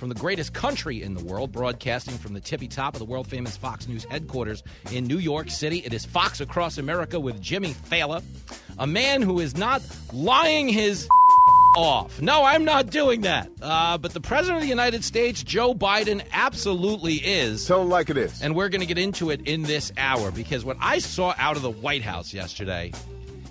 [0.00, 3.26] from the greatest country in the world, broadcasting from the tippy top of the world
[3.26, 5.82] famous Fox News headquarters in New York City.
[5.84, 8.22] It is Fox Across America with Jimmy Failla,
[8.78, 9.82] a man who is not
[10.14, 11.06] lying his
[11.76, 12.18] off.
[12.22, 13.50] No, I'm not doing that.
[13.60, 17.66] Uh, but the President of the United States, Joe Biden, absolutely is.
[17.66, 18.40] Tell him like it is.
[18.40, 21.56] And we're going to get into it in this hour because what I saw out
[21.56, 22.90] of the White House yesterday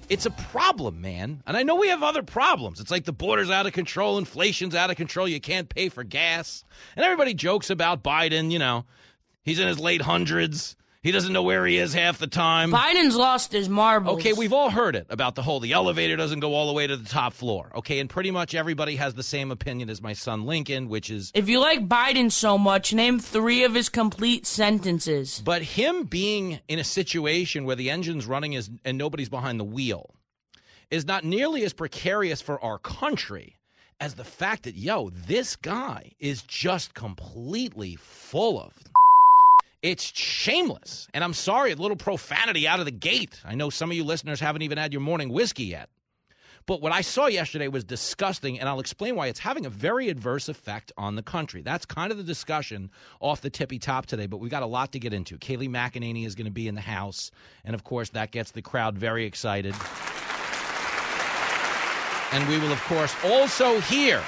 [0.10, 1.44] it's a problem, man.
[1.46, 2.80] And I know we have other problems.
[2.80, 6.04] It's like the border's out of control, inflation's out of control, you can't pay for
[6.04, 6.66] gas.
[6.96, 8.86] And everybody jokes about Biden, you know,
[9.44, 10.76] he's in his late hundreds.
[11.02, 12.74] He doesn't know where he is half the time.
[12.74, 14.20] Biden's lost his marbles.
[14.20, 16.88] Okay, we've all heard it about the whole the elevator doesn't go all the way
[16.88, 17.72] to the top floor.
[17.74, 21.32] Okay, and pretty much everybody has the same opinion as my son Lincoln, which is
[21.34, 25.42] If you like Biden so much, name 3 of his complete sentences.
[25.46, 29.64] But him being in a situation where the engine's running is and nobody's behind the
[29.64, 30.16] wheel
[30.92, 33.58] is not nearly as precarious for our country
[34.02, 38.74] as the fact that yo, this guy is just completely full of
[39.82, 41.08] it's shameless.
[41.14, 43.40] And I'm sorry, a little profanity out of the gate.
[43.46, 45.90] I know some of you listeners haven't even had your morning whiskey yet.
[46.66, 50.10] But what I saw yesterday was disgusting, and I'll explain why it's having a very
[50.10, 51.64] adverse effect on the country.
[51.64, 54.92] That's kind of the discussion off the tippy top today, but we've got a lot
[54.92, 55.40] to get into.
[55.40, 57.32] Kayleigh McEnany is going to be in the House,
[57.66, 59.74] and of course, that gets the crowd very excited.
[62.32, 64.22] And we will, of course, also hear.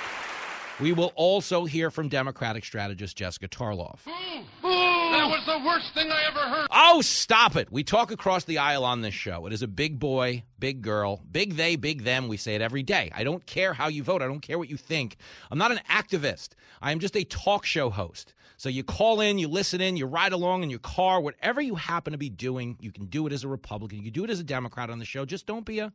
[0.80, 4.00] We will also hear from Democratic strategist Jessica Tarlov.
[4.04, 6.68] That was the worst thing I ever heard.
[6.72, 7.72] Oh, stop it.
[7.72, 9.46] We talk across the aisle on this show.
[9.46, 12.28] It is a big boy, big girl, big they, big them.
[12.28, 13.12] We say it every day.
[13.14, 14.22] I don't care how you vote.
[14.22, 15.18] I don't care what you think.
[15.52, 16.50] I'm not an activist.
[16.82, 18.34] I am just a talk show host.
[18.58, 21.76] So you call in, you listen in, you ride along in your car, whatever you
[21.76, 23.98] happen to be doing, you can do it as a Republican.
[23.98, 25.26] You can do it as a Democrat on the show.
[25.26, 25.92] Just don't be a.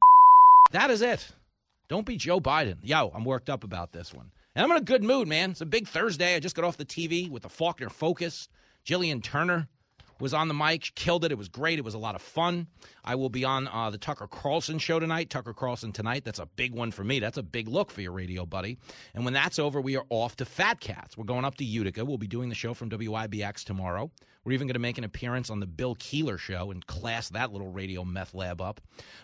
[0.73, 1.27] That is it.
[1.89, 2.79] Don't be Joe Biden.
[2.83, 4.31] Yo, I'm worked up about this one.
[4.57, 5.51] And I'm in a good mood, man.
[5.51, 6.35] It's a big Thursday.
[6.35, 8.49] I just got off the TV with the Faulkner Focus.
[8.87, 9.69] Jillian Turner
[10.19, 11.31] was on the mic, killed it.
[11.31, 11.79] It was great.
[11.79, 12.67] It was a lot of fun.
[13.05, 15.29] I will be on uh, the Tucker Carlson show tonight.
[15.29, 16.25] Tucker Carlson tonight.
[16.25, 17.21] That's a big one for me.
[17.21, 18.79] That's a big look for your radio buddy.
[19.15, 21.19] And when that's over, we are off to Fat Cats.
[21.19, 22.03] We're going up to Utica.
[22.07, 24.11] We'll be doing the show from WIBX tomorrow.
[24.47, 27.53] We're even going to make an appearance on the Bill Keeler show and class that
[27.53, 28.81] little radio meth lab up.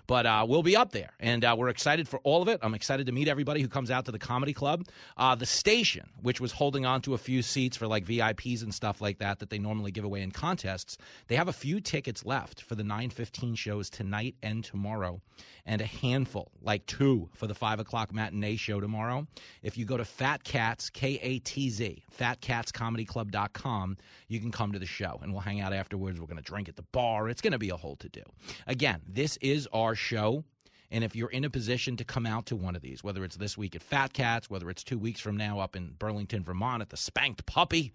[0.08, 2.58] But uh, we'll be up there, and uh, we're excited for all of it.
[2.60, 4.84] I'm excited to meet everybody who comes out to the comedy club.
[5.16, 8.74] Uh, the station, which was holding on to a few seats for like VIPs and
[8.74, 12.26] stuff like that that they normally give away in contests, they have a few tickets
[12.26, 15.20] left for the 9:15 shows tonight and tomorrow,
[15.64, 19.28] and a handful, like two, for the five o'clock matinee show tomorrow.
[19.62, 24.80] If you go to Fat Cats K A T Z FatCatsComedyClub.com, you can come to
[24.80, 26.20] the show and we'll hang out afterwards.
[26.20, 27.28] We're going to drink at the bar.
[27.28, 28.22] It's going to be a whole to do.
[28.66, 30.44] Again, this is our show.
[30.92, 33.36] And if you're in a position to come out to one of these, whether it's
[33.36, 36.82] this week at Fat Cats, whether it's two weeks from now up in Burlington, Vermont
[36.82, 37.92] at the Spanked Puppy,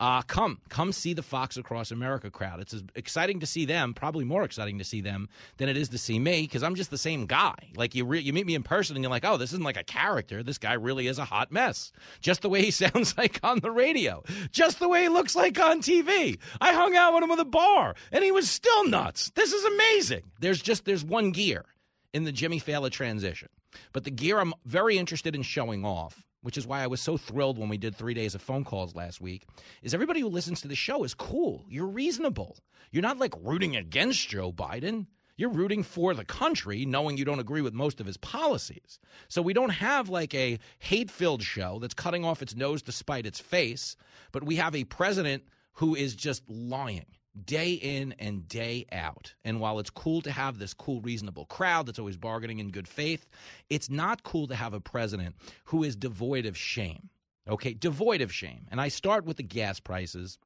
[0.00, 2.60] uh, come, come see the Fox Across America crowd.
[2.60, 5.98] It's exciting to see them, probably more exciting to see them than it is to
[5.98, 7.54] see me, because I'm just the same guy.
[7.76, 9.76] Like you, re- you meet me in person, and you're like, oh, this isn't like
[9.76, 10.42] a character.
[10.42, 11.92] This guy really is a hot mess.
[12.22, 14.22] Just the way he sounds like on the radio,
[14.52, 16.38] just the way he looks like on TV.
[16.62, 19.32] I hung out with him at a bar, and he was still nuts.
[19.34, 20.22] This is amazing.
[20.40, 21.66] There's just there's one gear
[22.12, 23.48] in the Jimmy Failla transition,
[23.92, 27.16] but the gear I'm very interested in showing off which is why I was so
[27.16, 29.46] thrilled when we did three days of phone calls last week,
[29.82, 31.64] is everybody who listens to the show is cool.
[31.68, 32.58] You're reasonable.
[32.90, 35.06] You're not like rooting against Joe Biden.
[35.36, 38.98] You're rooting for the country, knowing you don't agree with most of his policies.
[39.28, 42.92] So we don't have like a hate filled show that's cutting off its nose to
[42.92, 43.96] spite its face,
[44.32, 45.44] but we have a president
[45.74, 47.06] who is just lying
[47.46, 49.34] day in and day out.
[49.44, 52.88] And while it's cool to have this cool, reasonable crowd that's always bargaining in good
[52.88, 53.26] faith,
[53.70, 57.10] it's not cool to have a president who is devoid of shame.
[57.48, 58.66] Okay, devoid of shame.
[58.70, 60.38] And I start with the gas prices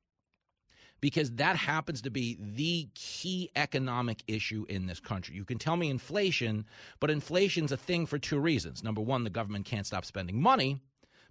[1.01, 5.35] because that happens to be the key economic issue in this country.
[5.35, 6.65] You can tell me inflation,
[7.01, 8.85] but inflation's a thing for two reasons.
[8.85, 10.81] Number one, the government can't stop spending money.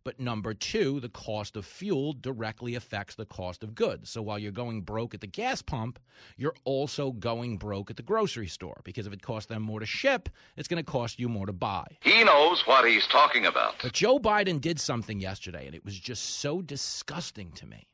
[0.04, 4.10] But number two, the cost of fuel directly affects the cost of goods.
[4.10, 6.00] So while you're going broke at the gas pump,
[6.38, 9.86] you're also going broke at the grocery store because if it costs them more to
[9.86, 11.86] ship, it's going to cost you more to buy.
[12.02, 13.76] He knows what he's talking about.
[13.84, 17.88] But Joe Biden did something yesterday, and it was just so disgusting to me.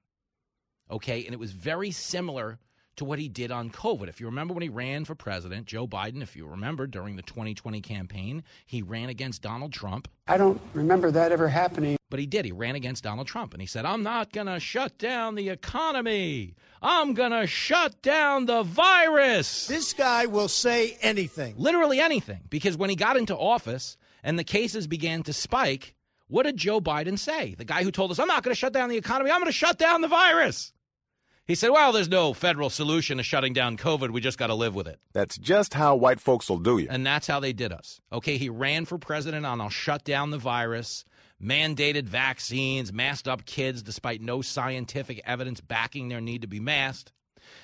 [0.89, 2.59] Okay, and it was very similar
[2.97, 4.09] to what he did on COVID.
[4.09, 7.21] If you remember when he ran for president, Joe Biden, if you remember during the
[7.21, 10.07] 2020 campaign, he ran against Donald Trump.
[10.27, 11.97] I don't remember that ever happening.
[12.09, 12.45] But he did.
[12.45, 15.49] He ran against Donald Trump and he said, I'm not going to shut down the
[15.49, 16.55] economy.
[16.81, 19.67] I'm going to shut down the virus.
[19.67, 21.55] This guy will say anything.
[21.57, 22.41] Literally anything.
[22.49, 25.95] Because when he got into office and the cases began to spike,
[26.27, 27.55] what did Joe Biden say?
[27.55, 29.51] The guy who told us, I'm not going to shut down the economy, I'm going
[29.51, 30.71] to shut down the virus.
[31.47, 34.09] He said, Well, there's no federal solution to shutting down COVID.
[34.09, 34.99] We just got to live with it.
[35.13, 36.87] That's just how white folks will do you.
[36.89, 38.01] And that's how they did us.
[38.11, 41.05] Okay, he ran for president on I'll shut down the virus,
[41.41, 47.13] mandated vaccines, masked up kids despite no scientific evidence backing their need to be masked.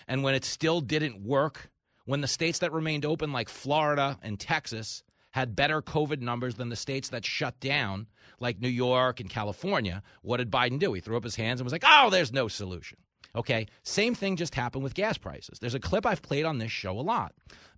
[0.07, 1.69] And when it still didn't work,
[2.05, 6.69] when the states that remained open, like Florida and Texas, had better COVID numbers than
[6.69, 8.07] the states that shut down,
[8.39, 10.93] like New York and California, what did Biden do?
[10.93, 12.99] He threw up his hands and was like, oh, there's no solution.
[13.35, 15.57] Okay, same thing just happened with gas prices.
[15.59, 17.33] There's a clip I've played on this show a lot.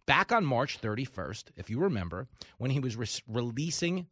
[0.05, 4.07] Back on March 31st, if you remember, when he was re- releasing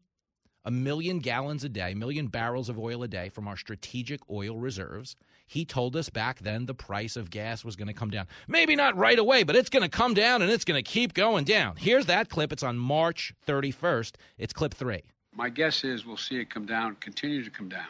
[0.66, 4.22] a million gallons a day, a million barrels of oil a day from our strategic
[4.30, 8.10] oil reserves, he told us back then the price of gas was going to come
[8.10, 8.28] down.
[8.48, 11.13] Maybe not right away, but it's going to come down and it's going to keep
[11.13, 11.75] going down.
[11.75, 12.54] Here's that clip.
[12.54, 14.13] It's on March 31st.
[14.38, 15.04] It's clip three.
[15.36, 17.88] My guess is we'll see it come down, continue to come down.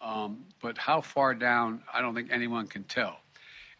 [0.00, 3.18] Um, but how far down, I don't think anyone can tell.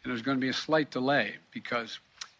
[0.03, 1.99] And there's going to be a slight delay because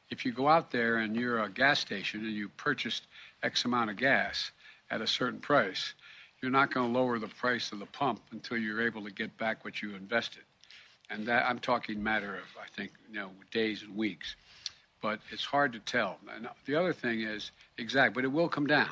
[0.09, 3.07] if you go out there and you're a gas station and you purchased
[3.43, 4.51] X amount of gas
[4.89, 5.93] at a certain price,
[6.41, 9.37] you're not going to lower the price of the pump until you're able to get
[9.37, 10.43] back what you invested.
[11.09, 14.35] And that I'm talking matter of, I think, you know, days and weeks.
[15.01, 16.17] But it's hard to tell.
[16.33, 18.91] And the other thing is exact, but it will come down.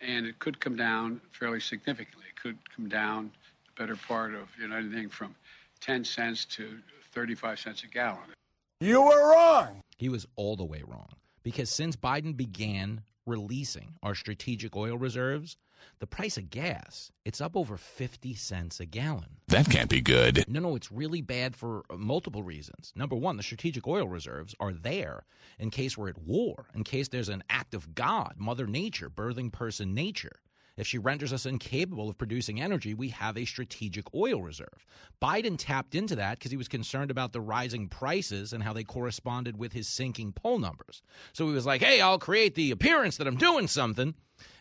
[0.00, 2.24] And it could come down fairly significantly.
[2.28, 3.32] It could come down
[3.76, 5.34] better part of you know anything from
[5.80, 6.78] 10 cents to
[7.12, 8.34] 35 cents a gallon.
[8.80, 9.80] You were wrong.
[9.96, 11.08] He was all the way wrong
[11.42, 15.56] because since Biden began releasing our strategic oil reserves,
[15.98, 19.38] the price of gas, it's up over 50 cents a gallon.
[19.48, 20.44] That can't be good.
[20.48, 22.92] No, no, it's really bad for uh, multiple reasons.
[22.94, 25.24] Number one, the strategic oil reserves are there
[25.58, 29.52] in case we're at war, in case there's an act of God, Mother Nature, birthing
[29.52, 30.40] person nature.
[30.76, 34.86] If she renders us incapable of producing energy, we have a strategic oil reserve.
[35.22, 38.84] Biden tapped into that because he was concerned about the rising prices and how they
[38.84, 41.02] corresponded with his sinking poll numbers.
[41.32, 44.14] So he was like, hey, I'll create the appearance that I'm doing something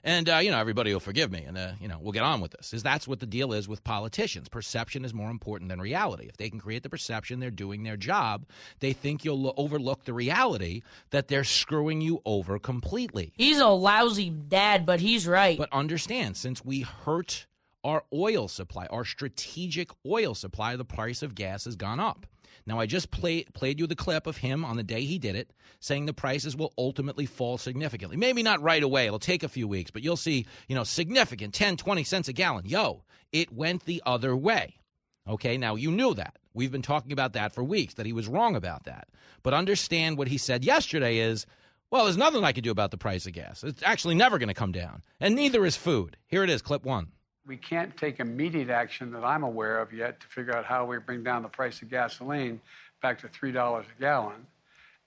[0.03, 2.41] and uh, you know everybody will forgive me, and uh, you know we'll get on
[2.41, 2.73] with this.
[2.73, 4.49] Is that's what the deal is with politicians?
[4.49, 6.27] Perception is more important than reality.
[6.27, 8.45] If they can create the perception they're doing their job,
[8.79, 13.33] they think you'll overlook the reality that they're screwing you over completely.
[13.35, 15.57] He's a lousy dad, but he's right.
[15.57, 17.45] But understand, since we hurt
[17.85, 22.25] our oil supply, our strategic oil supply, the price of gas has gone up.
[22.65, 25.35] Now, I just play, played you the clip of him on the day he did
[25.35, 28.17] it, saying the prices will ultimately fall significantly.
[28.17, 29.05] Maybe not right away.
[29.05, 32.33] It'll take a few weeks, but you'll see, you know, significant 10, 20 cents a
[32.33, 32.65] gallon.
[32.65, 34.79] Yo, it went the other way.
[35.27, 36.37] Okay, now you knew that.
[36.55, 39.09] We've been talking about that for weeks, that he was wrong about that.
[39.43, 41.45] But understand what he said yesterday is,
[41.91, 43.63] well, there's nothing I can do about the price of gas.
[43.63, 45.03] It's actually never going to come down.
[45.19, 46.17] And neither is food.
[46.25, 47.09] Here it is, clip one
[47.45, 50.97] we can't take immediate action that I'm aware of yet to figure out how we
[50.97, 52.59] bring down the price of gasoline
[53.01, 54.47] back to $3 a gallon.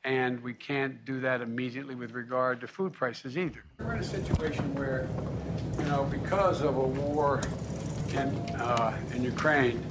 [0.04, 3.64] And we can't do that immediately with regard to food prices either.
[3.80, 5.08] We're in a situation where,
[5.76, 7.40] you know, because of a war
[8.10, 9.84] in, uh, in Ukraine,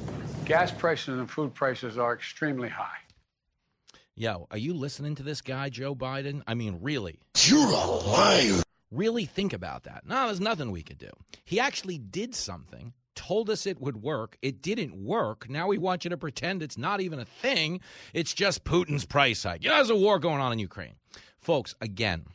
[0.46, 2.98] gas prices and food prices are extremely high.
[4.16, 6.42] Yo, are you listening to this guy, Joe Biden?
[6.48, 7.20] I mean, really?
[7.46, 8.64] You're a liar.
[8.92, 10.06] Really think about that.
[10.06, 11.10] No, there's nothing we could do.
[11.44, 14.38] He actually did something, told us it would work.
[14.42, 15.50] It didn't work.
[15.50, 17.82] Now we want you to pretend it's not even a thing.
[18.14, 19.64] It's just Putin's price hike.
[19.64, 20.96] You know, there's a war going on in Ukraine.
[21.40, 22.26] Folks, again,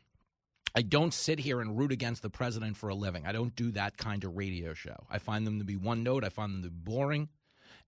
[0.75, 3.27] I don't sit here and root against the president for a living.
[3.27, 4.97] I don't do that kind of radio show.
[5.11, 7.29] I find them to be one note, I find them to be boring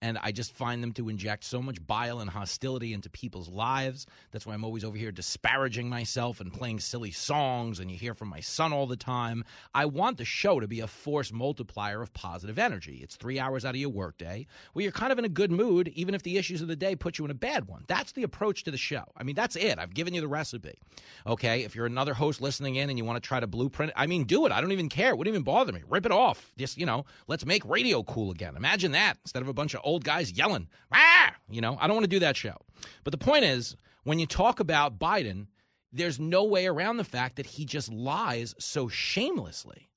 [0.05, 4.07] and I just find them to inject so much bile and hostility into people's lives.
[4.33, 8.13] That's why I'm always over here disparaging myself and playing silly songs, and you hear
[8.13, 9.45] from my son all the time.
[9.75, 13.01] I want the show to be a force multiplier of positive energy.
[13.03, 15.89] It's three hours out of your workday where you're kind of in a good mood,
[15.95, 17.85] even if the issues of the day put you in a bad one.
[17.87, 19.05] That's the approach to the show.
[19.17, 19.79] I mean, that's it.
[19.79, 20.79] I've given you the recipe.
[21.27, 23.95] Okay, if you're another host listening in and you want to try to blueprint it,
[23.97, 24.53] I mean, do it.
[24.53, 25.13] I don't even care.
[25.13, 25.81] It wouldn't even bother me.
[25.89, 26.53] Rip it off.
[26.59, 28.55] Just, you know, let's make radio cool again.
[28.55, 30.69] Imagine that instead of a bunch of old guys yelling.
[30.93, 31.35] Ah!
[31.49, 32.57] You know, I don't want to do that show.
[33.05, 35.47] But the point is, when you talk about Biden,
[35.93, 39.91] there's no way around the fact that he just lies so shamelessly.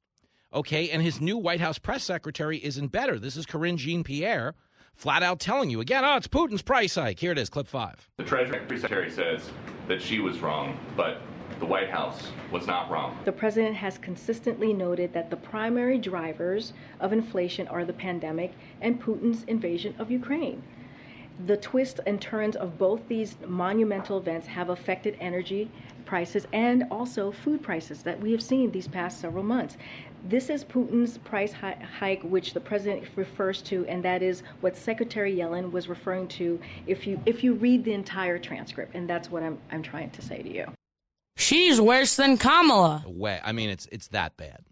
[0.53, 3.19] Okay, and his new White House press secretary isn't better.
[3.19, 4.55] This is Karine Jean-Pierre
[4.97, 7.19] flat out telling you again, oh, it's Putin's price hike.
[7.19, 8.09] Here it is, clip five.
[8.17, 9.49] The Treasury Secretary says
[9.87, 11.21] that she was wrong, but
[11.59, 13.17] the White House was not wrong.
[13.25, 19.01] The president has consistently noted that the primary drivers of inflation are the pandemic and
[19.01, 20.61] Putin's invasion of Ukraine.
[21.45, 25.69] The twists and turns of both these monumental events have affected energy
[26.05, 29.77] prices and also food prices that we have seen these past several months.
[30.27, 35.35] This is Putin's price hike, which the president refers to, and that is what Secretary
[35.35, 36.59] Yellen was referring to.
[36.87, 40.21] If you if you read the entire transcript, and that's what I'm I'm trying to
[40.21, 40.76] say to you.
[41.37, 43.03] She's worse than Kamala.
[43.07, 44.65] Way, I mean, it's it's that bad.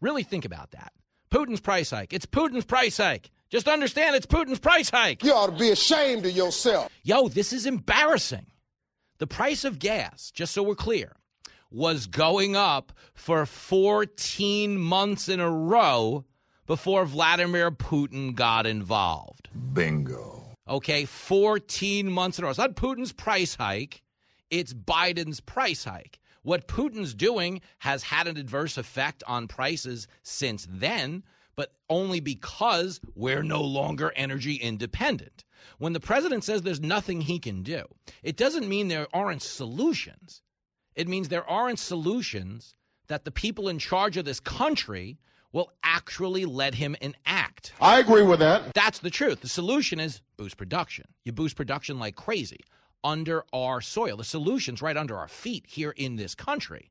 [0.00, 0.92] Really think about that.
[1.30, 2.12] Putin's price hike.
[2.12, 3.30] It's Putin's price hike.
[3.50, 5.22] Just understand it's Putin's price hike.
[5.22, 6.90] You ought to be ashamed of yourself.
[7.02, 8.46] Yo, this is embarrassing.
[9.18, 11.12] The price of gas, just so we're clear,
[11.70, 16.24] was going up for 14 months in a row
[16.66, 19.48] before Vladimir Putin got involved.
[19.72, 20.56] Bingo.
[20.68, 22.50] Okay, 14 months in a row.
[22.50, 24.02] It's not Putin's price hike,
[24.50, 26.18] it's Biden's price hike.
[26.42, 31.24] What Putin's doing has had an adverse effect on prices since then,
[31.56, 35.44] but only because we're no longer energy independent.
[35.78, 37.84] When the president says there's nothing he can do,
[38.22, 40.42] it doesn't mean there aren't solutions.
[40.94, 42.74] It means there aren't solutions
[43.08, 45.18] that the people in charge of this country
[45.52, 47.72] will actually let him enact.
[47.80, 48.74] I agree with that.
[48.74, 49.40] That's the truth.
[49.40, 51.06] The solution is boost production.
[51.24, 52.60] You boost production like crazy
[53.04, 54.16] under our soil.
[54.16, 56.90] The solution's right under our feet here in this country.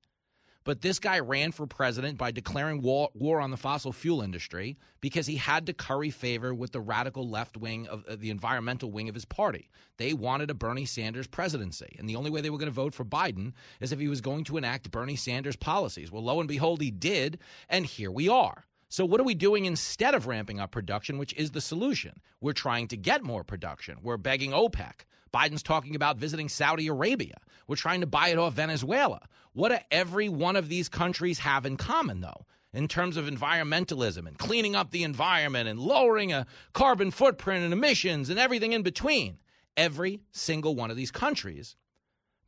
[0.67, 4.77] But this guy ran for president by declaring war, war on the fossil fuel industry
[4.99, 8.91] because he had to curry favor with the radical left wing of uh, the environmental
[8.91, 9.69] wing of his party.
[9.95, 11.95] They wanted a Bernie Sanders presidency.
[11.97, 14.19] And the only way they were going to vote for Biden is if he was
[14.19, 16.11] going to enact Bernie Sanders policies.
[16.11, 17.39] Well, lo and behold, he did.
[17.69, 18.65] And here we are.
[18.89, 22.19] So, what are we doing instead of ramping up production, which is the solution?
[22.41, 23.99] We're trying to get more production.
[24.01, 25.05] We're begging OPEC.
[25.31, 27.35] Biden's talking about visiting Saudi Arabia.
[27.67, 29.21] We're trying to buy it off Venezuela.
[29.53, 32.45] What do every one of these countries have in common, though?
[32.73, 37.73] in terms of environmentalism and cleaning up the environment and lowering a carbon footprint and
[37.73, 39.37] emissions and everything in between.
[39.75, 41.75] Every single one of these countries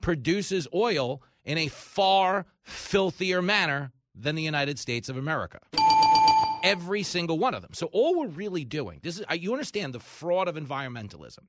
[0.01, 5.59] produces oil in a far filthier manner than the United States of America.
[6.63, 7.73] Every single one of them.
[7.73, 11.45] So all we're really doing, this is you understand the fraud of environmentalism.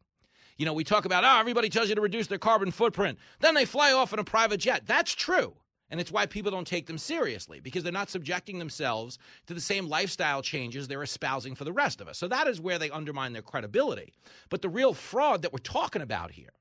[0.60, 3.18] You know, we talk about, oh, everybody tells you to reduce their carbon footprint.
[3.38, 4.82] Then they fly off in a private jet.
[4.84, 5.54] That's true.
[5.88, 9.60] And it's why people don't take them seriously because they're not subjecting themselves to the
[9.62, 12.18] same lifestyle changes they're espousing for the rest of us.
[12.18, 14.12] So that is where they undermine their credibility.
[14.50, 16.52] But the real fraud that we're talking about here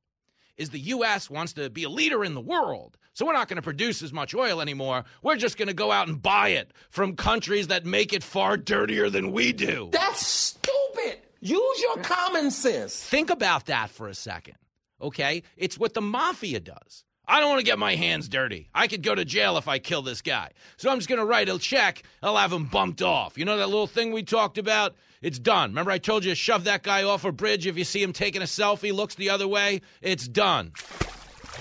[0.56, 1.30] is the U.S.
[1.30, 2.98] wants to be a leader in the world.
[3.12, 5.04] So we're not going to produce as much oil anymore.
[5.24, 8.56] We're just going to go out and buy it from countries that make it far
[8.56, 9.90] dirtier than we do.
[9.92, 11.20] That's stupid.
[11.42, 13.02] Use your common sense.
[13.02, 14.56] Think about that for a second,
[15.02, 15.44] okay?
[15.56, 17.06] It's what the mafia does.
[17.26, 18.70] I don't want to get my hands dirty.
[18.74, 20.50] I could go to jail if I kill this guy.
[20.78, 22.02] So I'm just going to write a check.
[22.24, 23.38] I'll have him bumped off.
[23.38, 24.96] You know that little thing we talked about?
[25.22, 25.70] It's done.
[25.70, 28.14] Remember, I told you to shove that guy off a bridge if you see him
[28.14, 29.82] taking a selfie, looks the other way?
[30.02, 30.72] It's done.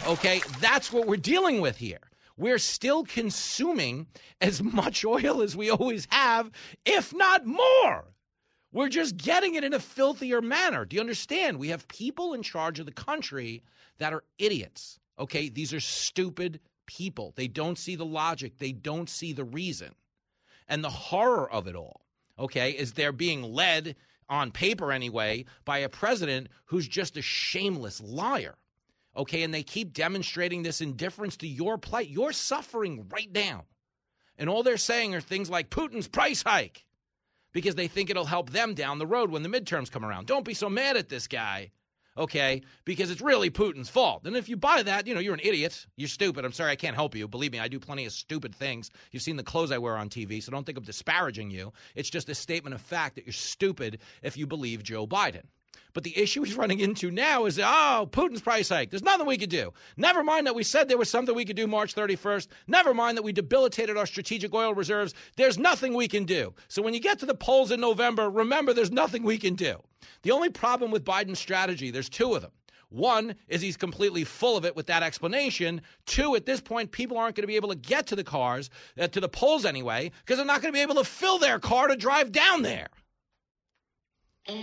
[0.06, 0.40] Okay?
[0.60, 2.00] That's what we're dealing with here.
[2.38, 4.06] We're still consuming
[4.40, 6.50] as much oil as we always have,
[6.86, 8.06] if not more.
[8.70, 10.84] We're just getting it in a filthier manner.
[10.84, 11.58] Do you understand?
[11.58, 13.62] We have people in charge of the country
[13.98, 14.98] that are idiots.
[15.18, 17.32] Okay, these are stupid people.
[17.34, 19.94] They don't see the logic, they don't see the reason.
[20.68, 22.02] And the horror of it all,
[22.38, 23.96] okay, is they're being led
[24.28, 28.56] on paper anyway by a president who's just a shameless liar.
[29.16, 32.08] Okay, and they keep demonstrating this indifference to your plight.
[32.10, 33.64] You're suffering right now.
[34.36, 36.84] And all they're saying are things like Putin's price hike
[37.52, 40.26] because they think it'll help them down the road when the midterms come around.
[40.26, 41.70] Don't be so mad at this guy,
[42.16, 42.62] okay?
[42.84, 44.26] Because it's really Putin's fault.
[44.26, 45.86] And if you buy that, you know, you're an idiot.
[45.96, 46.44] You're stupid.
[46.44, 47.26] I'm sorry, I can't help you.
[47.28, 48.90] Believe me, I do plenty of stupid things.
[49.12, 51.72] You've seen the clothes I wear on TV, so don't think I'm disparaging you.
[51.94, 55.44] It's just a statement of fact that you're stupid if you believe Joe Biden.
[55.94, 58.90] But the issue he's running into now is, oh, Putin's price hike.
[58.90, 59.72] There's nothing we could do.
[59.96, 62.48] Never mind that we said there was something we could do March 31st.
[62.66, 65.14] Never mind that we debilitated our strategic oil reserves.
[65.36, 66.54] There's nothing we can do.
[66.68, 69.82] So when you get to the polls in November, remember there's nothing we can do.
[70.22, 72.52] The only problem with Biden's strategy, there's two of them.
[72.90, 75.82] One is he's completely full of it with that explanation.
[76.06, 78.70] Two, at this point, people aren't going to be able to get to the cars,
[78.98, 81.58] uh, to the polls anyway, because they're not going to be able to fill their
[81.58, 82.88] car to drive down there.
[84.48, 84.56] Bought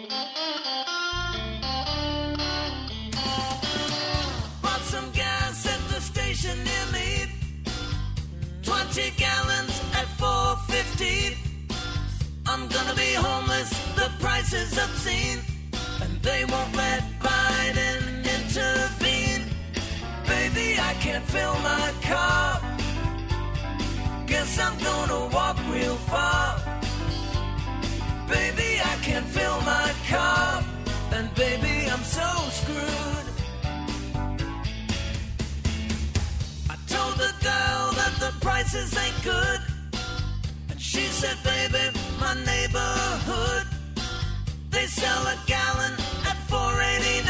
[4.82, 7.28] some gas at the station near me.
[8.64, 11.38] 20 gallons at 450.
[12.48, 15.42] I'm gonna be homeless, the price is obscene.
[16.02, 19.46] And they won't let Biden intervene.
[20.26, 22.60] Baby, I can't fill my car.
[24.26, 26.76] Guess I'm gonna walk real far.
[28.28, 30.64] Baby, I can't fill my cup,
[31.12, 33.28] And baby, I'm so screwed.
[36.70, 39.60] I told the girl that the prices ain't good.
[40.70, 43.68] And she said, baby, my neighborhood.
[44.72, 45.94] They sell a gallon
[46.26, 47.30] at 4.89.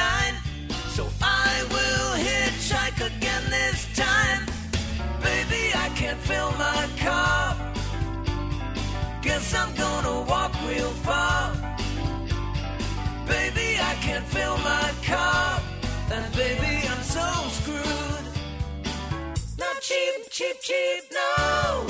[0.96, 4.46] So I will hitchhike again this time.
[5.22, 7.75] Baby, I can't fill my car.
[9.36, 11.52] Guess I'm gonna walk real far.
[13.28, 15.62] Baby, I can't fill my car.
[16.10, 18.28] And baby, I'm so screwed.
[19.60, 21.86] Not cheap, cheap, cheap, no.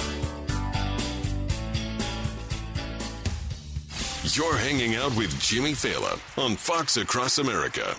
[4.24, 7.96] You're hanging out with Jimmy Failla on Fox Across America.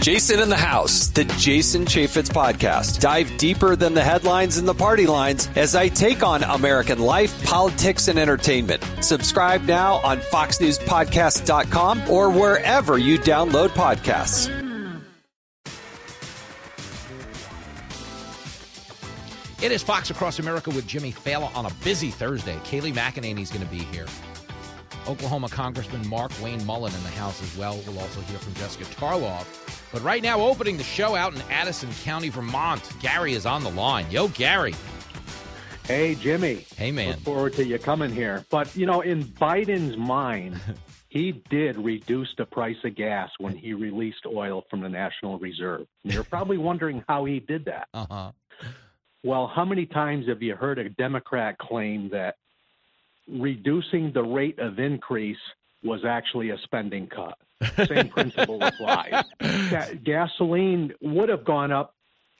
[0.00, 3.00] Jason in the House, the Jason Chaffetz podcast.
[3.00, 7.42] Dive deeper than the headlines and the party lines as I take on American life,
[7.44, 8.84] politics, and entertainment.
[9.00, 14.50] Subscribe now on FoxNewsPodcast.com or wherever you download podcasts.
[19.62, 22.56] It is Fox Across America with Jimmy Failla on a busy Thursday.
[22.64, 24.06] Kayleigh McEnany's going to be here.
[25.08, 27.80] Oklahoma Congressman Mark Wayne Mullen in the House as well.
[27.86, 29.46] We'll also hear from Jessica Tarlov.
[29.94, 33.70] But right now, opening the show out in Addison County, Vermont, Gary is on the
[33.70, 34.10] line.
[34.10, 34.74] Yo, Gary.
[35.84, 36.66] Hey, Jimmy.
[36.76, 37.10] Hey, man.
[37.10, 38.44] Look forward to you coming here.
[38.50, 40.60] But, you know, in Biden's mind,
[41.10, 45.86] he did reduce the price of gas when he released oil from the National Reserve.
[46.02, 47.86] And you're probably wondering how he did that.
[47.94, 48.32] Uh huh.
[49.22, 52.34] Well, how many times have you heard a Democrat claim that
[53.28, 55.38] reducing the rate of increase
[55.84, 57.38] was actually a spending cut?
[57.86, 59.24] Same principle applies.
[59.40, 61.94] Ga- gasoline would have gone up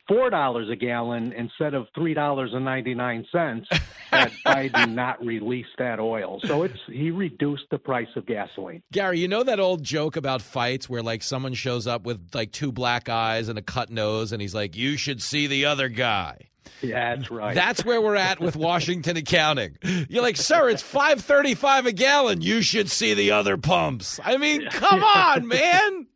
[0.07, 3.68] four dollars a gallon instead of three dollars and ninety nine cents
[4.11, 6.40] had Biden not released that oil.
[6.44, 8.83] So it's he reduced the price of gasoline.
[8.92, 12.53] Gary, you know that old joke about fights where like someone shows up with like
[12.53, 15.88] two black eyes and a cut nose and he's like, "You should see the other
[15.88, 16.48] guy."
[16.81, 17.55] Yeah, that's right.
[17.55, 19.79] That's where we're at with Washington Accounting.
[20.09, 22.40] You're like, sir, it's five thirty-five a gallon.
[22.40, 24.20] You should see the other pumps.
[24.22, 26.07] I mean, come on, man.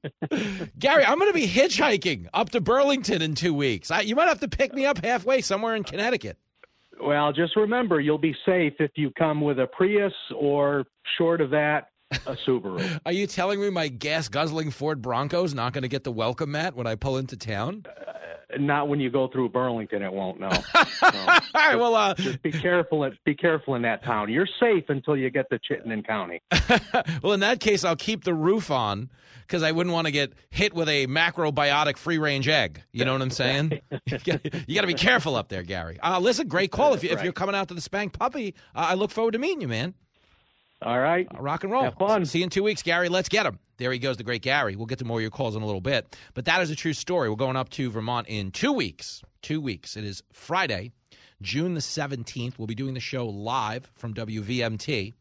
[0.78, 3.90] Gary, I'm going to be hitchhiking up to Burlington in two weeks.
[3.90, 6.38] I, you might have to pick me up halfway somewhere in Connecticut.
[7.00, 10.84] Well, just remember, you'll be safe if you come with a Prius or,
[11.16, 13.00] short of that, a Subaru.
[13.06, 16.52] Are you telling me my gas guzzling Ford Bronco's not going to get the welcome
[16.52, 17.84] mat when I pull into town?
[17.86, 18.12] Uh,
[18.56, 20.40] Not when you go through Burlington, it won't.
[20.40, 20.48] No.
[20.48, 20.58] no.
[21.02, 21.76] All right.
[21.76, 23.04] Well, uh, just be careful.
[23.04, 24.30] In, be careful in that town.
[24.30, 26.40] You're safe until you get to Chittenden County.
[27.22, 29.10] well, in that case, I'll keep the roof on
[29.42, 32.82] because I wouldn't want to get hit with a macrobiotic free range egg.
[32.92, 33.80] You know what I'm saying?
[34.06, 35.98] you got to be careful up there, Gary.
[36.00, 36.94] Uh, listen, great call.
[36.94, 39.38] If, you, if you're coming out to the Spank Puppy, uh, I look forward to
[39.38, 39.94] meeting you, man.
[40.80, 41.26] All right.
[41.34, 41.82] Uh, rock and roll.
[41.82, 42.24] Have fun.
[42.24, 43.08] See you in two weeks, Gary.
[43.08, 43.58] Let's get him.
[43.78, 44.76] There he goes, the great Gary.
[44.76, 46.16] We'll get to more of your calls in a little bit.
[46.34, 47.28] But that is a true story.
[47.30, 49.22] We're going up to Vermont in two weeks.
[49.42, 49.96] Two weeks.
[49.96, 50.92] It is Friday,
[51.42, 52.58] June the 17th.
[52.58, 55.14] We'll be doing the show live from WVMT.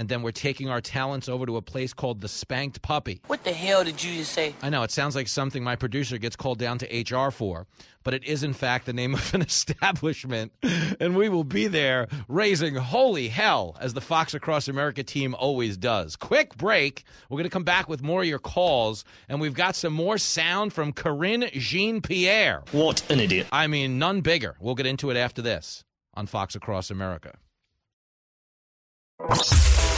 [0.00, 3.20] And then we're taking our talents over to a place called the Spanked Puppy.
[3.26, 4.54] What the hell did you just say?
[4.62, 7.66] I know, it sounds like something my producer gets called down to HR for,
[8.02, 10.52] but it is, in fact, the name of an establishment.
[10.98, 15.76] And we will be there raising holy hell, as the Fox Across America team always
[15.76, 16.16] does.
[16.16, 17.04] Quick break.
[17.28, 20.16] We're going to come back with more of your calls, and we've got some more
[20.16, 22.62] sound from Karine Jean-Pierre.
[22.72, 23.48] What an idiot.
[23.52, 24.56] I mean, none bigger.
[24.60, 25.84] We'll get into it after this
[26.14, 27.36] on Fox Across America.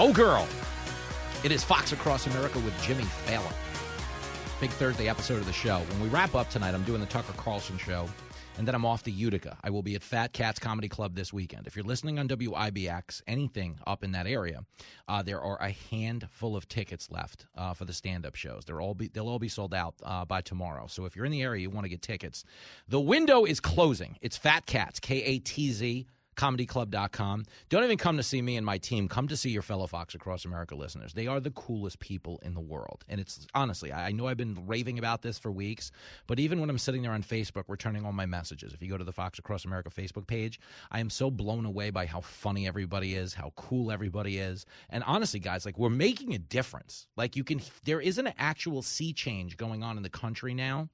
[0.00, 0.46] Oh, girl.
[1.42, 3.52] It is Fox Across America with Jimmy Failla.
[4.60, 5.80] Big Thursday episode of the show.
[5.80, 8.08] When we wrap up tonight, I'm doing the Tucker Carlson show,
[8.58, 9.58] and then I'm off to Utica.
[9.64, 11.66] I will be at Fat Cats Comedy Club this weekend.
[11.66, 14.60] If you're listening on WIBX, anything up in that area,
[15.08, 18.66] uh, there are a handful of tickets left uh, for the stand-up shows.
[18.66, 20.86] They're all be, they'll all be sold out uh, by tomorrow.
[20.86, 22.44] So if you're in the area, you want to get tickets.
[22.86, 24.16] The window is closing.
[24.20, 26.06] It's Fat Cats, K A T Z
[26.38, 27.44] comedyclub.com.
[27.68, 29.08] Don't even come to see me and my team.
[29.08, 31.12] Come to see your fellow Fox Across America listeners.
[31.12, 33.04] They are the coolest people in the world.
[33.08, 35.90] And it's honestly, I know I've been raving about this for weeks,
[36.28, 38.96] but even when I'm sitting there on Facebook returning all my messages, if you go
[38.96, 40.60] to the Fox Across America Facebook page,
[40.92, 44.64] I am so blown away by how funny everybody is, how cool everybody is.
[44.90, 47.08] And honestly, guys, like we're making a difference.
[47.16, 50.88] Like you can, there is an actual sea change going on in the country now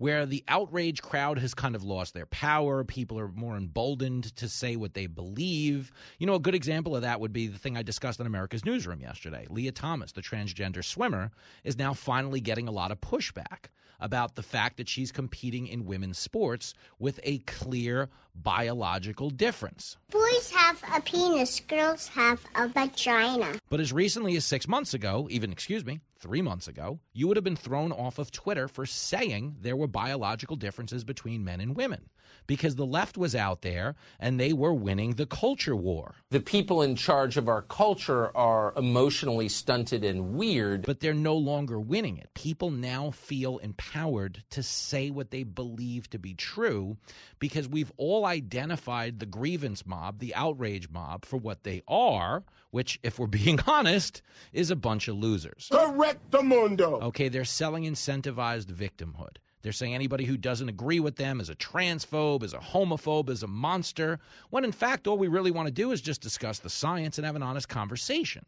[0.00, 2.82] where the outrage crowd has kind of lost their power.
[2.84, 5.92] People are more emboldened to say what they believe.
[6.18, 8.64] You know, a good example of that would be the thing I discussed in America's
[8.64, 9.46] Newsroom yesterday.
[9.50, 11.30] Lia Thomas, the transgender swimmer,
[11.64, 13.66] is now finally getting a lot of pushback
[14.00, 19.96] about the fact that she's competing in women's sports with a clear biological difference.
[20.10, 23.58] Boys have a penis, girls have a vagina.
[23.68, 27.36] But as recently as six months ago, even, excuse me, three months ago, you would
[27.36, 31.76] have been thrown off of Twitter for saying there were biological differences between men and
[31.76, 32.08] women
[32.46, 36.16] because the left was out there and they were winning the culture war.
[36.30, 40.84] The people in charge of our culture are emotionally stunted and weird.
[40.84, 42.30] But they're no longer winning it.
[42.34, 46.96] People now feel empowered to say what they believe to be true
[47.38, 52.98] because we've all identified the grievance mob, the outrage mob, for what they are, which,
[53.02, 55.68] if we're being honest, is a bunch of losers.
[55.70, 57.00] Correcto mundo.
[57.00, 59.36] Okay, they're selling incentivized victimhood.
[59.62, 63.42] They're saying anybody who doesn't agree with them is a transphobe, is a homophobe, is
[63.42, 64.18] a monster,
[64.48, 67.26] when in fact, all we really want to do is just discuss the science and
[67.26, 68.44] have an honest conversation.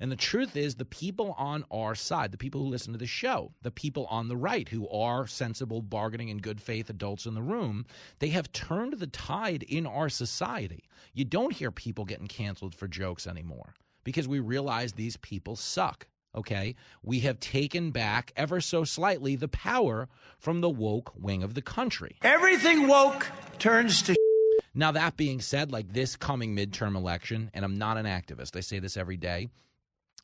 [0.00, 3.06] And the truth is, the people on our side, the people who listen to the
[3.06, 7.34] show, the people on the right who are sensible, bargaining, and good faith adults in
[7.34, 7.86] the room,
[8.18, 10.84] they have turned the tide in our society.
[11.14, 13.74] You don't hear people getting canceled for jokes anymore
[14.04, 19.48] because we realize these people suck okay, we have taken back ever so slightly the
[19.48, 22.16] power from the woke wing of the country.
[22.22, 24.14] Everything woke turns to.
[24.78, 28.60] Now, that being said, like this coming midterm election, and I'm not an activist, I
[28.60, 29.48] say this every day,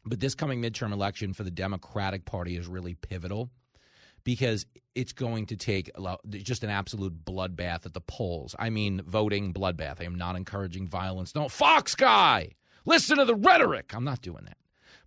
[0.04, 3.48] but this coming midterm election for the Democratic Party is really pivotal
[4.24, 5.90] because it's going to take
[6.28, 8.54] just an absolute bloodbath at the polls.
[8.58, 10.02] I mean, voting bloodbath.
[10.02, 11.34] I am not encouraging violence.
[11.34, 12.50] No, Fox guy,
[12.84, 13.94] listen to the rhetoric.
[13.94, 14.58] I'm not doing that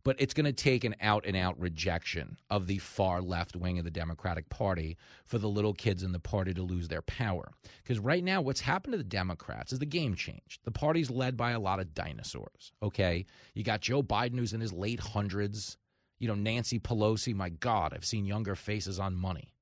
[0.06, 3.80] but it's going to take an out and out rejection of the far left wing
[3.80, 7.52] of the Democratic Party for the little kids in the party to lose their power.
[7.84, 10.60] Because right now, what's happened to the Democrats is the game changed.
[10.64, 13.26] The party's led by a lot of dinosaurs, okay?
[13.56, 15.76] You got Joe Biden, who's in his late hundreds.
[16.20, 19.56] You know, Nancy Pelosi, my God, I've seen younger faces on money.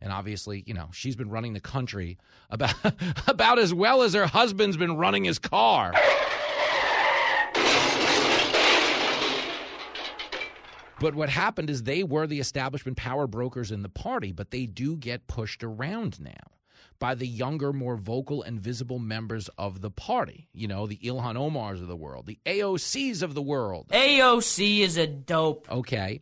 [0.00, 2.18] And obviously, you know, she's been running the country
[2.50, 2.74] about
[3.26, 5.94] about as well as her husband's been running his car.
[11.00, 14.66] But what happened is they were the establishment power brokers in the party, but they
[14.66, 16.58] do get pushed around now
[16.98, 20.48] by the younger, more vocal and visible members of the party.
[20.52, 23.88] You know, the Ilhan Omars of the world, the AOCs of the world.
[23.92, 25.70] AOC is a dope.
[25.70, 26.20] Okay.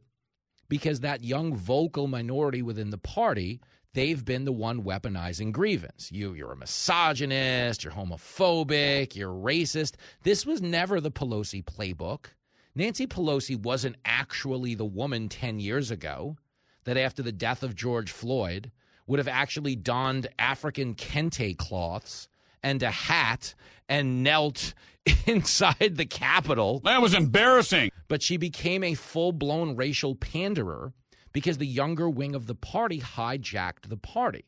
[0.69, 3.61] Because that young vocal minority within the party,
[3.95, 6.11] they've been the one weaponizing grievance.
[6.11, 9.95] You you're a misogynist, you're homophobic, you're racist.
[10.25, 12.27] This was never the Pelosi playbook.
[12.77, 16.37] Nancy Pelosi wasn't actually the woman 10 years ago
[16.85, 18.71] that, after the death of George Floyd,
[19.07, 22.29] would have actually donned African kente cloths
[22.63, 23.55] and a hat
[23.89, 24.75] and knelt
[25.27, 26.81] inside the Capitol.
[26.81, 27.93] That was embarrassing.
[28.09, 30.93] But she became a full blown racial panderer
[31.33, 34.45] because the younger wing of the party hijacked the party.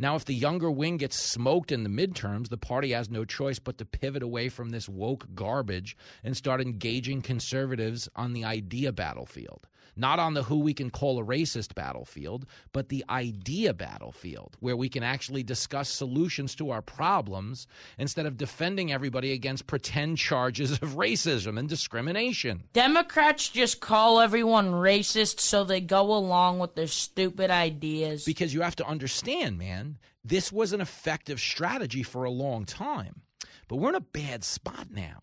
[0.00, 3.58] Now, if the younger wing gets smoked in the midterms, the party has no choice
[3.58, 8.92] but to pivot away from this woke garbage and start engaging conservatives on the idea
[8.92, 9.66] battlefield.
[9.98, 14.76] Not on the who we can call a racist battlefield, but the idea battlefield, where
[14.76, 17.66] we can actually discuss solutions to our problems
[17.98, 22.64] instead of defending everybody against pretend charges of racism and discrimination.
[22.72, 28.24] Democrats just call everyone racist so they go along with their stupid ideas.
[28.24, 33.22] Because you have to understand, man, this was an effective strategy for a long time.
[33.68, 35.20] But we're in a bad spot now.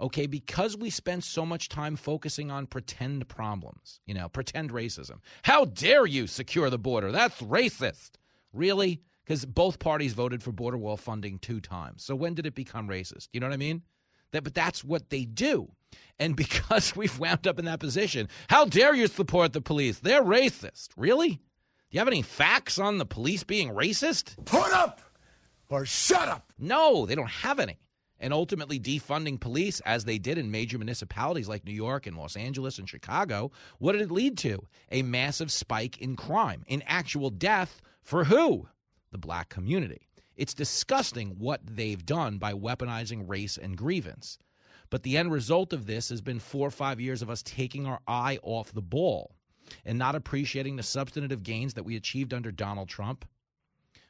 [0.00, 5.18] Okay, because we spend so much time focusing on pretend problems, you know, pretend racism.
[5.42, 7.12] How dare you secure the border?
[7.12, 8.12] That's racist.
[8.52, 9.02] Really?
[9.24, 12.04] Because both parties voted for border wall funding two times.
[12.04, 13.28] So when did it become racist?
[13.32, 13.82] You know what I mean?
[14.32, 15.70] That, but that's what they do.
[16.18, 20.00] And because we've wound up in that position, how dare you support the police?
[20.00, 20.88] They're racist.
[20.96, 21.30] Really?
[21.30, 21.40] Do
[21.90, 24.44] you have any facts on the police being racist?
[24.44, 25.00] Put up
[25.68, 26.52] or shut up.
[26.58, 27.78] No, they don't have any.
[28.24, 32.36] And ultimately, defunding police, as they did in major municipalities like New York and Los
[32.36, 34.66] Angeles and Chicago, what did it lead to?
[34.90, 38.66] A massive spike in crime, in actual death for who?
[39.10, 40.08] The black community.
[40.36, 44.38] It's disgusting what they've done by weaponizing race and grievance.
[44.88, 47.84] But the end result of this has been four or five years of us taking
[47.84, 49.34] our eye off the ball
[49.84, 53.26] and not appreciating the substantive gains that we achieved under Donald Trump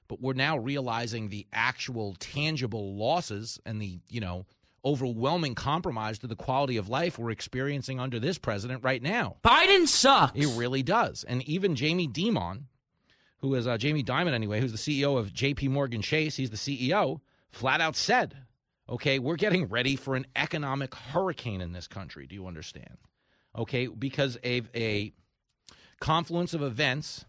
[0.09, 4.47] but we're now realizing the actual tangible losses and the, you know,
[4.85, 9.37] overwhelming compromise to the quality of life we're experiencing under this president right now.
[9.43, 10.38] Biden sucks.
[10.38, 11.25] It really does.
[11.25, 12.64] And even Jamie Dimon,
[13.38, 16.57] who is uh, Jamie Dimon anyway, who's the CEO of JP Morgan Chase, he's the
[16.57, 18.37] CEO, flat out said,
[18.88, 22.27] okay, we're getting ready for an economic hurricane in this country.
[22.27, 22.99] Do you understand?
[23.57, 25.12] Okay, because a, a
[26.01, 27.25] confluence of events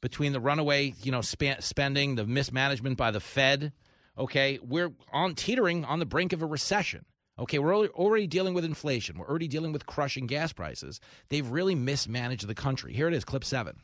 [0.00, 3.72] between the runaway, you know, sp- spending, the mismanagement by the Fed.
[4.16, 7.04] Okay, we're on teetering on the brink of a recession.
[7.38, 9.16] Okay, we're already dealing with inflation.
[9.16, 10.98] We're already dealing with crushing gas prices.
[11.28, 12.92] They've really mismanaged the country.
[12.92, 13.76] Here it is, clip seven.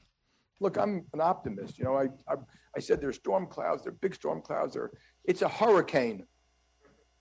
[0.60, 1.78] Look, I'm an optimist.
[1.78, 2.36] You know, I I,
[2.76, 3.84] I said there's storm clouds.
[3.84, 4.74] They're big storm clouds.
[4.74, 4.90] They're,
[5.24, 6.26] it's a hurricane.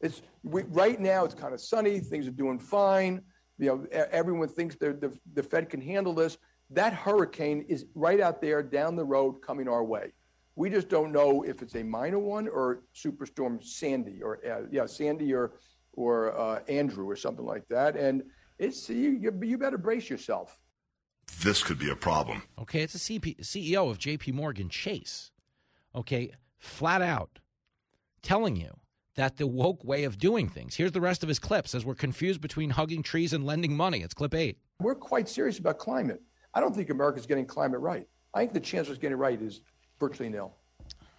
[0.01, 1.23] It's we, right now.
[1.23, 1.99] It's kind of sunny.
[1.99, 3.21] Things are doing fine.
[3.60, 6.38] You know, everyone thinks the the Fed can handle this
[6.73, 10.13] that hurricane is right out there down the road coming our way.
[10.55, 14.86] We just don't know if it's a minor one or Superstorm Sandy or uh, yeah
[14.86, 15.53] Sandy or
[15.93, 17.95] or uh, Andrew or something like that.
[17.95, 18.23] And
[18.59, 20.59] it's you, you better brace yourself.
[21.41, 22.43] This could be a problem.
[22.59, 24.33] Okay, it's a CP, CEO of J.P.
[24.33, 25.31] Morgan Chase.
[25.95, 27.39] Okay, flat out
[28.21, 28.71] telling you
[29.15, 30.75] that the woke way of doing things.
[30.75, 34.01] Here's the rest of his clips as we're confused between hugging trees and lending money.
[34.01, 34.57] It's clip eight.
[34.79, 36.21] We're quite serious about climate.
[36.53, 38.07] I don't think America's getting climate right.
[38.33, 39.61] I think the chance of getting it right is
[39.99, 40.53] virtually nil.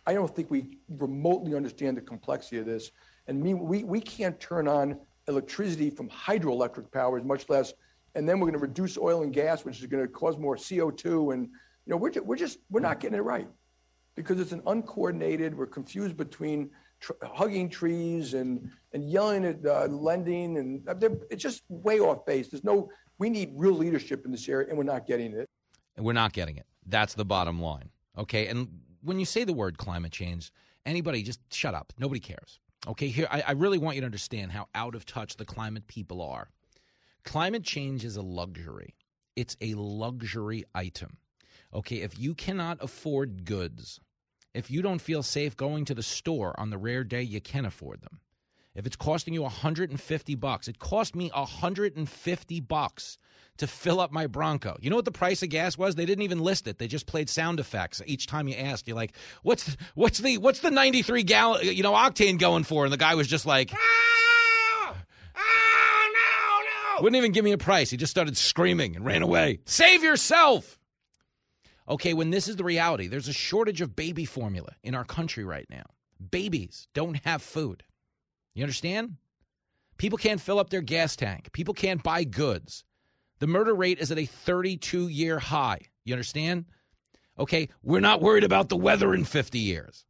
[0.07, 2.91] I don't think we remotely understand the complexity of this.
[3.27, 7.73] And me, we, we can't turn on electricity from hydroelectric powers, much less,
[8.15, 10.57] and then we're going to reduce oil and gas, which is going to cause more
[10.57, 11.35] CO2.
[11.35, 11.51] And, you
[11.87, 13.49] know, we're just, we're just, we're not getting it right
[14.15, 16.71] because it's an uncoordinated, we're confused between
[17.01, 20.59] tr- hugging trees and, and yelling at uh, lending.
[20.59, 22.49] And uh, it's just way off base.
[22.49, 25.49] There's no, we need real leadership in this area, and we're not getting it.
[25.97, 26.67] And we're not getting it.
[26.87, 27.91] That's the bottom line.
[28.19, 28.47] Okay.
[28.49, 28.69] And
[29.03, 30.53] when you say the word climate change,
[30.87, 31.93] anybody just shut up.
[31.99, 32.59] Nobody cares.
[32.87, 33.09] Okay.
[33.09, 36.21] Here, I, I really want you to understand how out of touch the climate people
[36.23, 36.49] are.
[37.25, 38.95] Climate change is a luxury,
[39.37, 41.17] it's a luxury item.
[41.73, 41.97] Okay.
[41.97, 44.01] If you cannot afford goods,
[44.53, 47.65] if you don't feel safe going to the store on the rare day you can
[47.65, 48.21] afford them,
[48.75, 53.19] if it's costing you 150 bucks, it cost me 150 bucks
[53.59, 54.77] to fill up my Bronco.
[54.81, 55.95] You know what the price of gas was?
[55.95, 56.79] They didn't even list it.
[56.79, 58.89] They just played sound effects each time you asked.
[58.89, 62.85] You're like, "What's the, what's the what's the 93 gallon you know octane going for?"
[62.85, 64.97] And the guy was just like, ah!
[65.37, 67.03] Ah, no, no.
[67.03, 67.91] Wouldn't even give me a price.
[67.91, 69.61] He just started screaming and ran away.
[69.67, 70.81] Save yourself.
[71.89, 75.45] Okay, when this is the reality, there's a shortage of baby formula in our country
[75.45, 75.85] right now.
[76.31, 77.85] Babies don't have food.
[78.55, 79.17] You understand?
[79.97, 81.53] People can't fill up their gas tank.
[81.53, 82.85] People can't buy goods.
[83.41, 85.81] The murder rate is at a 32 year high.
[86.05, 86.67] You understand?
[87.39, 90.05] Okay, we're not worried about the weather in 50 years.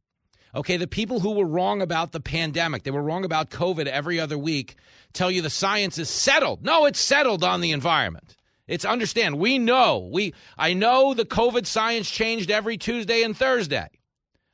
[0.53, 4.19] Okay, the people who were wrong about the pandemic, they were wrong about COVID every
[4.19, 4.75] other week,
[5.11, 6.63] tell you the science is settled.
[6.63, 8.35] No, it's settled on the environment.
[8.67, 10.09] It's understand, we know.
[10.11, 13.89] We I know the COVID science changed every Tuesday and Thursday.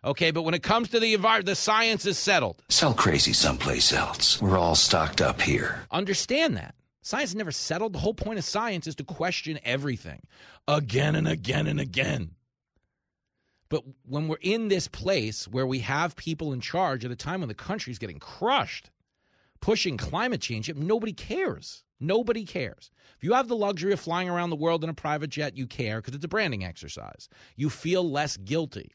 [0.03, 2.63] Okay, but when it comes to the environment, the science is settled.
[2.69, 4.41] Sell crazy someplace else.
[4.41, 5.85] We're all stocked up here.
[5.91, 6.73] Understand that.
[7.03, 7.93] Science never settled.
[7.93, 10.21] The whole point of science is to question everything
[10.67, 12.31] again and again and again.
[13.69, 17.41] But when we're in this place where we have people in charge at a time
[17.41, 18.89] when the country's getting crushed,
[19.61, 21.83] pushing climate change, nobody cares.
[21.99, 22.89] Nobody cares.
[23.17, 25.67] If you have the luxury of flying around the world in a private jet, you
[25.67, 27.29] care because it's a branding exercise.
[27.55, 28.91] You feel less guilty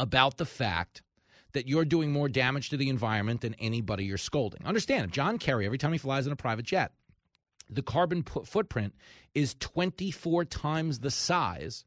[0.00, 1.02] about the fact
[1.52, 4.64] that you're doing more damage to the environment than anybody you're scolding.
[4.64, 6.92] Understand, John Kerry, every time he flies in a private jet,
[7.68, 8.94] the carbon footprint
[9.34, 11.84] is 24 times the size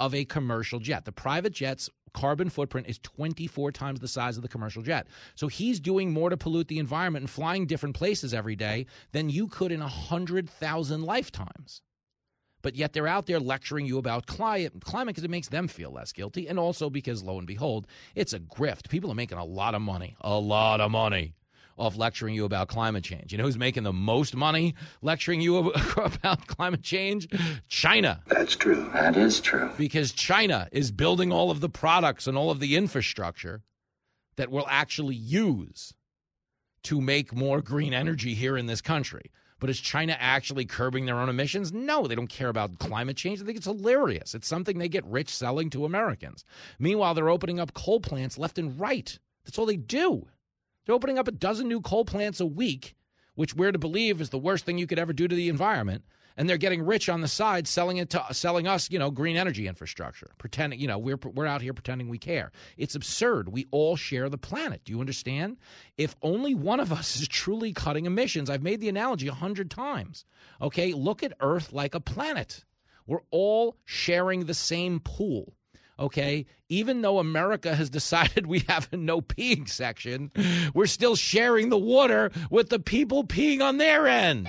[0.00, 1.04] of a commercial jet.
[1.04, 5.06] The private jet's carbon footprint is 24 times the size of the commercial jet.
[5.34, 9.30] So he's doing more to pollute the environment and flying different places every day than
[9.30, 11.82] you could in 100,000 lifetimes.
[12.62, 15.92] But yet they're out there lecturing you about climate climate because it makes them feel
[15.92, 18.88] less guilty and also because lo and behold, it's a grift.
[18.88, 21.34] People are making a lot of money, a lot of money
[21.78, 23.32] off lecturing you about climate change.
[23.32, 27.28] You know who's making the most money lecturing you about climate change?
[27.68, 28.20] China.
[28.26, 28.90] That's true.
[28.92, 29.70] That is true.
[29.78, 33.62] Because China is building all of the products and all of the infrastructure
[34.36, 35.94] that we'll actually use
[36.84, 39.30] to make more green energy here in this country.
[39.60, 41.72] But is China actually curbing their own emissions?
[41.72, 43.40] No, they don't care about climate change.
[43.40, 44.34] They think it's hilarious.
[44.34, 46.44] It's something they get rich selling to Americans.
[46.78, 49.18] Meanwhile, they're opening up coal plants left and right.
[49.44, 50.26] That's all they do.
[50.86, 52.94] They're opening up a dozen new coal plants a week,
[53.34, 56.04] which we're to believe is the worst thing you could ever do to the environment.
[56.38, 59.36] And they're getting rich on the side, selling it to selling us, you know, green
[59.36, 62.52] energy infrastructure, pretending, you know, we're we're out here pretending we care.
[62.76, 63.48] It's absurd.
[63.48, 64.82] We all share the planet.
[64.84, 65.56] Do you understand?
[65.96, 69.68] If only one of us is truly cutting emissions, I've made the analogy a hundred
[69.68, 70.24] times.
[70.62, 72.64] Okay, look at Earth like a planet.
[73.04, 75.54] We're all sharing the same pool
[76.00, 76.46] okay?
[76.68, 80.30] Even though America has decided we have a no peeing section,
[80.74, 84.48] we're still sharing the water with the people peeing on their end.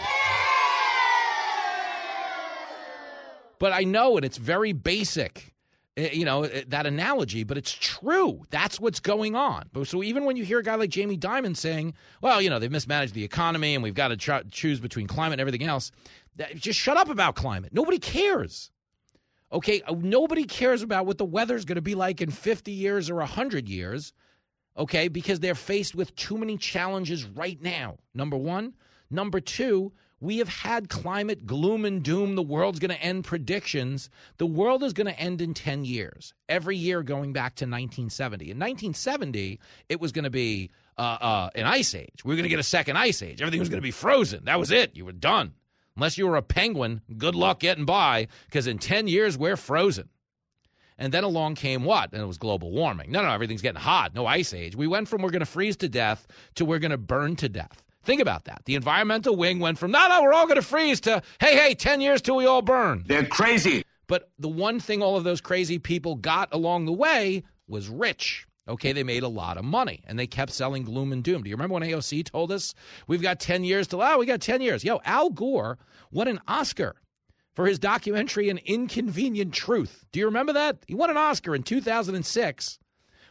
[3.60, 5.54] But I know and it's very basic.
[5.98, 8.46] eh, You know, eh, that analogy, but it's true.
[8.50, 9.70] That's what's going on.
[9.84, 12.72] So even when you hear a guy like Jamie Dimon saying, well, you know, they've
[12.72, 15.92] mismanaged the economy and we've got to choose between climate and everything else,
[16.38, 17.74] that, just shut up about climate.
[17.74, 18.72] Nobody cares.
[19.52, 23.10] Okay, uh, nobody cares about what the weather's going to be like in 50 years
[23.10, 24.14] or 100 years,
[24.78, 27.98] okay, because they're faced with too many challenges right now.
[28.14, 28.76] Number one.
[29.10, 29.92] Number two,
[30.22, 32.36] we have had climate gloom and doom.
[32.36, 34.10] The world's going to end predictions.
[34.38, 38.46] The world is going to end in 10 years, every year going back to 1970.
[38.46, 42.24] In 1970, it was going to be uh, uh, an ice age.
[42.26, 43.42] We were going to get a second ice age.
[43.42, 44.46] Everything was going to be frozen.
[44.46, 44.96] That was it.
[44.96, 45.54] You were done.
[45.96, 50.10] Unless you were a penguin, good luck getting by because in 10 years, we're frozen.
[50.98, 52.12] And then along came what?
[52.12, 53.12] And it was global warming.
[53.12, 54.14] No, no, everything's getting hot.
[54.14, 54.76] No ice age.
[54.76, 57.48] We went from we're going to freeze to death to we're going to burn to
[57.48, 57.84] death.
[58.10, 58.64] Think about that.
[58.66, 61.76] The environmental wing went from, no, no, we're all going to freeze to, hey, hey,
[61.76, 63.04] 10 years till we all burn.
[63.06, 63.84] They're crazy.
[64.08, 68.48] But the one thing all of those crazy people got along the way was rich.
[68.68, 71.44] Okay, they made a lot of money and they kept selling gloom and doom.
[71.44, 72.74] Do you remember when AOC told us
[73.06, 74.84] we've got 10 years till, oh, we got 10 years?
[74.84, 75.78] Yo, Al Gore
[76.10, 76.96] won an Oscar
[77.56, 80.04] for his documentary, An Inconvenient Truth.
[80.12, 80.80] Do you remember that?
[80.88, 82.80] He won an Oscar in 2006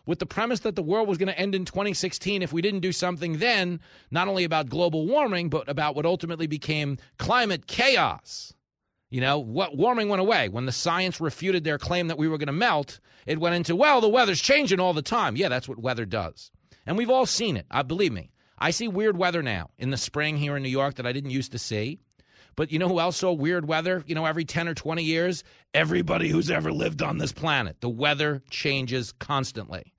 [0.09, 2.81] with the premise that the world was going to end in 2016 if we didn't
[2.81, 3.79] do something then,
[4.11, 8.55] not only about global warming, but about what ultimately became climate chaos.
[9.11, 12.39] You know, what warming went away when the science refuted their claim that we were
[12.39, 13.01] going to melt.
[13.27, 15.37] It went into, well, the weather's changing all the time.
[15.37, 16.51] Yeah, that's what weather does.
[16.87, 17.67] And we've all seen it.
[17.71, 18.31] Uh, believe me.
[18.59, 21.31] I see weird weather now in the spring here in New York that I didn't
[21.33, 21.99] used to see.
[22.57, 25.45] But you know who else saw weird weather, you know, every 10 or 20 years?
[25.75, 27.83] Everybody who's ever lived on this planet.
[27.83, 29.93] The weather changes constantly.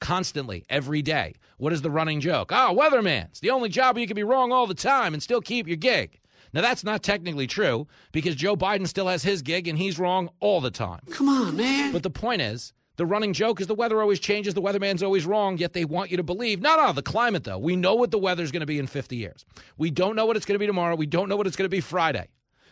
[0.00, 1.34] Constantly, every day.
[1.56, 2.50] What is the running joke?
[2.52, 3.26] Ah, oh, weatherman.
[3.26, 5.66] It's the only job where you can be wrong all the time and still keep
[5.66, 6.20] your gig.
[6.52, 10.30] Now, that's not technically true because Joe Biden still has his gig and he's wrong
[10.40, 11.00] all the time.
[11.10, 11.92] Come on, man.
[11.92, 15.26] But the point is, the running joke is the weather always changes, the weatherman's always
[15.26, 16.60] wrong, yet they want you to believe.
[16.60, 17.58] No, no, ah, the climate, though.
[17.58, 19.44] We know what the weather's going to be in 50 years.
[19.76, 20.96] We don't know what it's going to be tomorrow.
[20.96, 22.28] We don't know what it's going to be Friday.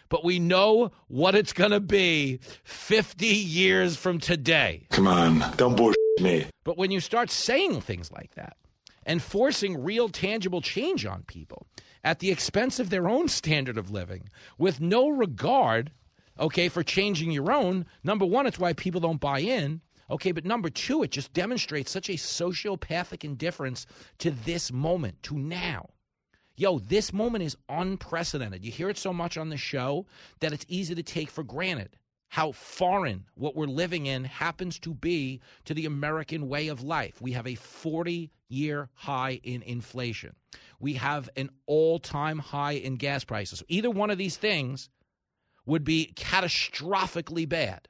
[0.08, 4.86] But we know what it's going to be 50 years from today.
[4.90, 6.46] Come on, don't bullshit me.
[6.64, 8.56] But when you start saying things like that
[9.04, 11.66] and forcing real tangible change on people
[12.02, 15.92] at the expense of their own standard of living with no regard,
[16.38, 19.80] okay, for changing your own, number one, it's why people don't buy in.
[20.08, 23.86] Okay, but number two, it just demonstrates such a sociopathic indifference
[24.18, 25.90] to this moment, to now.
[26.54, 28.64] Yo, this moment is unprecedented.
[28.64, 30.06] You hear it so much on the show
[30.40, 31.96] that it's easy to take for granted
[32.28, 37.20] how foreign what we're living in happens to be to the American way of life.
[37.20, 40.34] We have a 40 year high in inflation,
[40.80, 43.62] we have an all time high in gas prices.
[43.68, 44.88] Either one of these things
[45.64, 47.88] would be catastrophically bad.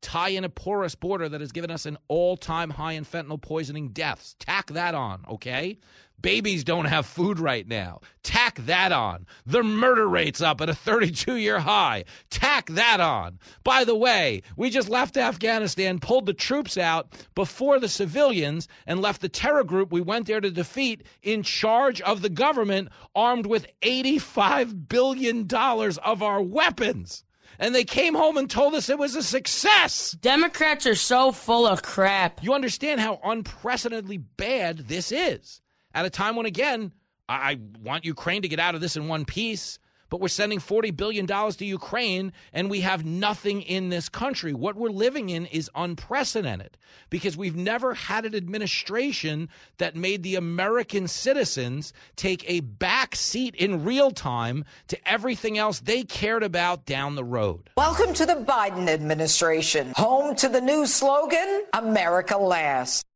[0.00, 3.40] Tie in a porous border that has given us an all time high in fentanyl
[3.40, 4.36] poisoning deaths.
[4.38, 5.78] Tack that on, okay?
[6.20, 8.00] Babies don't have food right now.
[8.22, 9.26] Tack that on.
[9.46, 12.04] The murder rate's up at a 32 year high.
[12.28, 13.38] Tack that on.
[13.64, 19.00] By the way, we just left Afghanistan, pulled the troops out before the civilians, and
[19.00, 23.46] left the terror group we went there to defeat in charge of the government, armed
[23.46, 27.24] with $85 billion of our weapons.
[27.60, 30.12] And they came home and told us it was a success.
[30.12, 32.42] Democrats are so full of crap.
[32.42, 35.60] You understand how unprecedentedly bad this is
[35.92, 36.90] at a time when, again,
[37.28, 39.78] I want Ukraine to get out of this in one piece,
[40.10, 44.52] but we're sending $40 billion to Ukraine and we have nothing in this country.
[44.52, 46.76] What we're living in is unprecedented
[47.08, 49.48] because we've never had an administration
[49.78, 55.80] that made the American citizens take a back seat in real time to everything else
[55.80, 57.70] they cared about down the road.
[57.76, 63.06] Welcome to the Biden administration, home to the new slogan America Last.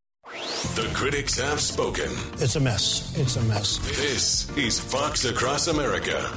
[0.75, 2.11] The critics have spoken.
[2.35, 3.17] It's a mess.
[3.19, 3.79] It's a mess.
[3.97, 6.33] This is Fox Across America.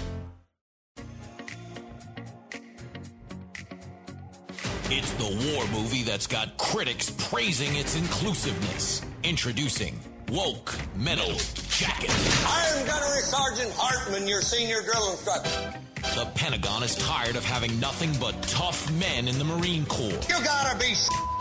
[4.89, 9.01] It's the war movie that's got critics praising its inclusiveness.
[9.21, 11.33] Introducing Woke Metal
[11.67, 12.09] Jacket.
[12.09, 15.77] I am Gunnery Sergeant Hartman, your senior drill instructor.
[16.17, 20.19] The Pentagon is tired of having nothing but tough men in the Marine Corps.
[20.27, 20.95] You gotta be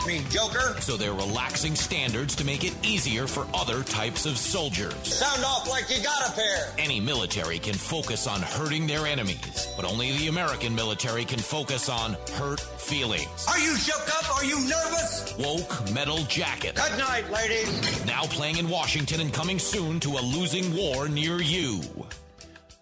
[0.05, 0.79] me, Joker.
[0.81, 4.93] So they're relaxing standards to make it easier for other types of soldiers.
[5.01, 6.73] Sound off like you got a pair.
[6.77, 11.89] Any military can focus on hurting their enemies, but only the American military can focus
[11.89, 13.47] on hurt feelings.
[13.49, 14.37] Are you shook up?
[14.37, 15.35] Are you nervous?
[15.39, 16.75] Woke Metal Jacket.
[16.75, 18.05] Good night, ladies.
[18.05, 21.81] Now playing in Washington and coming soon to a losing war near you.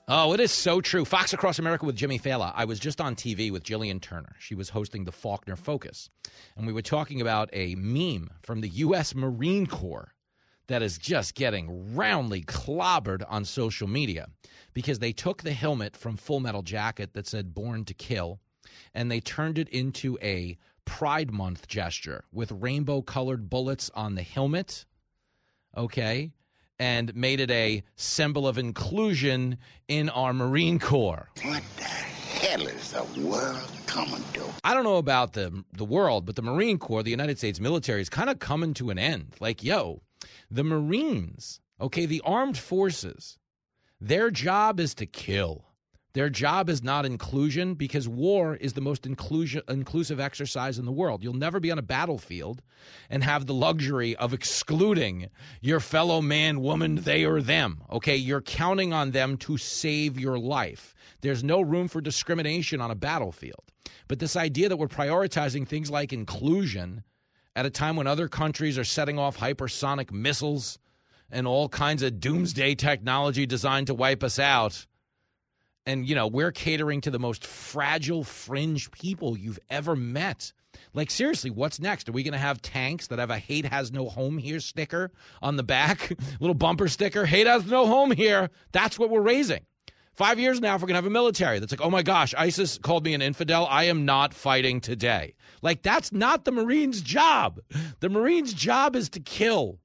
[0.08, 1.04] Oh, it is so true.
[1.04, 2.54] Fox Across America with Jimmy Failla.
[2.56, 4.36] I was just on TV with Jillian Turner.
[4.38, 6.12] She was hosting the Faulkner Focus.
[6.56, 9.16] And we were talking about a meme from the U.S.
[9.16, 10.14] Marine Corps
[10.68, 14.28] that is just getting roundly clobbered on social media
[14.76, 18.40] because they took the helmet from Full Metal Jacket that said Born to Kill
[18.94, 24.22] and they turned it into a Pride Month gesture with rainbow colored bullets on the
[24.22, 24.86] helmet.
[25.76, 26.32] Okay
[26.80, 29.58] and made it a symbol of inclusion
[29.88, 31.30] in our Marine Corps.
[31.44, 34.44] What the hell is the world coming to?
[34.64, 38.02] I don't know about the the world, but the Marine Corps, the United States military,
[38.02, 39.36] is kind of coming to an end.
[39.40, 40.02] Like, yo,
[40.50, 43.38] the Marines, okay, the armed forces,
[44.00, 45.65] their job is to kill.
[46.16, 50.92] Their job is not inclusion because war is the most inclusion, inclusive exercise in the
[50.94, 51.22] world.
[51.22, 52.62] You'll never be on a battlefield
[53.10, 57.84] and have the luxury of excluding your fellow man, woman, they or them.
[57.92, 60.96] Okay, you're counting on them to save your life.
[61.20, 63.66] There's no room for discrimination on a battlefield.
[64.08, 67.04] But this idea that we're prioritizing things like inclusion
[67.58, 70.80] at a time when other countries are setting off hypersonic missiles
[71.30, 74.86] and all kinds of doomsday technology designed to wipe us out
[75.86, 80.52] and you know we're catering to the most fragile fringe people you've ever met.
[80.94, 82.10] Like seriously what's next?
[82.10, 85.12] Are we going to have tanks that have a hate has no home here sticker
[85.42, 86.18] on the back?
[86.40, 88.50] Little bumper sticker hate has no home here.
[88.72, 89.66] That's what we're raising.
[90.14, 92.34] Five years now if we're going to have a military that's like oh my gosh
[92.38, 93.68] isis called me an infidel.
[93.70, 95.36] I am not fighting today.
[95.62, 97.60] Like that's not the marines job.
[98.00, 99.80] The marines job is to kill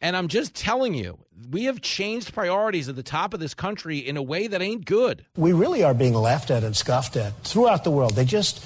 [0.00, 1.18] and I'm just telling you,
[1.50, 4.84] we have changed priorities at the top of this country in a way that ain't
[4.84, 5.24] good.
[5.36, 8.14] We really are being laughed at and scoffed at throughout the world.
[8.14, 8.64] They just,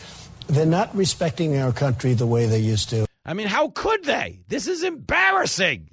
[0.48, 3.06] they're not respecting our country the way they used to.
[3.24, 4.40] I mean, how could they?
[4.48, 5.88] This is embarrassing.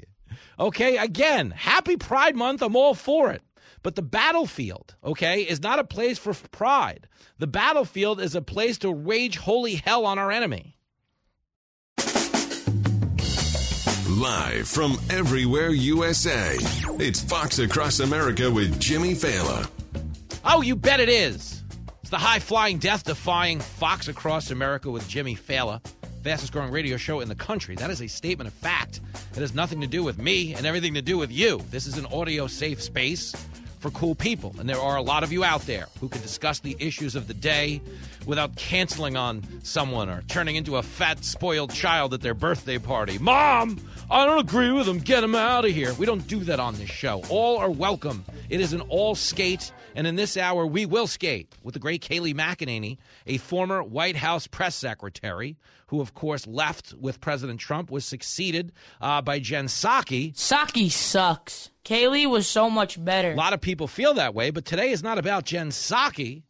[0.60, 2.62] Okay, again, happy Pride Month.
[2.62, 3.42] I'm all for it.
[3.82, 7.08] But the battlefield, okay, is not a place for pride.
[7.38, 10.76] The battlefield is a place to wage holy hell on our enemy.
[14.20, 16.58] Live from everywhere USA,
[17.00, 19.70] it's Fox Across America with Jimmy Failla.
[20.44, 21.64] Oh, you bet it is.
[22.02, 25.80] It's the high flying, death defying Fox Across America with Jimmy Failla,
[26.22, 27.76] fastest growing radio show in the country.
[27.76, 29.00] That is a statement of fact.
[29.32, 31.64] It has nothing to do with me and everything to do with you.
[31.72, 33.34] This is an audio safe space
[33.80, 34.54] for cool people.
[34.60, 37.28] And there are a lot of you out there who can discuss the issues of
[37.28, 37.82] the day
[38.26, 43.18] without canceling on someone or turning into a fat, spoiled child at their birthday party.
[43.18, 43.80] Mom,
[44.12, 44.98] I don't agree with them.
[44.98, 45.94] Get them out of here.
[45.94, 47.22] We don't do that on this show.
[47.30, 48.26] All are welcome.
[48.50, 49.72] It is an all skate.
[49.96, 52.98] And in this hour, we will skate with the great Kayleigh McEnany,
[53.28, 55.58] a former White House press secretary,
[55.88, 60.34] who, of course, left with President Trump, was succeeded uh, by Jen Psaki.
[60.34, 61.70] Psaki sucks.
[61.86, 63.34] Kayleigh was so much better.
[63.34, 66.42] A lot of people feel that way, but today is not about Jen Psaki.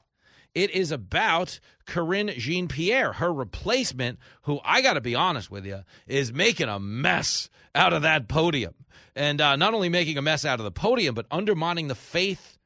[0.56, 5.66] It is about Karine Jean Pierre, her replacement, who I got to be honest with
[5.66, 8.74] you, is making a mess out of that podium.
[9.16, 12.58] And uh, not only making a mess out of the podium, but undermining the faith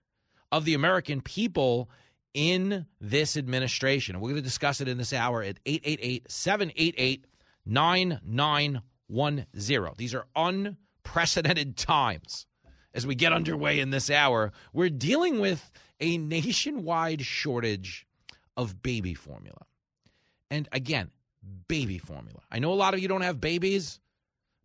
[0.52, 1.90] of the American people
[2.34, 4.20] in this administration.
[4.20, 7.26] We're going to discuss it in this hour at 888 788
[7.66, 9.96] 9910.
[9.98, 12.46] These are unprecedented times
[12.94, 14.52] as we get underway in this hour.
[14.74, 15.72] We're dealing with
[16.04, 18.06] a nationwide shortage
[18.58, 19.66] of baby formula.
[20.52, 21.12] And again,
[21.68, 22.42] baby formula.
[22.52, 24.02] I know a lot of you don't have babies,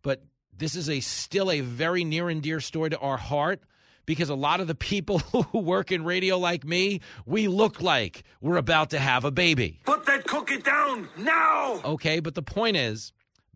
[0.03, 0.21] but
[0.55, 3.61] this is a still a very near and dear story to our heart
[4.05, 5.19] because a lot of the people
[5.51, 9.79] who work in radio like me, we look like we're about to have a baby.
[9.85, 11.79] Put that cookie down now!
[11.85, 13.13] Okay, but the point is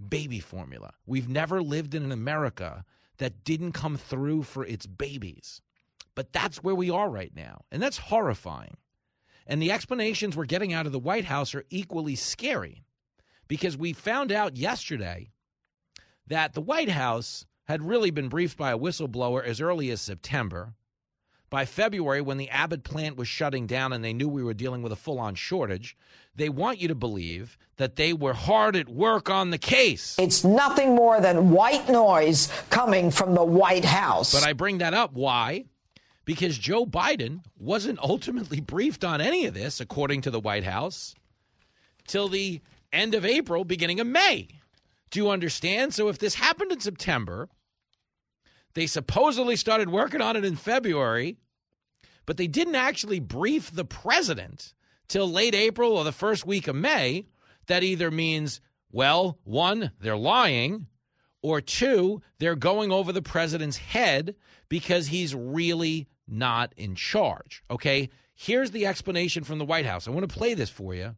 [0.09, 0.93] baby formula.
[1.05, 2.86] We've never lived in an America
[3.17, 5.61] that didn't come through for its babies.
[6.16, 7.66] But that's where we are right now.
[7.72, 8.78] And that's horrifying.
[9.47, 12.84] And the explanations we're getting out of the White House are equally scary
[13.47, 15.32] because we found out yesterday
[16.28, 20.74] that the White House had really been briefed by a whistleblower as early as September.
[21.49, 24.82] By February, when the Abbott plant was shutting down and they knew we were dealing
[24.82, 25.95] with a full on shortage,
[26.36, 30.16] they want you to believe that they were hard at work on the case.
[30.18, 34.34] It's nothing more than white noise coming from the White House.
[34.34, 35.14] But I bring that up.
[35.14, 35.66] Why?
[36.26, 41.15] Because Joe Biden wasn't ultimately briefed on any of this, according to the White House,
[42.07, 42.61] till the
[42.93, 44.47] end of April, beginning of May.
[45.11, 45.93] Do you understand?
[45.93, 47.49] So if this happened in September,
[48.74, 51.38] they supposedly started working on it in February,
[52.26, 54.74] but they didn't actually brief the president
[55.07, 57.26] till late April or the first week of May.
[57.67, 58.61] That either means,
[58.91, 60.88] well, one, they're lying,
[61.41, 64.36] or two, they're going over the president's head
[64.69, 67.63] because he's really not in charge.
[67.69, 68.09] Okay?
[68.36, 70.07] Here's the explanation from the White House.
[70.07, 71.15] I want to play this for you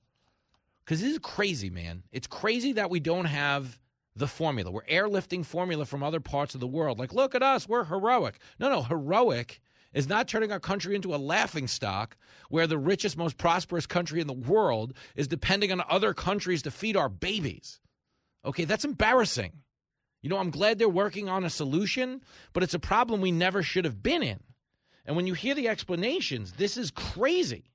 [0.84, 2.03] because this is crazy, man.
[2.12, 3.80] It's crazy that we don't have
[4.16, 4.72] the formula.
[4.72, 6.99] We're airlifting formula from other parts of the world.
[6.99, 8.39] Like, look at us, we're heroic.
[8.60, 9.62] No, no, heroic
[9.93, 12.18] is not turning our country into a laughing stock
[12.49, 16.72] where the richest, most prosperous country in the world is depending on other countries to
[16.72, 17.80] feed our babies.
[18.45, 19.53] Okay, that's embarrassing.
[20.22, 22.22] You know, I'm glad they're working on a solution,
[22.53, 24.39] but it's a problem we never should have been in.
[25.06, 27.72] And when you hear the explanations, this is crazy.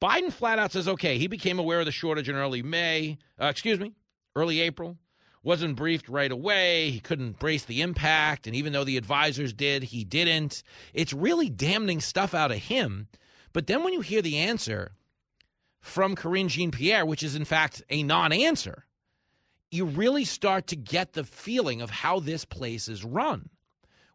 [0.00, 3.46] Biden flat out says, okay, he became aware of the shortage in early May, uh,
[3.46, 3.94] excuse me,
[4.36, 4.96] early April
[5.42, 6.90] wasn't briefed right away.
[6.90, 8.46] He couldn't brace the impact.
[8.46, 10.62] And even though the advisors did, he didn't.
[10.92, 13.08] It's really damning stuff out of him.
[13.52, 14.92] But then when you hear the answer
[15.80, 18.84] from Karine Jean Pierre, which is in fact a non answer,
[19.70, 23.48] you really start to get the feeling of how this place is run,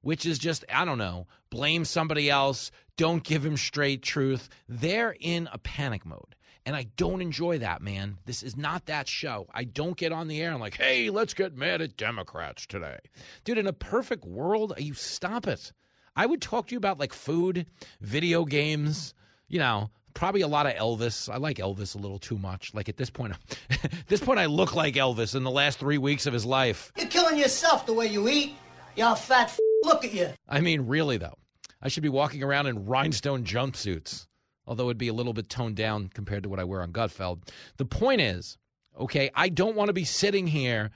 [0.03, 4.49] which is just, I don't know, blame somebody else, don't give him straight truth.
[4.69, 6.35] They're in a panic mode.
[6.65, 8.19] And I don't enjoy that, man.
[8.25, 9.47] This is not that show.
[9.53, 12.99] I don't get on the air and like, hey, let's get mad at Democrats today.
[13.43, 15.73] Dude, in a perfect world, you stop it.
[16.15, 17.65] I would talk to you about like food,
[17.99, 19.13] video games,
[19.49, 21.27] you know, probably a lot of Elvis.
[21.31, 22.73] I like Elvis a little too much.
[22.73, 23.33] Like at this point,
[24.07, 26.93] this point, I look like Elvis in the last three weeks of his life.
[26.97, 28.55] You're killing yourself the way you eat.
[28.95, 30.29] You fat f- look at you.
[30.47, 31.37] I mean, really though,
[31.81, 34.27] I should be walking around in rhinestone jumpsuits
[34.65, 37.49] although it'd be a little bit toned down compared to what I wear on Gutfeld.
[37.77, 38.57] The point is,
[38.99, 40.91] okay, I don't want to be sitting here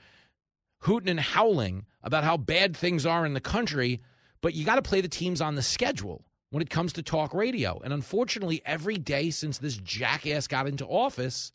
[0.80, 4.00] hooting and howling about how bad things are in the country,
[4.40, 7.34] but you got to play the teams on the schedule when it comes to talk
[7.34, 7.80] radio.
[7.84, 11.52] And unfortunately, every day since this jackass got into office,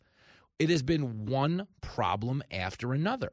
[0.58, 3.32] it has been one problem after another.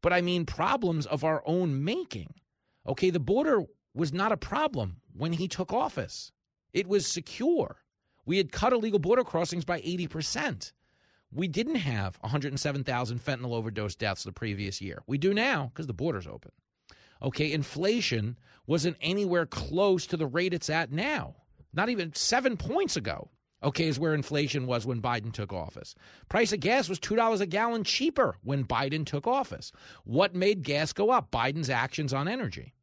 [0.00, 2.34] But I mean problems of our own making.
[2.86, 3.62] Okay, the border
[3.94, 6.32] was not a problem when he took office.
[6.72, 7.76] It was secure.
[8.26, 10.72] We had cut illegal border crossings by 80%.
[11.32, 15.02] We didn't have 107,000 fentanyl overdose deaths the previous year.
[15.06, 16.52] We do now because the border's open.
[17.22, 21.34] Okay, inflation wasn't anywhere close to the rate it's at now.
[21.72, 23.30] Not even seven points ago,
[23.62, 25.94] okay, is where inflation was when Biden took office.
[26.28, 29.72] Price of gas was $2 a gallon cheaper when Biden took office.
[30.04, 31.30] What made gas go up?
[31.30, 32.74] Biden's actions on energy.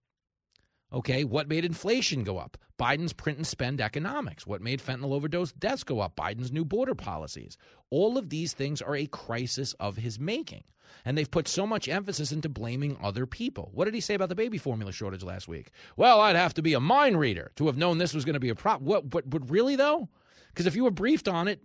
[0.93, 2.55] Okay, what made inflation go up?
[2.79, 4.45] Biden's print and spend economics.
[4.45, 6.15] What made fentanyl overdose deaths go up?
[6.15, 7.57] Biden's new border policies.
[7.89, 10.63] All of these things are a crisis of his making.
[11.03, 13.71] And they've put so much emphasis into blaming other people.
[13.73, 15.71] What did he say about the baby formula shortage last week?
[15.97, 18.39] Well, I'd have to be a mind reader to have known this was going to
[18.39, 18.87] be a problem.
[18.87, 20.09] What, but, but really, though?
[20.49, 21.59] Because if you were briefed on it,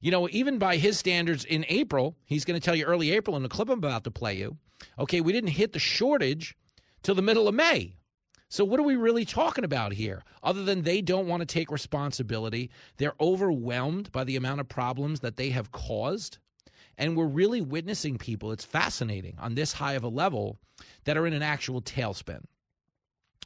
[0.00, 3.36] you know, even by his standards in April, he's going to tell you early April
[3.36, 4.58] in the clip I'm about to play you.
[4.98, 6.54] Okay, we didn't hit the shortage
[7.02, 7.96] till the middle of May.
[8.54, 10.22] So, what are we really talking about here?
[10.40, 15.18] Other than they don't want to take responsibility, they're overwhelmed by the amount of problems
[15.20, 16.38] that they have caused.
[16.96, 20.60] And we're really witnessing people, it's fascinating, on this high of a level
[21.02, 22.44] that are in an actual tailspin.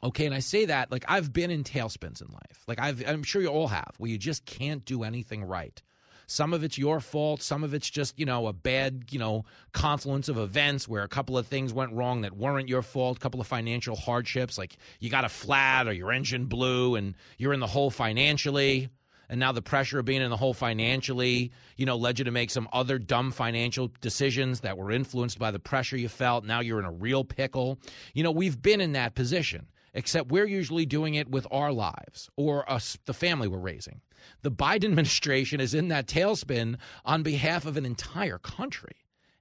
[0.03, 2.63] Okay, and I say that like I've been in tailspins in life.
[2.67, 5.81] Like I've, I'm sure you all have, where you just can't do anything right.
[6.29, 7.41] Some of it's your fault.
[7.41, 11.07] Some of it's just, you know, a bad, you know, confluence of events where a
[11.07, 14.77] couple of things went wrong that weren't your fault, a couple of financial hardships, like
[14.99, 18.89] you got a flat or your engine blew and you're in the hole financially.
[19.27, 22.31] And now the pressure of being in the hole financially, you know, led you to
[22.31, 26.45] make some other dumb financial decisions that were influenced by the pressure you felt.
[26.45, 27.79] Now you're in a real pickle.
[28.13, 32.29] You know, we've been in that position except we're usually doing it with our lives
[32.35, 34.01] or us, the family we're raising.
[34.41, 38.97] The Biden administration is in that tailspin on behalf of an entire country.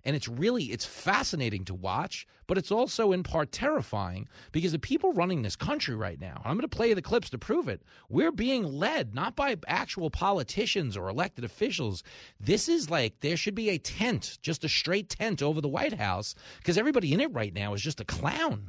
[0.09, 4.79] And it's really it's fascinating to watch, but it's also in part terrifying because the
[4.79, 7.83] people running this country right now, I'm going to play the clips to prove it.
[8.09, 12.03] We're being led not by actual politicians or elected officials.
[12.41, 15.93] This is like there should be a tent, just a straight tent over the White
[15.93, 18.63] House because everybody in it right now is just a clown.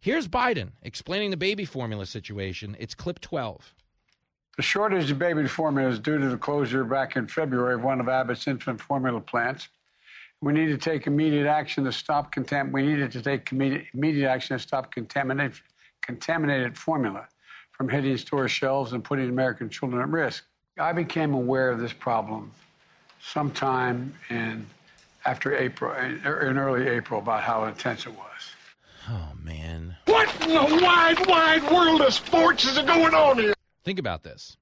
[0.00, 2.78] Here's Biden explaining the baby formula situation.
[2.80, 3.74] It's clip 12.
[4.56, 8.00] The shortage of baby formula is due to the closure back in February of one
[8.00, 9.68] of Abbott's infant formula plants.
[10.46, 14.30] We need to take immediate action to stop contam- We needed to take immediate, immediate
[14.30, 15.58] action to stop contaminated,
[16.02, 17.26] contaminated formula
[17.72, 20.44] from hitting store shelves and putting American children at risk.
[20.78, 22.52] I became aware of this problem
[23.20, 24.64] sometime in
[25.24, 28.52] after April, in, in early April, about how intense it was.
[29.08, 29.96] Oh man.
[30.04, 33.54] What in the wide, wide world of sports is going on here?
[33.82, 34.56] Think about this.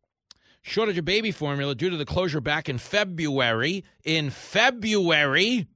[0.63, 3.85] Shortage of baby formula due to the closure back in February.
[4.03, 5.69] In February,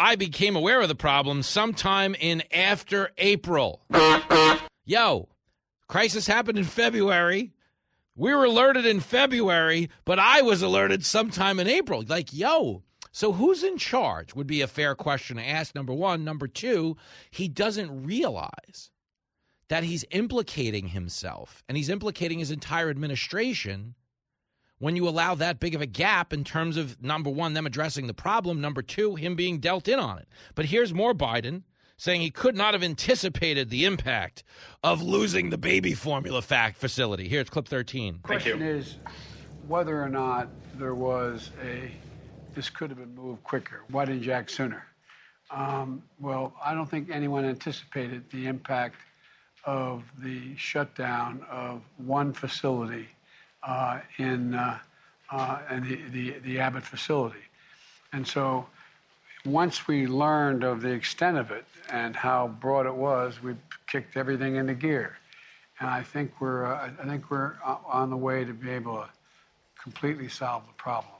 [0.00, 3.82] I became aware of the problem sometime in after April.
[4.86, 5.28] Yo,
[5.88, 7.52] crisis happened in February.
[8.16, 12.02] We were alerted in February, but I was alerted sometime in April.
[12.08, 12.82] Like, yo,
[13.12, 16.24] so who's in charge would be a fair question to ask, number one.
[16.24, 16.96] Number two,
[17.30, 18.90] he doesn't realize
[19.68, 23.96] that he's implicating himself and he's implicating his entire administration
[24.80, 28.08] when you allow that big of a gap in terms of number one, them addressing
[28.08, 30.26] the problem, number two, him being dealt in on it.
[30.54, 31.62] But here's more Biden
[31.98, 34.42] saying he could not have anticipated the impact
[34.82, 37.28] of losing the baby formula fact facility.
[37.28, 38.20] Here's clip 13.
[38.22, 38.96] The question is
[39.68, 41.92] whether or not there was a,
[42.54, 43.82] this could have been moved quicker.
[43.90, 44.86] Why didn't you act sooner?
[45.50, 48.96] Um, well, I don't think anyone anticipated the impact
[49.66, 53.19] of the shutdown of one facility uh,
[54.18, 54.78] in, uh,
[55.30, 57.40] uh, in the, the, the Abbott facility.
[58.12, 58.66] And so
[59.44, 63.54] once we learned of the extent of it and how broad it was, we
[63.86, 65.16] kicked everything into gear.
[65.78, 69.08] And I think we're, uh, I think we're on the way to be able to
[69.82, 71.14] completely solve the problem.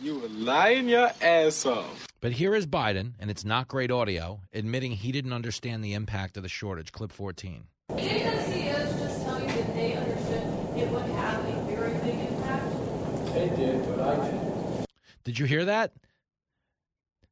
[0.00, 2.08] You were lying your ass off.
[2.20, 6.36] But here is Biden, and it's not great audio, admitting he didn't understand the impact
[6.36, 6.90] of the shortage.
[6.90, 7.64] Clip 14.
[7.88, 10.42] Did any of the CEOs just tell you that they understood
[10.76, 13.34] it would have a very big impact?
[13.34, 14.86] They did, but I didn't.
[15.24, 15.92] Did you hear that?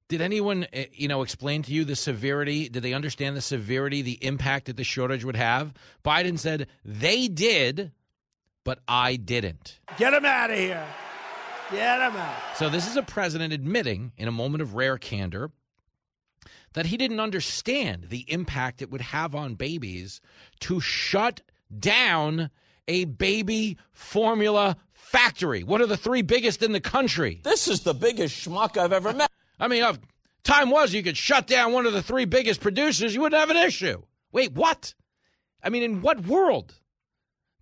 [0.08, 2.68] Did anyone, eh, you know, explain to you the severity?
[2.68, 5.72] Did they understand the severity, the impact that the shortage would have?
[6.04, 7.92] Biden said they did,
[8.64, 9.78] but I didn't.
[9.98, 10.84] Get him out of here.
[11.70, 12.56] Get him out.
[12.56, 15.52] So this is a president admitting, in a moment of rare candor,
[16.72, 20.20] that he didn't understand the impact it would have on babies
[20.60, 21.40] to shut
[21.78, 22.50] down
[22.88, 24.76] a baby formula
[25.10, 27.40] factory, one of the three biggest in the country.
[27.42, 29.30] This is the biggest schmuck I've ever met.
[29.58, 29.98] I mean, if
[30.44, 33.50] time was you could shut down one of the three biggest producers, you wouldn't have
[33.50, 34.02] an issue.
[34.30, 34.94] Wait, what?
[35.64, 36.74] I mean, in what world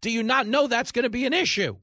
[0.02, 1.76] do you not know that's going to be an issue?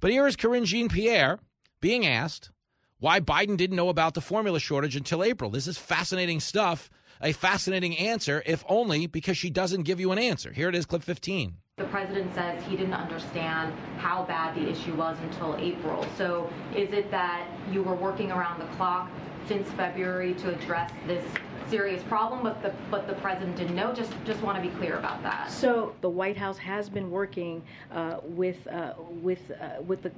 [0.00, 1.38] But here is Karine Jean Pierre
[1.80, 2.50] being asked
[2.98, 5.48] why Biden didn't know about the formula shortage until April.
[5.48, 6.90] This is fascinating stuff,
[7.22, 10.52] a fascinating answer, if only because she doesn't give you an answer.
[10.52, 11.56] Here it is, clip 15.
[11.76, 16.06] The president says he didn't understand how bad the issue was until April.
[16.16, 19.10] So is it that you were working around the clock
[19.46, 21.24] since February to address this
[21.68, 23.92] serious problem, but the but the president didn't know.
[23.92, 25.50] Just just want to be clear about that.
[25.50, 30.12] So the White House has been working uh, with uh, with uh, with the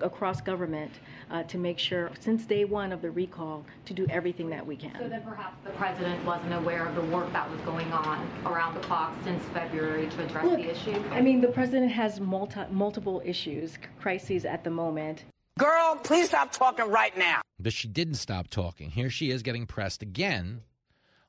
[0.00, 0.92] across government
[1.30, 4.76] uh, to make sure since day one of the recall to do everything that we
[4.76, 4.94] can.
[4.98, 8.74] So then perhaps the president wasn't aware of the work that was going on around
[8.74, 11.02] the clock since February to address Look, the issue.
[11.10, 15.24] I mean, the president has multi, multiple issues, crises at the moment.
[15.58, 17.42] Girl, please stop talking right now.
[17.58, 18.90] But she didn't stop talking.
[18.90, 20.62] Here she is getting pressed again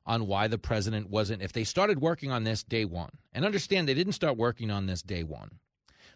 [0.06, 3.88] on why the president wasn't, if they started working on this day one, and understand
[3.88, 5.50] they didn't start working on this day one,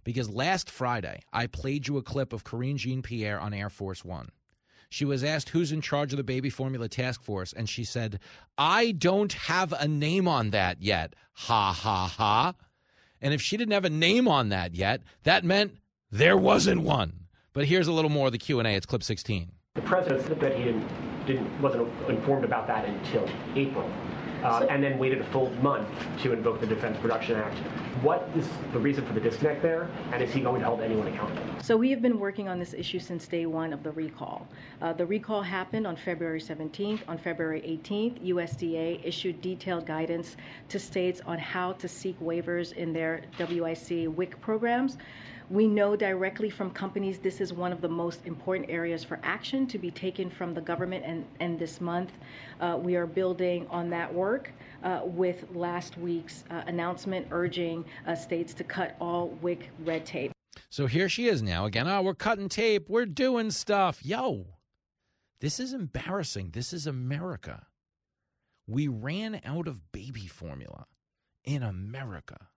[0.05, 4.05] because last Friday I played you a clip of Karine Jean Pierre on Air Force
[4.05, 4.31] One.
[4.91, 8.21] She was asked who's in charge of the baby formula task force, and she said,
[8.57, 11.15] I don't have a name on that yet.
[11.35, 12.55] Ha ha ha.
[13.21, 15.77] And if she didn't have a name on that yet, that meant
[16.11, 17.18] there wasn't one.
[17.53, 18.75] But here's a little more of the Q&A.
[18.75, 19.51] It's clip 16.
[19.75, 23.89] The president said that he didn't, didn't wasn't informed about that until April,
[24.43, 25.89] uh, and then waited a full month
[26.23, 27.57] to invoke the Defense Production Act.
[28.03, 31.07] What is the reason for the disconnect there, and is he going to hold anyone
[31.07, 31.43] accountable?
[31.63, 34.49] So we have been working on this issue since day one of the recall.
[34.83, 37.01] Uh, the recall happened on February 17th.
[37.09, 40.37] On February 18th, USDA issued detailed guidance
[40.69, 44.99] to states on how to seek waivers in their WIC WIC programs.
[45.51, 49.67] We know directly from companies this is one of the most important areas for action
[49.69, 52.13] to be taken from the government, and, and this month
[52.61, 54.53] uh, we are building on that work.
[54.85, 60.31] Uh, with last week's uh, announcement urging uh, states to cut all WIC red tape.
[60.71, 61.89] So here she is now again.
[61.89, 62.89] Oh, we're cutting tape.
[62.89, 64.05] We're doing stuff.
[64.05, 64.47] Yo,
[65.41, 66.51] this is embarrassing.
[66.53, 67.67] This is America.
[68.69, 70.87] We ran out of baby formula
[71.43, 72.48] in America.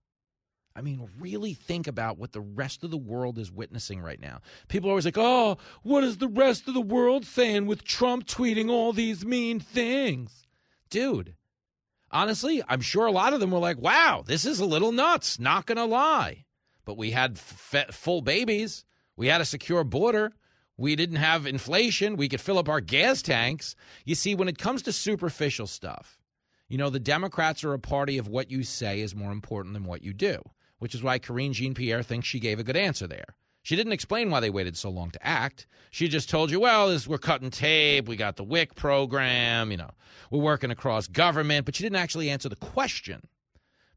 [0.75, 4.39] I mean, really think about what the rest of the world is witnessing right now.
[4.69, 8.25] People are always like, oh, what is the rest of the world saying with Trump
[8.25, 10.45] tweeting all these mean things?
[10.89, 11.35] Dude,
[12.09, 15.39] honestly, I'm sure a lot of them were like, wow, this is a little nuts,
[15.39, 16.45] not going to lie.
[16.85, 18.85] But we had f- full babies,
[19.17, 20.33] we had a secure border.
[20.77, 22.15] We didn't have inflation.
[22.15, 23.75] We could fill up our gas tanks.
[24.03, 26.17] You see, when it comes to superficial stuff,
[26.69, 29.83] you know, the Democrats are a party of what you say is more important than
[29.83, 30.41] what you do
[30.81, 33.35] which is why Karine Jean Pierre thinks she gave a good answer there.
[33.61, 35.67] She didn't explain why they waited so long to act.
[35.91, 39.77] She just told you, well, this, we're cutting tape, we got the WIC program, you
[39.77, 39.91] know,
[40.31, 43.21] we're working across government, but she didn't actually answer the question.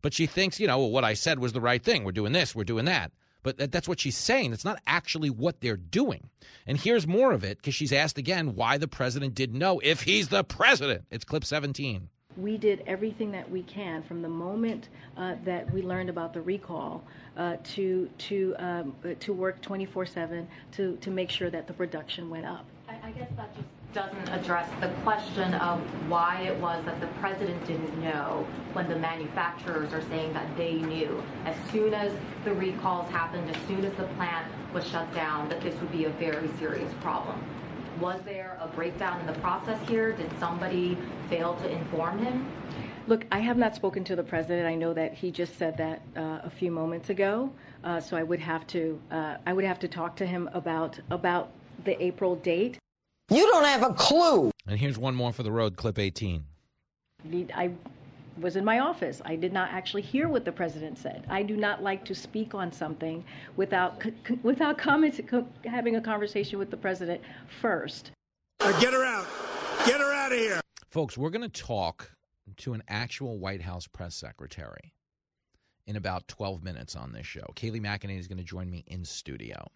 [0.03, 2.05] But she thinks, you know, well, what I said was the right thing.
[2.05, 3.13] We're doing this, we're doing that.
[3.43, 4.53] But that, that's what she's saying.
[4.53, 6.29] It's not actually what they're doing.
[6.67, 10.03] And here's more of it because she's asked again why the president didn't know if
[10.03, 11.07] he's the president.
[11.11, 15.83] It's clip 17 we did everything that we can from the moment uh, that we
[15.83, 17.03] learned about the recall
[17.37, 22.47] uh, to to um, to work 24/7 to to make sure that the production went
[22.47, 22.65] up.
[22.89, 25.81] I, I guess that just doesn't address the question of
[26.11, 30.75] why it was that the president didn't know when the manufacturers are saying that they
[30.75, 32.13] knew as soon as
[32.45, 36.07] the recalls happened, as soon as the plant was shut down, that this would be
[36.07, 37.41] a very serious problem.
[38.01, 40.13] Was there a breakdown in the process here?
[40.13, 42.51] Did somebody fail to inform him?
[43.07, 44.67] Look, I have not spoken to the president.
[44.67, 47.53] I know that he just said that uh, a few moments ago.
[47.85, 50.99] Uh, so I would have to uh, I would have to talk to him about
[51.11, 51.51] about
[51.85, 52.79] the April date.
[53.31, 54.51] You don't have a clue.
[54.67, 56.45] And here's one more for the road, clip 18.
[57.55, 57.71] I
[58.41, 59.23] was in my office.
[59.25, 61.25] I did not actually hear what the president said.
[61.29, 63.25] I do not like to speak on something
[63.57, 64.03] without
[64.43, 65.21] without comments,
[65.65, 67.21] having a conversation with the president
[67.61, 68.11] first.
[68.61, 69.27] Uh, get her out.
[69.87, 70.61] Get her out of here.
[70.91, 72.11] Folks, we're going to talk
[72.59, 74.95] to an actual White House press secretary
[75.87, 77.45] in about 12 minutes on this show.
[77.57, 79.67] Kayleigh McEnany is going to join me in studio.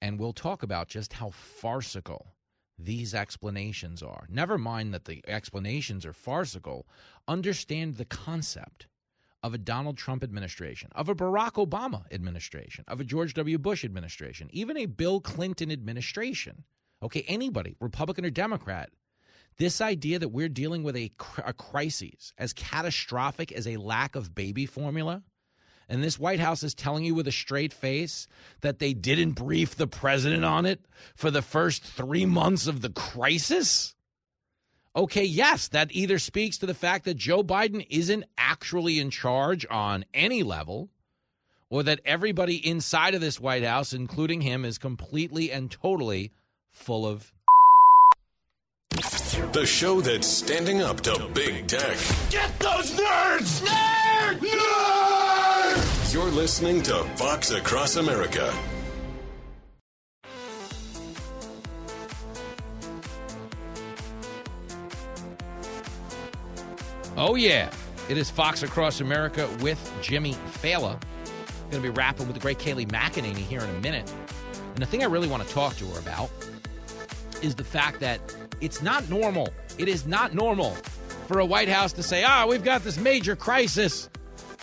[0.00, 2.34] And we'll talk about just how farcical
[2.78, 4.26] these explanations are.
[4.28, 6.86] Never mind that the explanations are farcical,
[7.26, 8.86] understand the concept
[9.42, 13.58] of a Donald Trump administration, of a Barack Obama administration, of a George W.
[13.58, 16.64] Bush administration, even a Bill Clinton administration.
[17.02, 18.90] Okay, anybody, Republican or Democrat,
[19.58, 21.10] this idea that we're dealing with a,
[21.44, 25.22] a crisis as catastrophic as a lack of baby formula
[25.88, 28.28] and this White House is telling you with a straight face
[28.60, 30.80] that they didn't brief the president on it
[31.14, 33.94] for the first three months of the crisis?
[34.94, 39.64] Okay, yes, that either speaks to the fact that Joe Biden isn't actually in charge
[39.70, 40.90] on any level,
[41.70, 46.32] or that everybody inside of this White House, including him, is completely and totally
[46.70, 47.32] full of.
[49.52, 51.96] The show that's standing up to big tech.
[52.30, 53.62] Get those nerds!
[53.62, 54.38] Nerds!
[54.40, 54.97] Nerds!
[56.10, 58.50] You're listening to Fox Across America.
[67.14, 67.70] Oh, yeah.
[68.08, 70.32] It is Fox Across America with Jimmy
[70.62, 70.98] Failla.
[71.70, 74.10] Going to be rapping with the great Kayleigh McEnany here in a minute.
[74.70, 76.30] And the thing I really want to talk to her about
[77.42, 79.50] is the fact that it's not normal.
[79.76, 80.70] It is not normal
[81.26, 84.08] for a White House to say, ah, we've got this major crisis.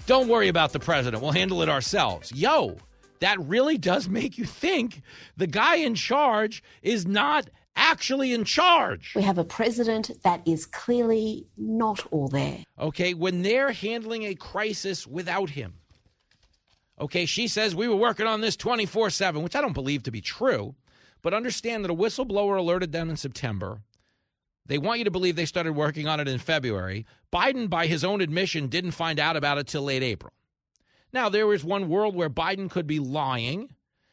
[0.05, 1.23] Don't worry about the president.
[1.23, 2.31] We'll handle it ourselves.
[2.31, 2.77] Yo,
[3.21, 5.01] that really does make you think
[5.35, 9.13] the guy in charge is not actually in charge.
[9.15, 12.59] We have a president that is clearly not all there.
[12.79, 15.73] Okay, when they're handling a crisis without him.
[17.01, 20.11] Okay, she says we were working on this 24 7, which I don't believe to
[20.11, 20.75] be true,
[21.23, 23.81] but understand that a whistleblower alerted them in September.
[24.67, 27.05] They want you to believe they started working on it in February.
[27.31, 30.33] Biden, by his own admission, didn't find out about it till late April.
[31.13, 33.69] Now, there is one world where Biden could be lying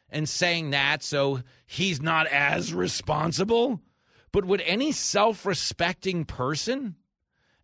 [0.09, 3.81] and saying that, so he's not as responsible.
[4.31, 6.95] But would any self respecting person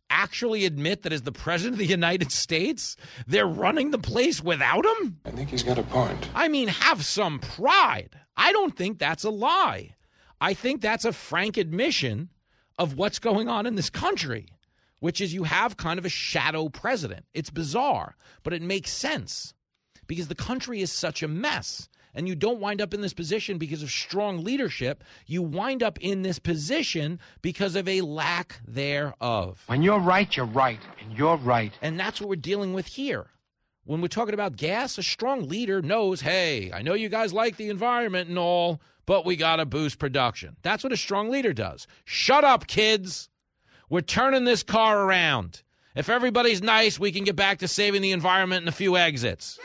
[0.09, 2.95] actually admit that as the president of the United States,
[3.27, 5.19] they're running the place without him?
[5.25, 6.29] I think he's got a point.
[6.33, 8.19] I mean, have some pride.
[8.35, 9.95] I don't think that's a lie.
[10.41, 12.29] I think that's a frank admission
[12.80, 14.47] of what's going on in this country,
[14.99, 17.25] which is you have kind of a shadow president.
[17.34, 19.53] It's bizarre, but it makes sense
[20.07, 21.89] because the country is such a mess.
[22.15, 25.03] And you don't wind up in this position because of strong leadership.
[25.27, 29.63] You wind up in this position because of a lack thereof.
[29.67, 31.71] When you're right, you're right, and you're right.
[31.84, 33.27] And that's what we're dealing with here.
[33.86, 37.57] When we're talking about gas, a strong leader knows, hey, I know you guys like
[37.57, 40.55] the environment and all, but we got to boost production.
[40.62, 41.88] That's what a strong leader does.
[42.05, 43.28] Shut up, kids.
[43.89, 45.64] We're turning this car around.
[45.95, 49.57] If everybody's nice, we can get back to saving the environment and a few exits.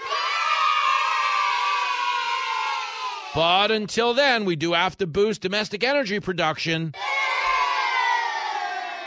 [3.34, 6.94] But until then, we do have to boost domestic energy production.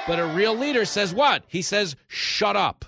[0.06, 1.46] But a real leader says what?
[1.48, 2.86] He says, shut up.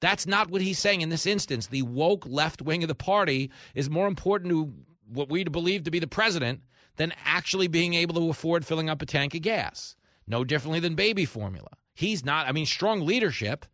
[0.00, 1.66] That's not what he's saying in this instance.
[1.66, 4.72] The woke left wing of the party is more important to
[5.08, 6.60] what we believe to be the president
[6.96, 9.96] than actually being able to afford filling up a tank of gas.
[10.26, 11.70] No differently than baby formula.
[11.94, 13.66] He's not, I mean, strong leadership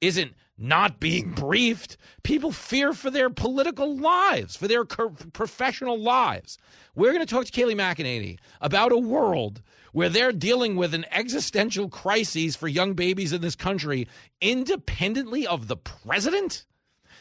[0.00, 1.96] isn't not being briefed.
[2.22, 6.58] People fear for their political lives, for their professional lives.
[6.94, 9.62] We're going to talk to Kayleigh McEnany about a world
[9.92, 14.08] where they're dealing with an existential crisis for young babies in this country
[14.40, 16.64] independently of the president.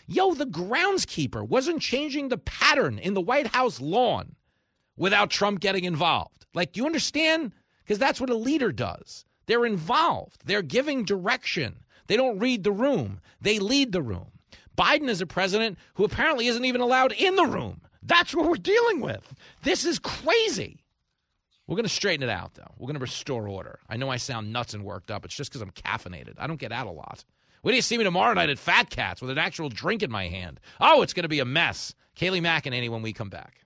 [0.07, 4.35] Yo, the groundskeeper wasn't changing the pattern in the White House lawn
[4.95, 6.45] without Trump getting involved.
[6.53, 7.51] Like, do you understand?
[7.83, 9.25] Because that's what a leader does.
[9.47, 11.83] They're involved, they're giving direction.
[12.07, 14.31] They don't read the room, they lead the room.
[14.77, 17.81] Biden is a president who apparently isn't even allowed in the room.
[18.01, 19.33] That's what we're dealing with.
[19.63, 20.85] This is crazy.
[21.65, 22.71] We're going to straighten it out, though.
[22.77, 23.79] We're going to restore order.
[23.89, 25.25] I know I sound nuts and worked up.
[25.25, 26.35] It's just because I'm caffeinated.
[26.37, 27.25] I don't get out a lot.
[27.67, 30.09] Wait do you see me tomorrow night at Fat Cats with an actual drink in
[30.09, 30.61] my hand?
[30.79, 31.93] Oh, it's going to be a mess.
[32.15, 33.59] Kayleigh McEnany when we come back.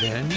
[0.00, 0.32] Then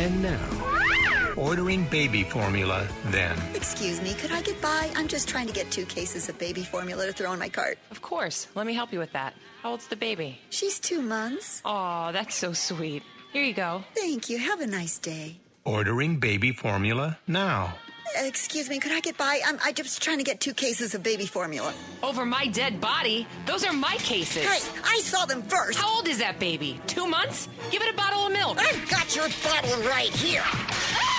[0.00, 0.91] and now.
[1.36, 3.36] Ordering baby formula, then.
[3.54, 4.90] Excuse me, could I get by?
[4.94, 7.78] I'm just trying to get two cases of baby formula to throw in my cart.
[7.90, 8.48] Of course.
[8.54, 9.34] Let me help you with that.
[9.62, 10.38] How old's the baby?
[10.50, 11.62] She's two months.
[11.64, 13.02] Aw, that's so sweet.
[13.32, 13.82] Here you go.
[13.94, 14.38] Thank you.
[14.38, 15.38] Have a nice day.
[15.64, 17.74] Ordering baby formula now.
[18.18, 19.40] Excuse me, could I get by?
[19.46, 21.72] I'm, I'm just trying to get two cases of baby formula.
[22.02, 23.26] Over my dead body?
[23.46, 24.44] Those are my cases.
[24.44, 25.78] Hey, I saw them first.
[25.78, 26.78] How old is that baby?
[26.86, 27.48] Two months?
[27.70, 28.58] Give it a bottle of milk.
[28.60, 30.42] I've got your bottle right here.
[30.44, 31.11] Ah!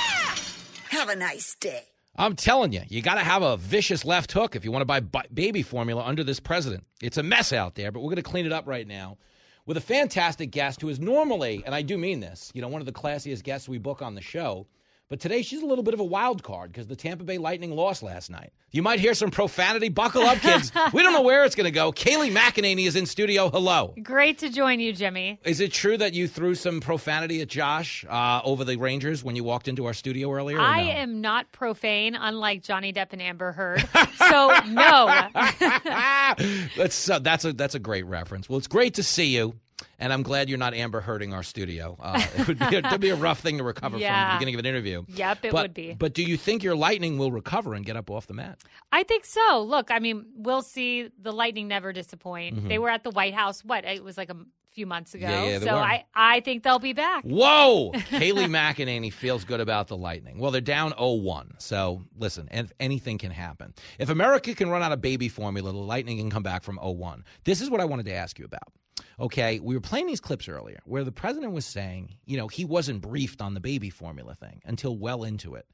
[0.93, 1.85] Have a nice day.
[2.15, 5.01] I'm telling you, you got to have a vicious left hook if you want to
[5.01, 6.85] buy baby formula under this president.
[7.01, 9.17] It's a mess out there, but we're going to clean it up right now
[9.65, 12.79] with a fantastic guest who is normally, and I do mean this, you know, one
[12.79, 14.67] of the classiest guests we book on the show.
[15.13, 17.69] But today she's a little bit of a wild card because the Tampa Bay Lightning
[17.69, 18.51] lost last night.
[18.71, 19.89] You might hear some profanity.
[19.89, 20.71] Buckle up, kids.
[20.91, 21.91] we don't know where it's going to go.
[21.91, 23.51] Kayleigh McEnany is in studio.
[23.51, 23.93] Hello.
[24.01, 25.39] Great to join you, Jimmy.
[25.43, 29.35] Is it true that you threw some profanity at Josh uh, over the Rangers when
[29.35, 30.59] you walked into our studio earlier?
[30.59, 30.89] I no?
[30.89, 33.81] am not profane, unlike Johnny Depp and Amber Heard.
[34.17, 35.29] so no.
[36.75, 38.49] that's uh, that's a that's a great reference.
[38.49, 39.53] Well, it's great to see you.
[39.99, 41.97] And I'm glad you're not Amber hurting our studio.
[41.99, 44.13] Uh, it would be a, be a rough thing to recover yeah.
[44.13, 45.03] from the beginning of an interview.
[45.07, 45.93] Yep, it but, would be.
[45.93, 48.59] But do you think your Lightning will recover and get up off the mat?
[48.91, 49.63] I think so.
[49.67, 51.09] Look, I mean, we'll see.
[51.21, 52.55] The Lightning never disappoint.
[52.55, 52.67] Mm-hmm.
[52.67, 53.63] They were at the White House.
[53.63, 53.85] What?
[53.85, 54.37] It was like a
[54.73, 55.27] few months ago.
[55.27, 57.23] Yeah, yeah, so I, I think they'll be back.
[57.23, 57.91] Whoa!
[57.93, 60.39] Kayleigh McEnany feels good about the Lightning.
[60.39, 61.61] Well, they're down 0-1.
[61.61, 62.49] So listen,
[62.79, 63.73] anything can happen.
[63.99, 67.21] If America can run out of baby formula, the Lightning can come back from 0-1.
[67.43, 68.73] This is what I wanted to ask you about.
[69.19, 72.65] Okay, we were playing these clips earlier where the president was saying, you know, he
[72.65, 75.65] wasn't briefed on the baby formula thing until well into it.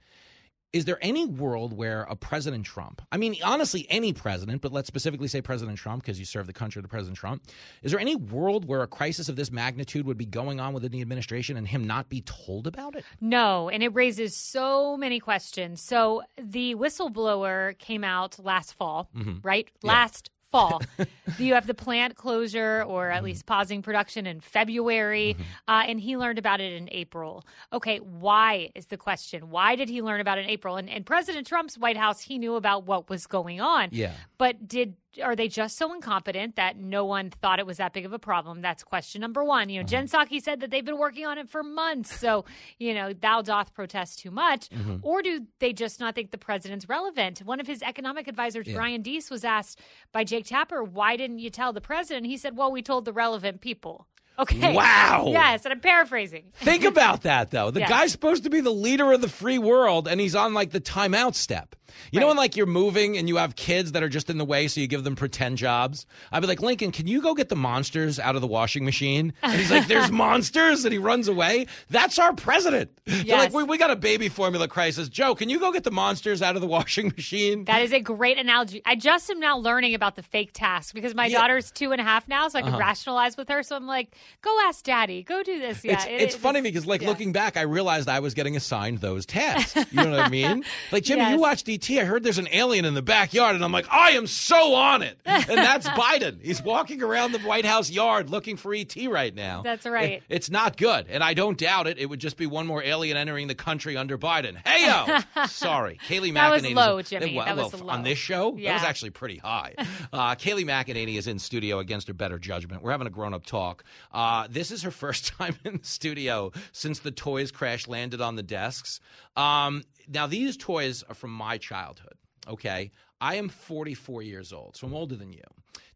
[0.71, 4.87] is there any world where a President Trump, I mean, honestly, any president, but let's
[4.87, 7.41] specifically say President Trump because you serve the country to President Trump,
[7.81, 10.91] is there any world where a crisis of this magnitude would be going on within
[10.91, 13.03] the administration and him not be told about it?
[13.19, 15.81] No, and it raises so many questions.
[15.81, 19.39] So the whistleblower came out last fall, Mhm.
[19.43, 19.67] right?
[19.81, 19.87] Yeah.
[19.93, 20.81] Last fall.
[21.37, 25.35] you have the plant closure or at least pausing production in February,
[25.67, 27.45] uh, and he learned about it in April.
[27.73, 29.49] Okay, why is the question?
[29.49, 30.77] Why did he learn about it in April?
[30.77, 33.89] And, and President Trump's White House, he knew about what was going on.
[33.91, 34.13] Yeah.
[34.37, 38.05] But did are they just so incompetent that no one thought it was that big
[38.05, 38.61] of a problem?
[38.61, 39.69] That's question number one.
[39.69, 42.19] You know, Jen Psaki said that they've been working on it for months.
[42.19, 42.45] So,
[42.77, 44.69] you know, thou doth protest too much.
[44.69, 44.99] Mhm.
[45.01, 47.39] Or do they just not think the president's relevant?
[47.39, 48.75] One of his economic advisors, Yeah.
[48.75, 49.79] Brian Deese, was asked
[50.11, 52.27] by Jake Tapper, why didn't you tell the president?
[52.27, 54.07] He said, well, we told the relevant people.
[54.37, 54.73] Okay.
[54.73, 55.25] Wow.
[55.27, 56.51] Yes, and I'm paraphrasing.
[56.53, 57.71] Think about that, though.
[57.71, 57.89] The Yes.
[57.89, 60.79] guy's supposed to be the leader of the free world, and he's on like the
[60.79, 61.75] timeout step.
[62.11, 64.45] You know, when like you're moving and you have kids that are just in the
[64.45, 66.05] way, so you give them pretend jobs.
[66.31, 69.33] I'd be like, Lincoln, can you go get the monsters out of the washing machine?
[69.41, 71.67] And he's like, There's monsters, and he runs away.
[71.89, 72.91] That's our president.
[73.05, 75.09] They're like, we, we got a baby formula crisis.
[75.09, 77.65] Joe, can you go get the monsters out of the washing machine?
[77.65, 78.81] That is a great analogy.
[78.85, 82.03] I just am now learning about the fake task because my daughter's two and a
[82.03, 82.77] half now, so I can Uh-huh.
[82.79, 83.63] rationalize with her.
[83.63, 85.83] So I'm like, go ask daddy, go do this.
[85.83, 88.55] Yeah, it's, it- it's it- funny because, like, looking back, I realized I was getting
[88.55, 89.75] assigned those tasks.
[89.91, 90.63] You know what I mean?
[90.91, 91.39] Like, Jimmy, you Yes.
[91.39, 94.73] watch I heard there's an alien in the backyard, and I'm like, I am so
[94.75, 95.17] on it.
[95.25, 96.41] And that's Biden.
[96.41, 99.61] He's walking around the White House yard looking for ET right now.
[99.63, 100.11] That's right.
[100.13, 101.97] It- it's not good, and I don't doubt it.
[101.97, 104.55] It would just be one more alien entering the country under Biden.
[104.65, 106.75] Hey yo, sorry, Kayleigh That was McEnany.
[106.75, 107.35] low, is, Jimmy.
[107.35, 107.93] Well, That was well, low.
[107.93, 108.51] on this show.
[108.51, 109.73] That was actually pretty high.
[110.11, 112.81] Uh, Kayleigh McEnany is in studio against her better judgment.
[112.81, 113.83] We're having a grown up talk.
[114.11, 118.35] Uh, this is her first time in the studio since the toys crash landed on
[118.35, 118.99] the desks.
[119.37, 122.15] Um, now, these toys are from my childhood.
[122.47, 122.91] Okay.
[123.21, 125.43] I am 44 years old, so I'm older than you.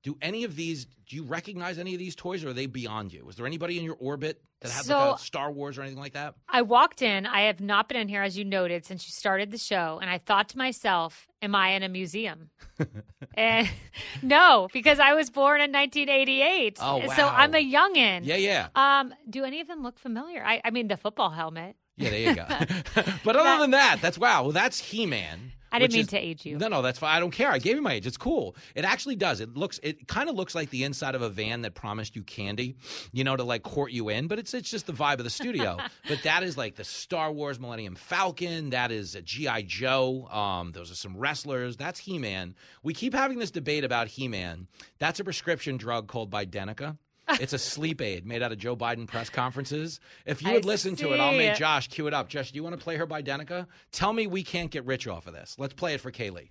[0.04, 3.14] Do any of these, do you recognize any of these toys or are they beyond
[3.14, 3.28] you?
[3.30, 6.00] Is there anybody in your orbit that has like So- a Star Wars or anything
[6.02, 6.36] like that?
[6.50, 7.26] I walked in.
[7.26, 10.00] I have not been in here, as you noted, since you started the show.
[10.02, 12.50] And I thought to myself, am I in a museum?
[13.36, 13.70] and
[14.22, 16.78] no, because I was born in 1988.
[16.82, 17.26] Oh, So.
[17.26, 18.26] I'm a youngin.
[18.26, 18.68] Yeah, yeah.
[18.76, 20.44] Um, do any of them look familiar?
[20.46, 21.78] I, I mean, the football helmet.
[21.96, 22.46] Yeah, there you go.
[23.24, 24.44] but other than that, that's wow.
[24.44, 25.52] Well, that's He Man.
[25.74, 26.60] I didn't mean to age you.
[26.60, 27.18] No, no, that's fine.
[27.18, 27.52] I don't care.
[27.52, 28.06] I gave you my age.
[28.06, 28.56] It's cool.
[28.76, 29.42] It actually does.
[29.42, 29.80] It looks.
[29.82, 32.76] It kind of looks like the inside of a van that promised you candy,
[33.12, 34.28] you know, to like court you in.
[34.28, 35.78] But it's it's just the vibe of the studio.
[36.08, 38.70] but that is like the Star Wars Millennium Falcon.
[38.70, 40.28] That is a GI Joe.
[40.28, 41.76] Um, those are some wrestlers.
[41.76, 42.54] That's He Man.
[42.84, 44.68] We keep having this debate about He Man.
[45.00, 46.98] That's a prescription drug called Bidenica.
[47.40, 50.00] It's a sleep aid made out of Joe Biden press conferences.
[50.26, 51.56] If you I would listen to it, I'll make.
[51.56, 52.30] Josh cue it up.
[52.30, 53.68] Josh, do you want to play her Bidenica?
[53.92, 55.56] Tell me we can't get rich off of this.
[55.58, 56.50] Let's play it for Kayleigh.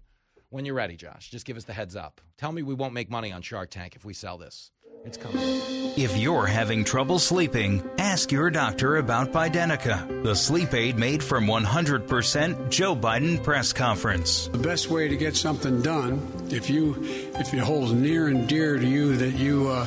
[0.51, 2.21] When you're ready, Josh, just give us the heads up.
[2.37, 4.71] Tell me we won't make money on Shark Tank if we sell this.
[5.05, 5.41] It's coming.
[5.97, 11.47] If you're having trouble sleeping, ask your doctor about Bidenica, the sleep aid made from
[11.47, 14.49] 100% Joe Biden press conference.
[14.49, 16.21] The best way to get something done,
[16.51, 19.87] if you if it holds near and dear to you that you uh,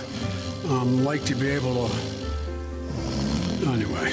[0.70, 1.96] um, like to be able to.
[3.68, 4.12] Anyway.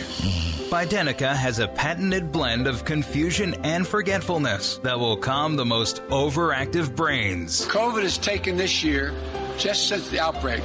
[0.73, 6.97] Bidenica has a patented blend of confusion and forgetfulness that will calm the most overactive
[6.97, 7.67] brains.
[7.67, 9.13] COVID has taken this year,
[9.59, 10.63] just since the outbreak,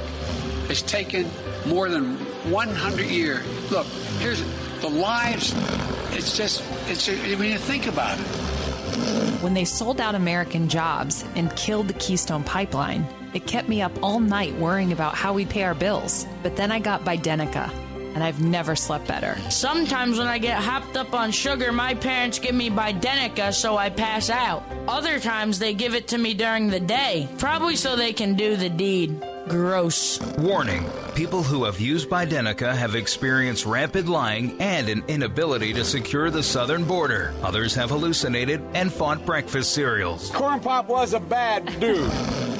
[0.70, 1.28] it's taken
[1.66, 2.16] more than
[2.50, 3.44] 100 years.
[3.70, 3.86] Look,
[4.18, 4.42] here's
[4.80, 5.52] the lives.
[6.12, 8.24] It's just, it's when you think about it.
[9.42, 13.92] When they sold out American jobs and killed the Keystone Pipeline, it kept me up
[14.02, 16.26] all night worrying about how we'd pay our bills.
[16.42, 17.70] But then I got Bidenica,
[18.14, 19.38] and I've never slept better.
[19.50, 23.90] Sometimes when I get hopped up on sugar, my parents give me Bidenica so I
[23.90, 24.64] pass out.
[24.86, 28.56] Other times they give it to me during the day, probably so they can do
[28.56, 29.22] the deed.
[29.48, 30.20] Gross.
[30.38, 30.84] Warning
[31.14, 36.42] people who have used Bidenica have experienced rapid lying and an inability to secure the
[36.42, 37.34] southern border.
[37.42, 40.30] Others have hallucinated and fought breakfast cereals.
[40.30, 42.08] Corn Pop was a bad dude.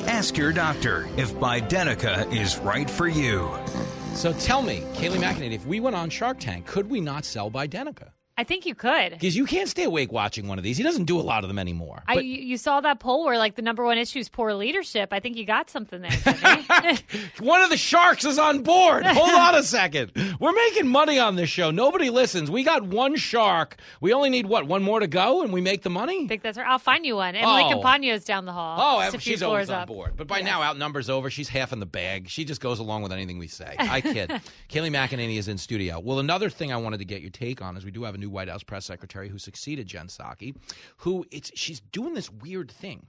[0.09, 3.49] Ask your doctor if Bidenica is right for you.
[4.15, 7.51] So tell me, Kayleigh McEnany, if we went on Shark Tank, could we not sell
[7.51, 8.11] Bidenica?
[8.39, 9.11] I think you could.
[9.11, 10.77] Because you can't stay awake watching one of these.
[10.77, 12.05] He doesn't do a lot of them anymore.
[12.07, 14.55] I, But- you you saw that poll where like the number one issue is poor
[14.55, 15.13] leadership.
[15.13, 16.11] I think you got something there.
[17.41, 19.05] One of the sharks is on board.
[19.07, 20.13] Hold on a second.
[20.39, 21.73] We're making money on this show.
[21.73, 22.49] Nobody listens.
[22.51, 23.77] We got one shark.
[24.01, 24.69] We only need what?
[24.69, 26.25] One more to go, and we make the money.
[26.25, 26.67] I think that's right.
[26.67, 27.35] I'll find you one.
[27.35, 27.71] Emily Oh.
[27.81, 28.79] Compagno's down the hall.
[28.81, 29.89] Oh, Just a few she's always on up.
[29.89, 30.13] board.
[30.17, 31.29] But by now, outnumbers over.
[31.29, 32.29] She's half in the bag.
[32.29, 33.75] She just goes along with anything we say.
[33.81, 34.31] I kid.
[34.69, 35.99] Kayleigh McEnany is in studio.
[35.99, 38.19] Well, another thing I wanted to get your take on is we do have a
[38.19, 40.55] new new White House press secretary who succeeded Jen Psaki,
[40.99, 43.07] who it's she's doing this weird thing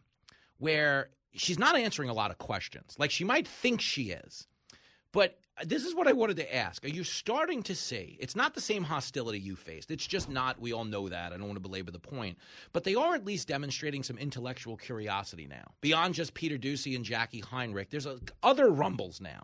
[0.59, 2.95] where she's not answering a lot of questions.
[2.97, 4.47] Like she might think she is,
[5.11, 6.85] but this is what I wanted to ask.
[6.85, 8.17] Are you starting to see?
[8.19, 9.91] It's not the same hostility you faced.
[9.91, 10.59] It's just not.
[10.59, 11.33] We all know that.
[11.33, 12.37] I don't want to belabor the point.
[12.71, 15.71] But they are at least demonstrating some intellectual curiosity now.
[15.81, 19.41] Beyond just Peter Doocy and Jacqui Heinrich, there's a, other rumbles now.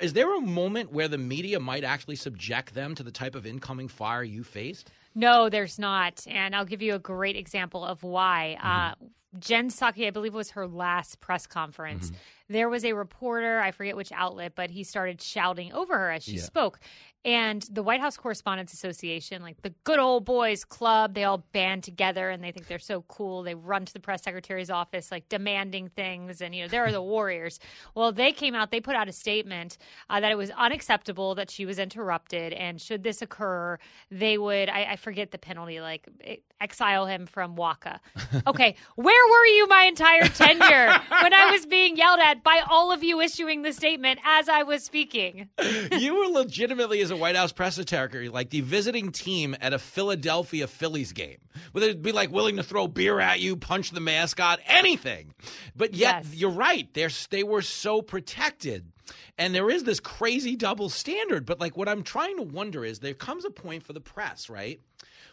[0.00, 3.46] Is there a moment where the media might actually subject them to the type of
[3.46, 4.90] incoming fire you faced?
[5.14, 6.24] No, there's not.
[6.28, 8.56] And I'll give you a great example of why.
[8.58, 9.04] Mm-hmm.
[9.04, 12.06] Uh, Jen Psaki, I believe, was her last press conference.
[12.06, 12.52] Mm-hmm.
[12.54, 16.24] There was a reporter, I forget which outlet, but he started shouting over her as
[16.24, 16.42] she Yeah.
[16.42, 16.80] spoke.
[17.24, 21.82] And the White House Correspondents Association, like the good old boys club, they all band
[21.82, 23.42] together and they think they're so cool.
[23.42, 26.92] They run to the press secretary's office, like demanding things, and you know there are
[26.92, 27.58] the warriors.
[27.94, 31.50] Well, they came out, they put out a statement uh, that it was unacceptable that
[31.50, 33.78] she was interrupted, and should this occur,
[34.10, 36.08] they would I, I forget the penalty, like
[36.60, 37.98] exile him from WACA.
[38.46, 40.92] Okay, where were you my entire tenure
[41.22, 44.62] when I was being yelled at by all of you issuing the statement as I
[44.62, 45.48] was speaking?
[45.92, 49.78] you were legitimately as a White House press secretary like the visiting team at a
[49.78, 51.38] Philadelphia Phillies game,
[51.72, 55.32] where they'd be like willing to throw beer at you, punch the mascot, anything.
[55.74, 56.92] But yet, you're right.
[56.92, 58.92] They're, they were so protected.
[59.38, 61.46] And there is this crazy double standard.
[61.46, 64.50] But like what I'm trying to wonder is there comes a point for the press,
[64.50, 64.80] right?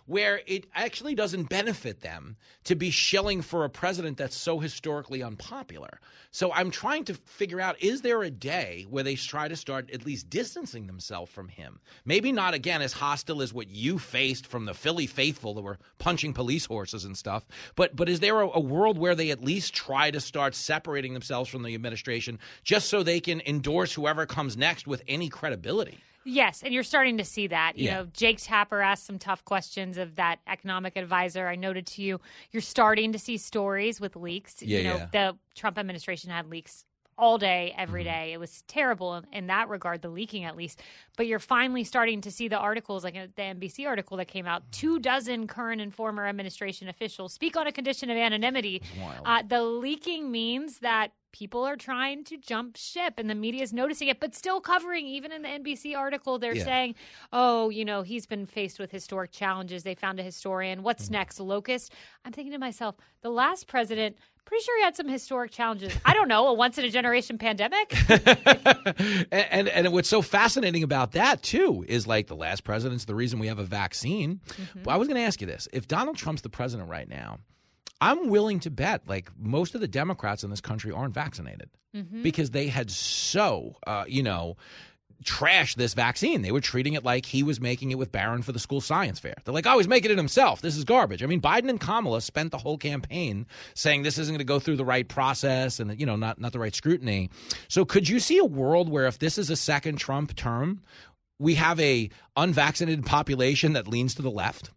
[0.07, 5.23] Where it actually doesn't benefit them to be shilling for a president that's so historically
[5.23, 5.99] unpopular.
[6.31, 9.89] So I'm trying to figure out is there a day where they try to start
[9.91, 11.79] at least distancing themselves from him?
[12.05, 15.79] Maybe not, again, as hostile as what you faced from the Philly faithful that were
[15.97, 17.45] punching police horses and stuff.
[17.75, 21.13] But, but is there a, a world where they at least try to start separating
[21.13, 25.99] themselves from the administration just so they can endorse whoever comes next with any credibility?
[26.27, 27.77] Yes, and you're starting to see that.
[27.77, 27.93] You Yeah.
[27.97, 31.47] know, Jake Tapper asked some tough questions of that economic advisor.
[31.47, 32.19] I noted to you,
[32.51, 34.61] you're starting to see stories with leaks.
[34.63, 35.07] Yeah, you know, yeah.
[35.11, 36.83] the Trump administration had leaks
[37.17, 38.33] all day, every Mm-hmm.
[38.33, 40.81] It was terrible in, that regard, the leaking at least.
[41.17, 44.45] But you're finally starting to see the articles, like uh, the NBC article that came
[44.45, 44.63] out.
[44.71, 48.81] Two dozen current and former administration officials speak on a condition of anonymity.
[49.25, 53.73] Uh, the leaking means that people are trying to jump ship and the media is
[53.73, 55.05] noticing it, but still covering.
[55.05, 56.63] Even in the NBC article, they're Yeah.
[56.63, 56.95] saying,
[57.33, 59.83] oh, you know, he's been faced with historic challenges.
[59.83, 60.77] They found a historian.
[60.77, 60.85] Mm-hmm.
[60.85, 61.39] What's next?
[61.39, 61.91] Locust?
[62.23, 64.17] I'm thinking to myself, the last president.
[64.45, 65.91] Pretty sure he had some historic challenges.
[66.05, 67.95] I don't know, a once in a generation pandemic.
[68.09, 73.15] and, and and what's so fascinating about that too is like the last president's the
[73.15, 74.39] reason we have a vaccine.
[74.83, 77.39] But I was going to ask you this: if Donald Trump's the president right now,
[78.01, 82.23] I'm willing to bet like most of the Democrats in this country aren't vaccinated Mhm.
[82.23, 84.57] because they had so uh, you know
[85.25, 86.41] trashed this vaccine.
[86.41, 89.19] They were treating it like he was making it with Barron for the school science
[89.19, 89.35] fair.
[89.43, 90.61] They're like, oh, he's making it himself.
[90.61, 91.23] This is garbage.
[91.23, 94.59] I mean, Biden and Kamala spent the whole campaign saying this isn't going to go
[94.59, 97.29] through the right process and you know not not the right scrutiny.
[97.67, 100.81] So could you see a world where if this is a second Trump term,
[101.39, 104.71] we have a unvaccinated population that leans to the left?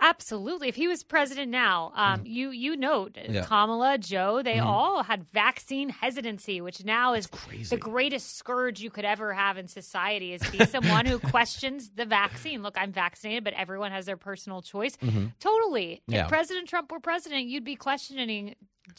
[0.00, 0.68] Absolutely.
[0.68, 3.34] If he was president now, um, you you note Mm-hmm.
[3.34, 3.44] Yeah.
[3.44, 4.64] Kamala, Joe, they Mhm.
[4.66, 7.28] all had vaccine hesitancy, which now is
[7.68, 10.32] the greatest scourge you could ever have in society.
[10.32, 12.62] Is be someone who questions the vaccine.
[12.62, 14.96] Look, I'm vaccinated, but everyone has their personal choice.
[14.96, 15.32] Mhm.
[15.38, 16.02] Totally.
[16.06, 16.22] Yeah.
[16.24, 18.56] If President Trump were president, you'd be questioning.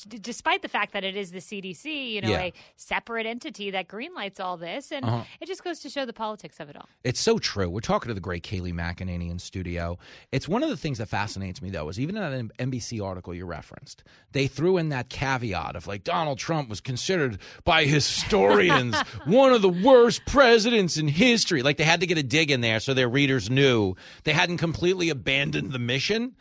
[0.07, 2.39] D- Despite the fact that it is the CDC, you know, Yeah.
[2.43, 5.23] a separate entity that greenlights all this, and Uh-huh.
[5.41, 6.87] it just goes to show the politics of it all.
[7.03, 7.69] It's so true.
[7.69, 9.97] We're talking to the great Kayleigh McEnany in studio.
[10.31, 13.33] It's one of the things that fascinates me, though, is even in that NBC article
[13.35, 18.95] you referenced, they threw in that caveat of like Donald Trump was considered by historians
[19.25, 21.61] one of the worst presidents in history.
[21.61, 24.57] Like they had to get a dig in there so their readers knew they hadn't
[24.57, 26.35] completely abandoned the mission.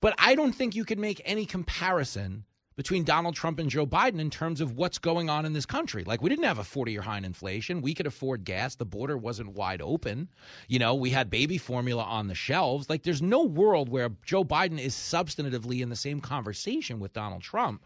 [0.00, 2.44] But I don't think you could make any comparison
[2.78, 6.04] between Donald Trump and Joe Biden in terms of what's going on in this country.
[6.04, 7.82] Like, we didn't have a 40 year high in inflation.
[7.82, 8.76] We could afford gas.
[8.76, 10.28] The border wasn't wide open.
[10.68, 12.88] You know, we had baby formula on the shelves.
[12.88, 17.42] Like, there's no world where Joe Biden is substantively in the same conversation with Donald
[17.42, 17.82] Trump.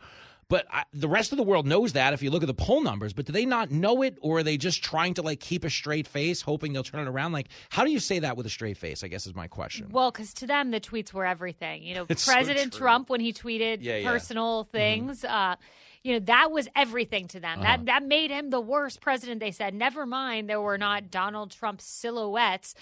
[0.52, 2.82] But I, the rest of the world knows that if you look at the poll
[2.82, 3.14] numbers.
[3.14, 5.70] But do they not know it, or are they just trying to like keep a
[5.70, 7.32] straight face, hoping they'll turn it around?
[7.32, 9.02] Like, how do you say that with a straight face?
[9.02, 9.88] I guess is my question.
[9.90, 11.82] Well, because to them, the tweets were everything.
[11.84, 12.80] You know, It's President true.
[12.80, 14.10] Trump, when he tweeted Yeah, yeah.
[14.10, 15.56] personal things, uh,
[16.02, 17.60] you know, that was everything to them.
[17.60, 17.78] Uh-huh.
[17.78, 19.40] That that made him the worst president.
[19.40, 22.74] They said, never mind, there were not Donald Trump silhouettes.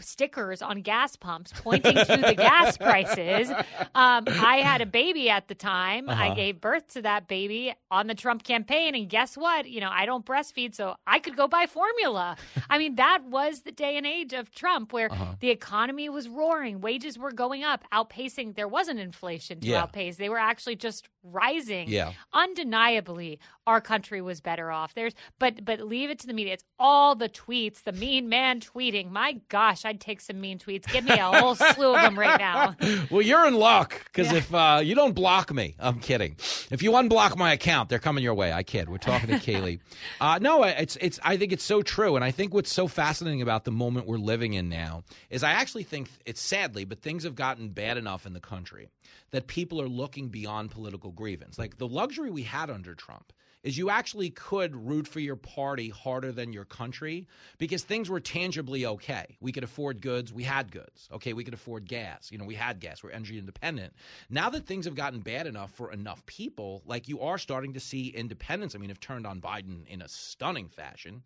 [0.00, 3.50] Stickers on gas pumps pointing to the gas prices.
[3.94, 6.08] Um, I had a baby at the time.
[6.10, 6.34] I Uh-huh.
[6.34, 8.94] gave birth to that baby on the Trump campaign.
[8.94, 9.68] And guess what?
[9.68, 12.36] You know, I don't breastfeed, so I could go buy formula.
[12.68, 15.34] I mean, that was the day and age of Trump where Uh-huh.
[15.40, 19.82] the economy was roaring, wages were going up, outpacing, there wasn't inflation to Yeah.
[19.82, 20.16] outpace.
[20.16, 21.88] They were actually just rising.
[21.88, 22.12] Yeah.
[22.32, 24.94] Undeniably, our country was better off.
[24.94, 26.54] There's but but leave it to the media.
[26.54, 29.10] It's all the tweets, the mean man tweeting.
[29.10, 30.86] My gosh, I'd take some mean tweets.
[30.90, 32.76] Give me a whole slew of them right now.
[33.10, 36.36] well, you're in luck because if uh, you don't block me, I'm kidding.
[36.70, 38.52] If you unblock my account, they're coming your way.
[38.52, 38.88] I kid.
[38.88, 39.80] We're talking to Kayleigh.
[40.20, 41.18] Uh, no, it's it's.
[41.22, 44.18] I think it's so true, and I think what's so fascinating about the moment we're
[44.18, 48.26] living in now is I actually think it's sadly, but things have gotten bad enough
[48.26, 48.88] in the country
[49.30, 51.58] that people are looking beyond political grievance.
[51.58, 53.32] Like the luxury we had under Trump
[53.66, 57.26] is you actually could root for your party harder than your country
[57.58, 59.36] because things were tangibly okay.
[59.40, 61.08] We could afford goods, we had goods.
[61.12, 62.30] Okay, we could afford gas.
[62.30, 63.02] You know, we had gas.
[63.02, 63.92] We're energy independent.
[64.30, 67.80] Now that things have gotten bad enough for enough people, like you are starting to
[67.80, 68.76] see independents.
[68.76, 71.24] I mean, have turned on Biden in a stunning fashion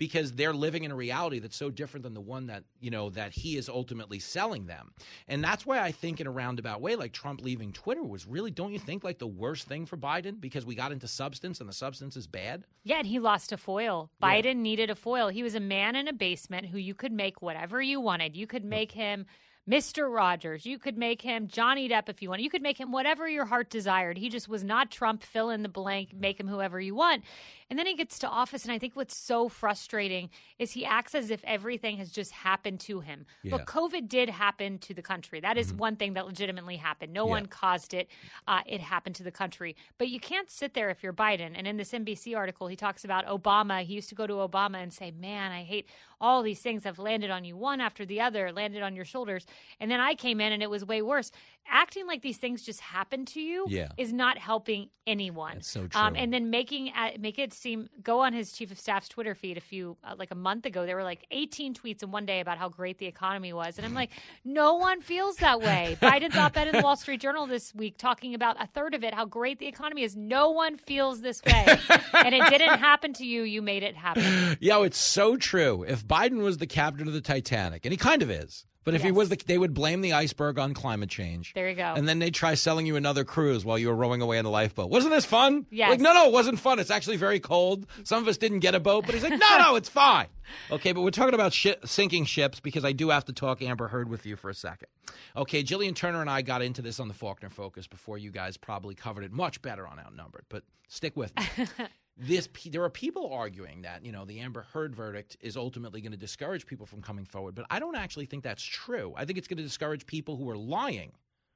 [0.00, 3.10] because they're living in a reality that's so different than the one that you know
[3.10, 4.90] that he is ultimately selling them
[5.28, 8.50] and that's why i think in a roundabout way like trump leaving twitter was really
[8.50, 11.68] don't you think like the worst thing for biden because we got into substance and
[11.68, 14.10] the substance is bad Yeah, and he lost a foil.
[14.22, 15.28] Biden needed a foil.
[15.28, 18.36] He was a man in a basement who you could make whatever you wanted.
[18.36, 19.26] You could make him
[19.68, 20.12] Mr.
[20.12, 20.64] Rogers.
[20.64, 22.40] You could make him Johnny Depp if you want.
[22.40, 24.16] You could make him whatever your heart desired.
[24.16, 25.22] He just was not Trump.
[25.22, 27.22] Fill in the blank, make him whoever you want.
[27.70, 30.28] And then he gets to office, and I think what's so frustrating
[30.58, 33.26] is he acts as if everything has just happened to him.
[33.44, 33.52] Yeah.
[33.56, 35.38] Look, COVID did happen to the country.
[35.38, 37.12] That is one thing that legitimately happened.
[37.12, 37.30] No Yeah.
[37.30, 38.10] one caused it.
[38.48, 39.76] Uh, it happened to the country.
[39.98, 41.52] But you can't sit there if you're Biden.
[41.54, 43.82] And in this NBC article, he talks about Obama.
[43.84, 45.86] He used to go to Obama and say, Man, I hate
[46.20, 49.46] all these things have landed on you one after the other, landed on your shoulders.
[49.78, 51.30] And then I came in and it was way worse.
[51.66, 53.88] Acting like these things just happened to you Yeah.
[53.96, 55.54] is not helping anyone.
[55.54, 56.22] That's so Um, true.
[56.22, 59.56] and then making uh, make it seem go on his chief of staff's Twitter feed
[59.56, 60.86] a few uh, like a month ago.
[60.86, 63.86] There were like 18 tweets in one day about how great the economy was, and
[63.86, 64.10] I'm like,
[64.44, 65.96] no one feels that way.
[66.00, 69.14] Biden's op-ed in the Wall Street Journal this week talking about a third of it,
[69.14, 70.16] how great the economy is.
[70.16, 71.78] No one feels this way,
[72.14, 73.42] and it didn't happen to you.
[73.42, 74.56] You made it happen.
[74.60, 75.84] Yo, it's so true.
[75.84, 79.02] If Biden was the captain of the Titanic, and he kind of is, but if
[79.02, 81.52] he was the, they would blame the iceberg on climate change.
[81.54, 81.92] There you go.
[81.94, 84.50] And then they'd try selling you another cruise while you were rowing away in a
[84.50, 84.90] lifeboat.
[84.90, 85.66] Wasn't this fun?
[85.70, 85.90] Yes.
[85.90, 86.78] Like, no, no, it wasn't fun.
[86.78, 87.86] It's actually very cold.
[88.04, 90.28] Some of us didn't get a boat, but he's like, no, no, it's fine.
[90.70, 93.88] Okay, but we're talking about shi sinking ships because I do have to talk Amber
[93.88, 94.88] Heard with you for a second.
[95.36, 98.56] Okay, Jillian Turner and I got into this on the Faulkner Focus before you guys
[98.56, 101.66] probably covered it much better on Outnumbered, but stick with me.
[102.16, 106.12] this there are people arguing that you know the Amber Heard verdict is ultimately going
[106.12, 109.14] to discourage people from coming forward, but I don't actually think that's true.
[109.16, 111.12] I think it's going to discourage people who are lying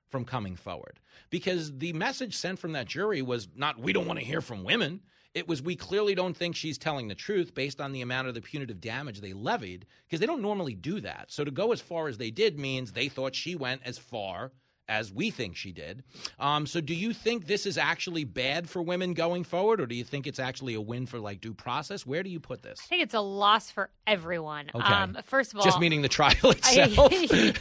[0.09, 1.01] from coming forward
[1.31, 4.65] because the message sent from that jury was not we don't want to hear from
[4.65, 5.01] women.
[5.35, 8.35] It was we clearly don't think she's telling the truth based on the amount of
[8.35, 11.33] the punitive damage they levied because they don't normally do that.
[11.33, 14.53] So to go as far as they did means they thought she went as far
[14.89, 16.02] as we think she did.
[16.39, 19.94] Um, so, do you think this is actually bad for women going forward, or do
[19.94, 22.05] you think it's actually a win for like due process?
[22.06, 22.81] Where do you put this?
[22.85, 24.70] I think it's a loss for everyone.
[24.74, 24.85] Okay.
[24.85, 27.12] Um, first of all, Just meaning the trial I, itself.
[27.12, 27.59] yes.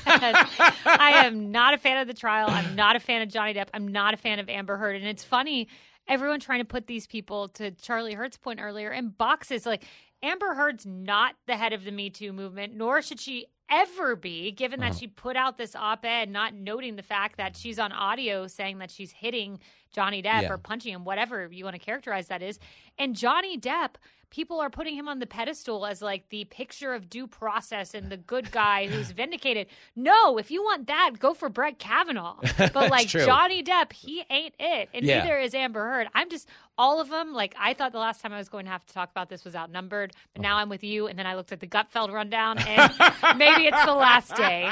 [0.86, 2.48] I am not a fan of the trial.
[2.50, 3.68] I'm not a fan of Johnny Depp.
[3.74, 4.96] I'm not a fan of Amber Heard.
[4.96, 5.68] And it's funny,
[6.08, 9.66] everyone trying to put these people, to Charlie Hurt's point earlier, in boxes.
[9.66, 9.84] Like,
[10.22, 13.48] Amber Heard's not the head of the Me Too movement, nor should she
[13.82, 15.00] ever be, given that Uh-huh.
[15.00, 18.78] she put out this op ed, not noting the fact that she's on audio saying
[18.80, 19.60] that she's hitting
[19.92, 20.52] Johnny Depp Yeah.
[20.52, 22.60] or punching him, whatever you want to characterize that is.
[22.98, 23.96] And Johnny Depp,
[24.34, 28.12] people are putting him on the pedestal as like the picture of due process and
[28.12, 29.68] the good guy who's vindicated.
[29.96, 32.38] No, if you want that, go for Brett Kavanaugh.
[32.74, 33.08] But like.
[33.08, 34.90] Johnny Depp, he ain't it.
[34.94, 35.20] And Yeah.
[35.20, 36.08] neither is Amber Heard.
[36.16, 37.34] I'm just all of them.
[37.34, 39.44] Like I thought the last time I was going to have to talk about this
[39.46, 41.06] was outnumbered, but now I'm with you.
[41.08, 42.92] And then I looked at the Gutfeld rundown, and
[43.38, 44.68] maybe it's the last day.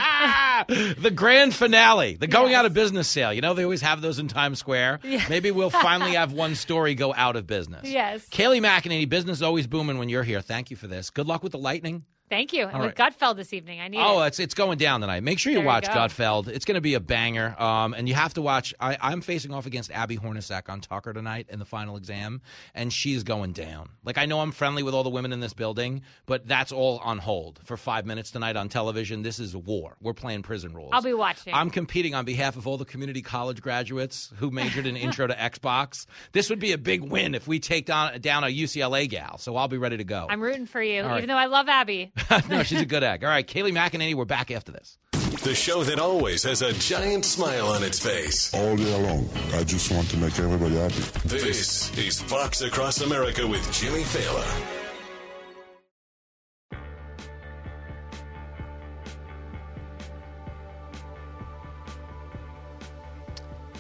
[0.98, 3.32] the grand finale, the going out of business sale.
[3.32, 5.00] You know, they always have those in Times Square.
[5.30, 7.88] Maybe we'll finally have one story go out of business.
[7.88, 8.28] Yes.
[8.30, 10.40] Kayleigh McEnany, business always booming when you're here.
[10.40, 11.10] Thank you for this.
[11.10, 12.06] Good luck with the lightning.
[12.32, 12.66] Thank you.
[12.66, 14.28] And All with Gutfeld this evening, I need Oh, it.
[14.28, 15.22] it's it's going down tonight.
[15.22, 15.92] Make sure you There you watch go.
[15.94, 16.48] Gutfeld.
[16.48, 17.54] It's going to be a banger.
[17.62, 18.74] Um, and you have to watch.
[18.80, 22.42] I, I'm facing off against Abby Hornacek on Tucker tonight in the final exam,
[22.74, 23.90] and she's going down.
[24.06, 27.00] Like I know I'm friendly with all the women in this building, but that's all
[27.00, 29.24] on hold for five minutes tonight on television.
[29.24, 29.98] This is war.
[30.00, 30.92] We're playing prison rules.
[30.94, 31.54] I'll be watching.
[31.54, 35.34] I'm competing on behalf of all the community college graduates who majored in intro to
[35.34, 36.06] Xbox.
[36.32, 39.38] This would be a big win if we take down down a UCLA gal.
[39.38, 40.28] So I'll be ready to go.
[40.30, 41.18] I'm rooting for you, All right.
[41.18, 42.14] even though I love Abby.
[42.50, 43.24] no, she's a good egg.
[43.24, 44.98] All right, Kayleigh McEnany, we're back after this.
[45.44, 48.54] The show that always has a giant smile on its face.
[48.54, 51.02] All day long, I just want to make everybody happy.
[51.28, 54.78] This is Fox Across America with Jimmy Failla.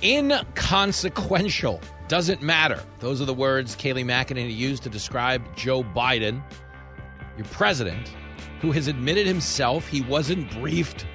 [0.03, 1.79] Inconsequential.
[2.07, 2.83] Doesn't matter.
[2.99, 6.43] Those are the words Kayleigh McEnany used to describe Joe Biden,
[7.37, 8.11] your president,
[8.61, 11.05] who has admitted himself he wasn't briefed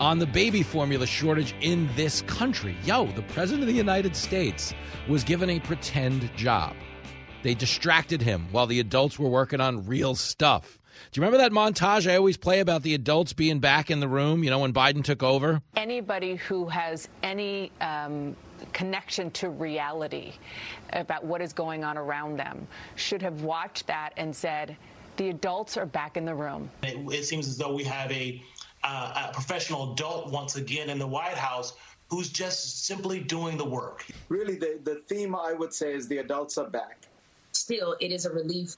[0.00, 2.76] on the baby formula shortage in this country.
[2.84, 4.74] Yo, the president of the United States
[5.08, 6.74] was given a pretend job.
[7.42, 10.78] They distracted him while the adults were working on real stuff.
[11.12, 14.08] Do you remember that montage I always play about the adults being back in the
[14.08, 15.60] room, you know, when Biden took over?
[15.76, 18.34] Anybody who has any um,
[18.72, 20.32] connection to reality
[20.92, 24.76] about what is going on around them should have watched that and said,
[25.16, 26.70] the adults are back in the room.
[26.82, 28.42] It, it seems as though we have a,
[28.84, 31.74] uh, a professional adult once again in the White House
[32.08, 34.06] who's just simply doing the work.
[34.28, 37.02] Really, the, the theme I would say is the adults are back.
[37.52, 38.76] Still, it is a relief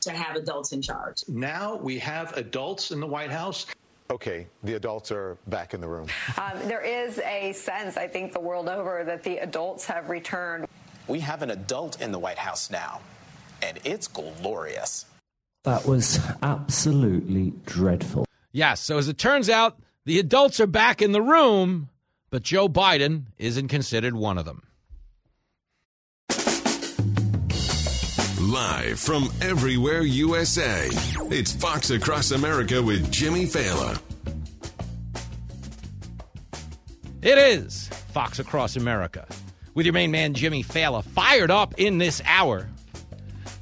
[0.00, 1.24] to have adults in charge.
[1.28, 3.66] Now we have adults in the White House.
[4.10, 6.08] Okay, the adults are back in the room.
[6.36, 10.66] Um, there is a sense, I think, the world over that the adults have returned.
[11.08, 13.00] We have an adult in the White House now,
[13.62, 15.06] and it's glorious.
[15.64, 18.26] That was absolutely dreadful.
[18.52, 21.88] Yes, so as it turns out, the adults are back in the room,
[22.30, 24.62] but Joe Biden isn't considered one of them.
[28.40, 30.88] Live from everywhere USA,
[31.30, 33.98] it's Fox Across America with Jimmy Failla.
[37.22, 39.26] It is Fox Across America
[39.72, 42.68] with your main man, Jimmy Failla, fired up in this hour.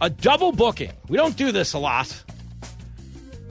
[0.03, 0.91] A double booking.
[1.09, 2.25] We don't do this a lot.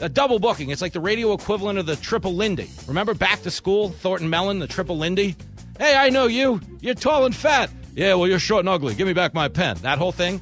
[0.01, 0.69] A double booking.
[0.69, 2.69] It's like the radio equivalent of the triple Lindy.
[2.87, 5.37] Remember back to school, Thornton Mellon, the triple Lindy?
[5.79, 6.59] Hey, I know you.
[6.81, 7.71] You're tall and fat.
[7.95, 8.95] Yeah, well, you're short and ugly.
[8.95, 9.77] Give me back my pen.
[9.83, 10.41] That whole thing.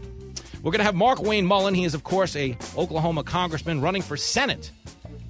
[0.64, 1.76] We're going to have Markwayne Mullin.
[1.76, 4.72] He is, of course, a Oklahoma congressman running for Senate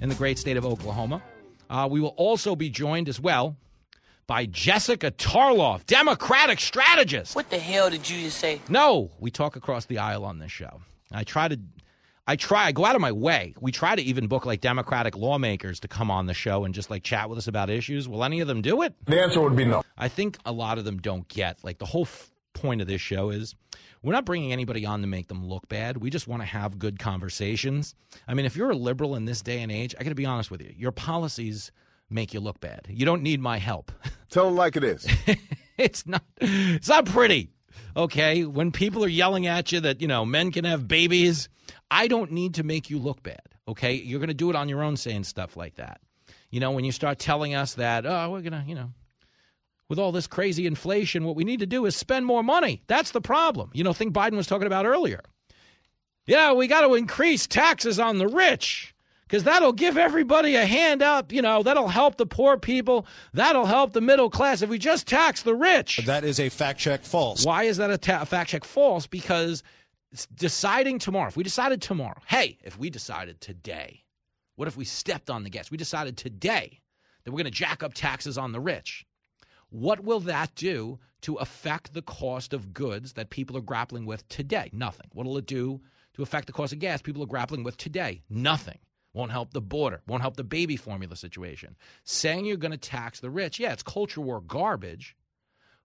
[0.00, 1.22] in the great state of Oklahoma.
[1.68, 3.54] Uh, we will also be joined as well
[4.30, 7.34] by Jessica Tarlov, Democratic strategist.
[7.34, 8.60] What the hell did you just say?
[8.68, 10.82] No, we talk across the aisle on this show.
[11.10, 11.58] I try to,
[12.28, 13.56] I try, I go out of my way.
[13.60, 16.90] We try to even book like Democratic lawmakers to come on the show and just
[16.90, 18.08] like chat with us about issues.
[18.08, 18.94] Will any of them do it?
[19.06, 19.82] The answer would be no.
[19.98, 23.00] I think a lot of them don't get like the whole f- point of this
[23.00, 23.56] show is
[24.04, 25.96] we're not bringing anybody on to make them look bad.
[25.96, 27.96] We just want to have good conversations.
[28.28, 30.24] I mean, if you're a liberal in this day and age, I got to be
[30.24, 31.72] honest with you, your policies
[32.10, 32.86] make you look bad.
[32.88, 33.92] You don't need my help.
[34.30, 35.06] Tell them like it is.
[35.78, 36.24] it's not.
[36.40, 37.50] It's not pretty.
[37.96, 41.48] Okay, when people are yelling at you that you know men can have babies,
[41.90, 43.40] I don't need to make you look bad.
[43.66, 46.00] Okay, you're going to do it on your own, saying stuff like that.
[46.50, 48.92] You know, when you start telling us that, oh, we're gonna, you know,
[49.88, 52.82] with all this crazy inflation, what we need to do is spend more money.
[52.86, 53.70] That's the problem.
[53.72, 55.20] You know, thing Biden was talking about earlier.
[56.26, 58.89] Yeah, we got to increase taxes on the rich
[59.30, 61.32] because that'll give everybody a hand up.
[61.32, 63.06] You know, that'll help the poor people.
[63.32, 65.98] That'll help the middle class if we just tax the rich.
[66.04, 67.44] That is a fact check false.
[67.46, 69.06] Why is that a, ta- fact check false?
[69.06, 69.62] Because
[70.34, 74.02] deciding tomorrow, if we decided tomorrow, hey, if we decided today,
[74.56, 75.70] what if we stepped on the gas?
[75.70, 76.80] We decided today
[77.22, 79.06] that we're going to jack up taxes on the rich.
[79.68, 84.28] What will that do to affect the cost of goods that people are grappling with
[84.28, 84.70] today?
[84.72, 85.06] Nothing.
[85.12, 85.80] What will it do
[86.14, 88.22] to affect the cost of gas people are grappling with today?
[88.28, 88.78] Nothing.
[89.12, 91.76] Won't help the border, won't help the baby formula situation.
[92.04, 95.16] Saying you're going to tax the rich, yeah, it's culture war garbage,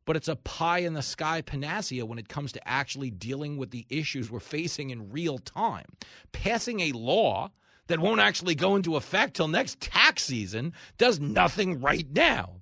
[0.05, 3.71] but it's a pie in the sky panacea when it comes to actually dealing with
[3.71, 5.85] the issues we're facing in real time.
[6.31, 7.49] Passing a law
[7.87, 12.61] that won't actually go into effect till next tax season does nothing right now.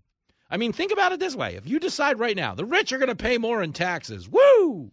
[0.49, 1.56] I mean, think about it this way.
[1.56, 4.91] If you decide right now, the rich are going to pay more in taxes, woo!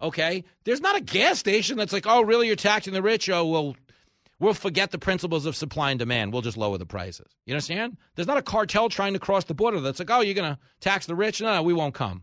[0.00, 3.28] Okay, there's not a gas station that's like, oh, really, you're taxing the rich?
[3.28, 3.76] Oh, well,
[4.40, 6.32] we'll forget the principles of supply and demand.
[6.32, 7.30] We'll just lower the prices.
[7.46, 7.96] You understand?
[8.14, 10.58] There's not a cartel trying to cross the border that's like, oh, you're going to
[10.80, 11.40] tax the rich?
[11.40, 12.22] No, no, we won't come.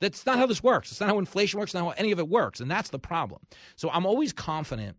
[0.00, 0.90] That's not how this works.
[0.90, 2.60] It's not how inflation works, not how any of it works.
[2.60, 3.40] And that's the problem.
[3.76, 4.96] So I'm always confident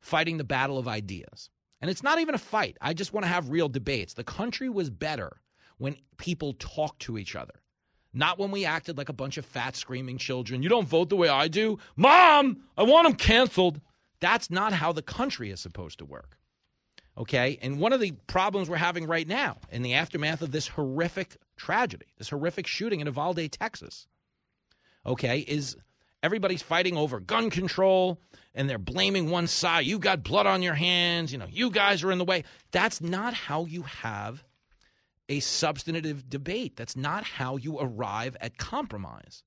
[0.00, 1.50] fighting the battle of ideas.
[1.80, 2.76] And it's not even a fight.
[2.80, 4.14] I just want to have real debates.
[4.14, 5.40] The country was better
[5.78, 7.54] when people talked to each other.
[8.14, 10.62] Not when we acted like a bunch of fat, screaming children.
[10.62, 11.78] You don't vote the way I do.
[11.96, 13.80] Mom, I want them canceled.
[14.20, 16.38] That's not how the country is supposed to work.
[17.16, 17.58] Okay?
[17.62, 21.36] And one of the problems we're having right now in the aftermath of this horrific
[21.56, 24.06] tragedy, this horrific shooting in Uvalde, Texas,
[25.04, 25.76] okay, is
[26.22, 28.20] everybody's fighting over gun control
[28.54, 29.86] and they're blaming one side.
[29.86, 31.32] You got blood on your hands.
[31.32, 32.44] You know, you guys are in the way.
[32.72, 34.44] That's not how you have
[35.28, 36.76] a substantive debate.
[36.76, 39.42] That's not how you arrive at compromise.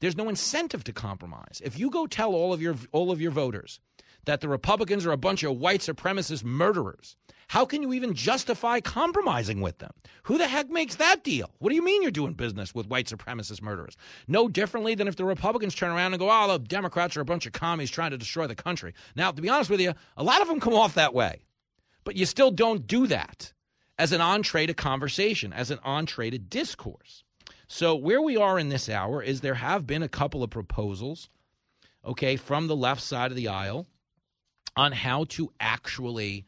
[0.00, 1.62] There's no incentive to compromise.
[1.64, 3.80] If you go tell all of your all of your voters
[4.24, 7.16] that the Republicans are a bunch of white supremacist murderers,
[7.48, 9.92] how can you even justify compromising with them?
[10.24, 11.50] Who the heck makes that deal?
[11.58, 13.96] What do you mean you're doing business with white supremacist murderers?
[14.26, 17.24] No differently than if the Republicans turn around and go, oh, the Democrats are a
[17.24, 18.94] bunch of commies trying to destroy the country.
[19.14, 21.44] Now, to be honest with you, a lot of them come off that way.
[22.04, 23.52] But you still don't do that
[23.98, 27.24] as an entree to conversation, as an entree to discourse.
[27.66, 31.30] So, where we are in this hour is there have been a couple of proposals,
[32.04, 33.86] okay, from the left side of the aisle
[34.76, 36.44] on how to actually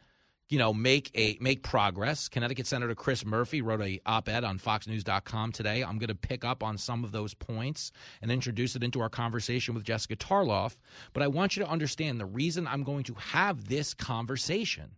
[0.48, 2.28] you know make a make progress.
[2.28, 5.82] Connecticut senator chris murphy wrote a op-ed on foxnews.com today.
[5.82, 7.92] I'm going to pick up on some of those points
[8.22, 10.76] and introduce it into our conversation with jessica tarlov.
[11.12, 14.92] But i want you to understand the reason i'm going to have this conversation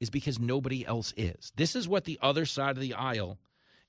[0.00, 1.52] is because nobody else is.
[1.56, 3.38] This is what the other side of the aisle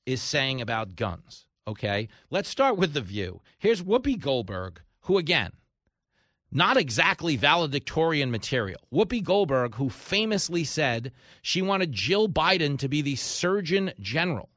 [0.06, 2.08] is saying about guns okay?
[2.30, 3.42] Let's start with the view.
[3.60, 5.52] Here's whoopi goldberg who again
[6.52, 8.80] not exactly valedictorian material.
[8.94, 11.12] Whoopi Goldberg, who famously said
[11.42, 14.50] she wanted Jill Biden to be the Surgeon General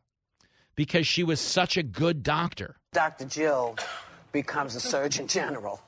[0.74, 2.76] because she was such a good doctor.
[2.92, 3.26] Dr.
[3.26, 3.76] Jill
[4.32, 5.80] becomes the Surgeon General.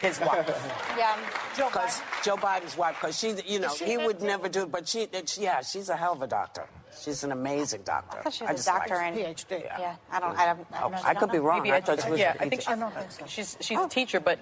[0.00, 0.48] His wife.
[0.98, 1.16] Yeah,
[1.56, 2.24] Joe Because Biden.
[2.24, 4.26] Joe Biden's wife, because she, you know, she he would too?
[4.26, 6.66] never do it, but she, it- yeah, she's a hell of a doctor.
[7.00, 8.18] She's an amazing doctor.
[8.18, 9.00] I thought she I was a just like doctor her.
[9.06, 9.62] and PhD.
[9.62, 10.36] Yeah, I don't.
[10.36, 11.44] I, don't, I, Oh, don't I could be know.
[11.44, 11.62] wrong.
[11.62, 12.68] Maybe I thought she was yeah, a I think PhD.
[12.72, 13.26] I don't think so.
[13.26, 13.86] She's she's oh.
[13.86, 14.40] a teacher, but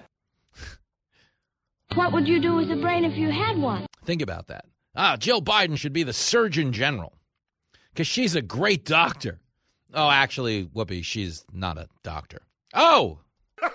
[1.94, 3.86] What would you do with a brain if you had one?
[4.04, 4.64] Think about that.
[4.94, 7.12] Ah, Jill Biden should be the Surgeon General
[7.92, 9.40] because she's a great doctor.
[9.92, 12.42] Oh, actually, Whoopi, she's not a doctor.
[12.74, 13.18] Oh!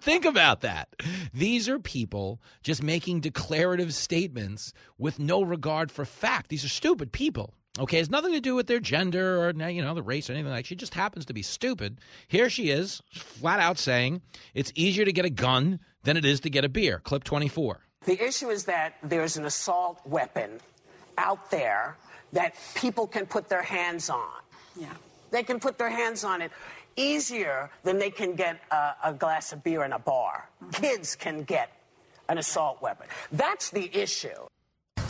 [0.00, 0.88] Think about that.
[1.34, 6.50] These are people just making declarative statements with no regard for fact.
[6.50, 7.54] These are stupid people.
[7.78, 10.50] Okay, it's nothing to do with their gender or you know the race or anything
[10.50, 10.66] like.
[10.66, 11.98] She just happens to be stupid.
[12.28, 14.20] Here she is, flat out saying
[14.52, 17.00] it's easier to get a gun than it is to get a beer.
[17.00, 17.86] Clip twenty four.
[18.04, 20.60] The issue is that there's an assault weapon
[21.16, 21.96] out there
[22.32, 24.40] that people can put their hands on.
[24.78, 24.92] Yeah.
[25.30, 26.50] They can put their hands on it
[26.96, 30.48] easier than they can get a, a glass of beer in a bar.
[30.62, 30.70] Mm-hmm.
[30.82, 31.70] Kids can get
[32.28, 33.06] an assault weapon.
[33.30, 34.28] That's the issue.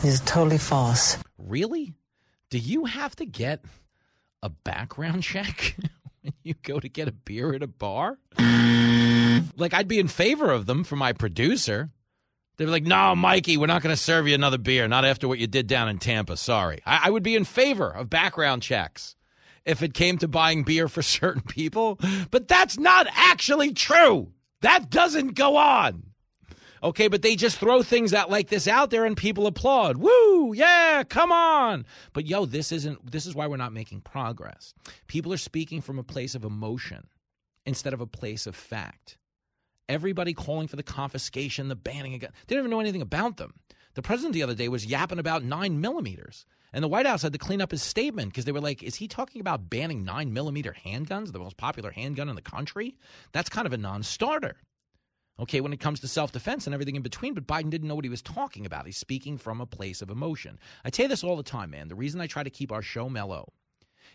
[0.04, 1.16] It's totally false.
[1.38, 1.94] Really?
[2.52, 3.64] Do you have to get
[4.42, 5.74] a background check
[6.20, 8.18] when you go to get a beer at a bar?
[9.56, 11.88] like, I'd be in favor of them for my producer.
[12.58, 14.86] They'd be like, no, Mikey, we're not going to serve you another beer.
[14.86, 16.36] Not after what you did down in Tampa.
[16.36, 16.80] Sorry.
[16.84, 19.16] I, I would be in favor of background checks
[19.64, 21.98] if it came to buying beer for certain people.
[22.30, 24.30] But that's not actually true.
[24.60, 26.02] That doesn't go on.
[26.82, 29.98] Okay, but they just throw things out like this out there and people applaud.
[29.98, 30.52] Woo!
[30.52, 31.86] Yeah, come on.
[32.12, 34.74] But yo, this isn't this is why we're not making progress.
[35.06, 37.06] People are speaking from a place of emotion
[37.64, 39.16] instead of a place of fact.
[39.88, 42.30] Everybody calling for the confiscation, the banning again.
[42.46, 43.54] They didn't even know anything about them.
[43.94, 46.46] The president the other day was yapping about nine millimeters.
[46.72, 48.94] And the White House had to clean up his statement because they were like, is
[48.94, 52.96] he talking about banning nine millimeter handguns, the most popular handgun in the country?
[53.32, 54.56] That's kind of a non starter
[55.42, 57.94] okay, when it comes to self defense and everything in between, but Biden didn't know
[57.96, 58.86] what he was talking about.
[58.86, 60.58] He's speaking from a place of emotion.
[60.84, 61.88] I tell you this all the time, man.
[61.88, 63.52] The reason I try to keep our show mellow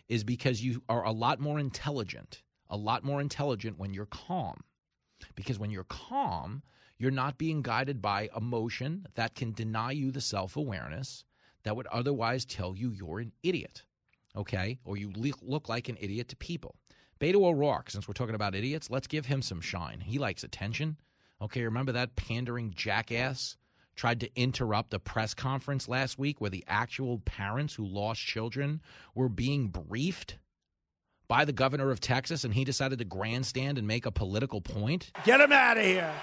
[0.07, 4.61] is because you are a lot more intelligent, a lot more intelligent when you're calm.
[5.35, 6.63] Because when you're calm,
[6.97, 11.25] you're not being guided by emotion that can deny you the self awareness
[11.63, 13.83] that would otherwise tell you you're an idiot,
[14.35, 14.79] okay?
[14.85, 16.75] Or you le- look like an idiot to people.
[17.19, 19.99] Beto O'Rourke, since we're talking about idiots, let's give him some shine.
[19.99, 20.97] He likes attention.
[21.41, 23.57] Okay, remember that pandering jackass
[23.95, 28.81] tried to interrupt a press conference last week where the actual parents who lost children
[29.15, 30.37] were being briefed
[31.27, 35.11] by the governor of Texas and he decided to grandstand and make a political point?
[35.25, 36.13] Get him out of here.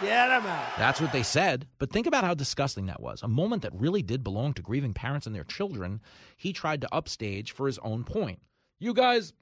[0.00, 0.68] Get him out.
[0.78, 1.66] That's what they said.
[1.78, 3.22] But think about how disgusting that was.
[3.22, 6.00] A moment that really did belong to grieving parents and their children,
[6.38, 8.40] he tried to upstage for his own point.
[8.78, 9.34] You guys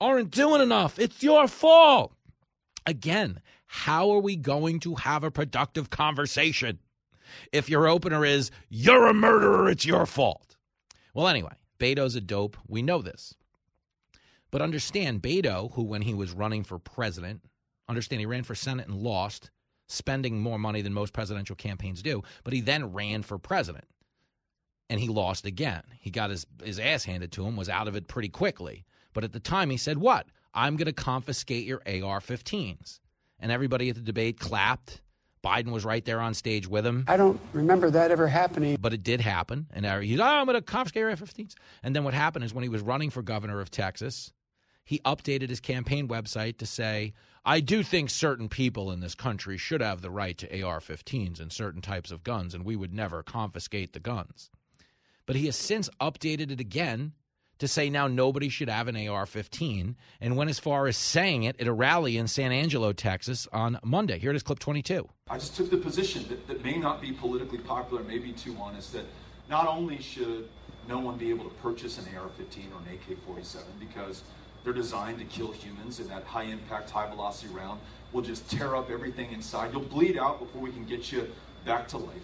[0.00, 0.98] aren't doing enough.
[0.98, 2.12] It's your fault.
[2.86, 6.78] Again, how are we going to have a productive conversation
[7.52, 10.56] if your opener is, you're a murderer, it's your fault?
[11.12, 12.56] Well, anyway, Beto's a dope.
[12.68, 13.34] We know this.
[14.50, 17.42] But understand, Beto, who when he was running for president,
[17.88, 19.50] understand he ran for Senate and lost,
[19.88, 23.86] spending more money than most presidential campaigns do, but he then ran for president
[24.88, 25.82] and he lost again.
[25.98, 28.84] He got his, his ass handed to him, was out of it pretty quickly.
[29.12, 30.26] But at the time, he said, What?
[30.56, 32.98] I'm going to confiscate your AR 15s.
[33.38, 35.02] And everybody at the debate clapped.
[35.44, 37.04] Biden was right there on stage with him.
[37.06, 38.78] I don't remember that ever happening.
[38.80, 39.66] But it did happen.
[39.72, 41.54] And he's, oh, I'm going to confiscate your AR 15s.
[41.84, 44.32] And then what happened is when he was running for governor of Texas,
[44.84, 47.12] he updated his campaign website to say,
[47.44, 51.38] I do think certain people in this country should have the right to AR 15s
[51.38, 54.50] and certain types of guns, and we would never confiscate the guns.
[55.26, 57.12] But he has since updated it again
[57.58, 61.44] to say now nobody should have an AR 15 and went as far as saying
[61.44, 64.18] it at a rally in San Angelo, Texas on Monday.
[64.18, 65.08] Here it is, clip 22.
[65.28, 68.56] I just took the position that, that may not be politically popular, may be too
[68.60, 69.04] honest, that
[69.48, 70.48] not only should
[70.88, 74.22] no one be able to purchase an AR 15 or an AK 47 because
[74.62, 77.80] they're designed to kill humans, and that high impact, high velocity round
[78.12, 79.72] will just tear up everything inside.
[79.72, 81.28] You'll bleed out before we can get you
[81.64, 82.16] back to life.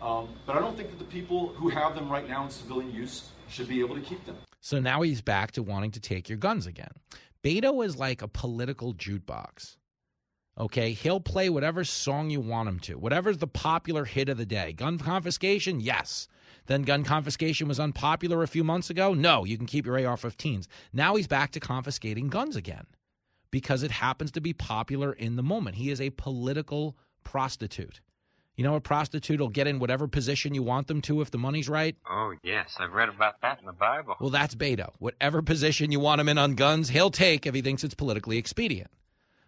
[0.00, 2.94] Um, but I don't think that the people who have them right now in civilian
[2.94, 4.36] use should be able to keep them.
[4.60, 6.92] So now he's back to wanting to take your guns again.
[7.42, 9.76] Beto is like a political jukebox.
[10.58, 14.46] Okay, he'll play whatever song you want him to, whatever's the popular hit of the
[14.46, 14.72] day.
[14.72, 16.26] Gun confiscation, yes.
[16.66, 19.14] Then gun confiscation was unpopular a few months ago.
[19.14, 20.66] No, you can keep your AR 15s.
[20.92, 22.86] Now he's back to confiscating guns again
[23.52, 25.76] because it happens to be popular in the moment.
[25.76, 28.00] He is a political prostitute.
[28.58, 31.38] You know, a prostitute will get in whatever position you want them to if the
[31.38, 31.94] money's right.
[32.10, 32.74] Oh, yes.
[32.80, 34.16] I've read about that in the Bible.
[34.18, 34.90] Well, that's Beto.
[34.98, 38.36] Whatever position you want him in on guns, he'll take if he thinks it's politically
[38.36, 38.90] expedient.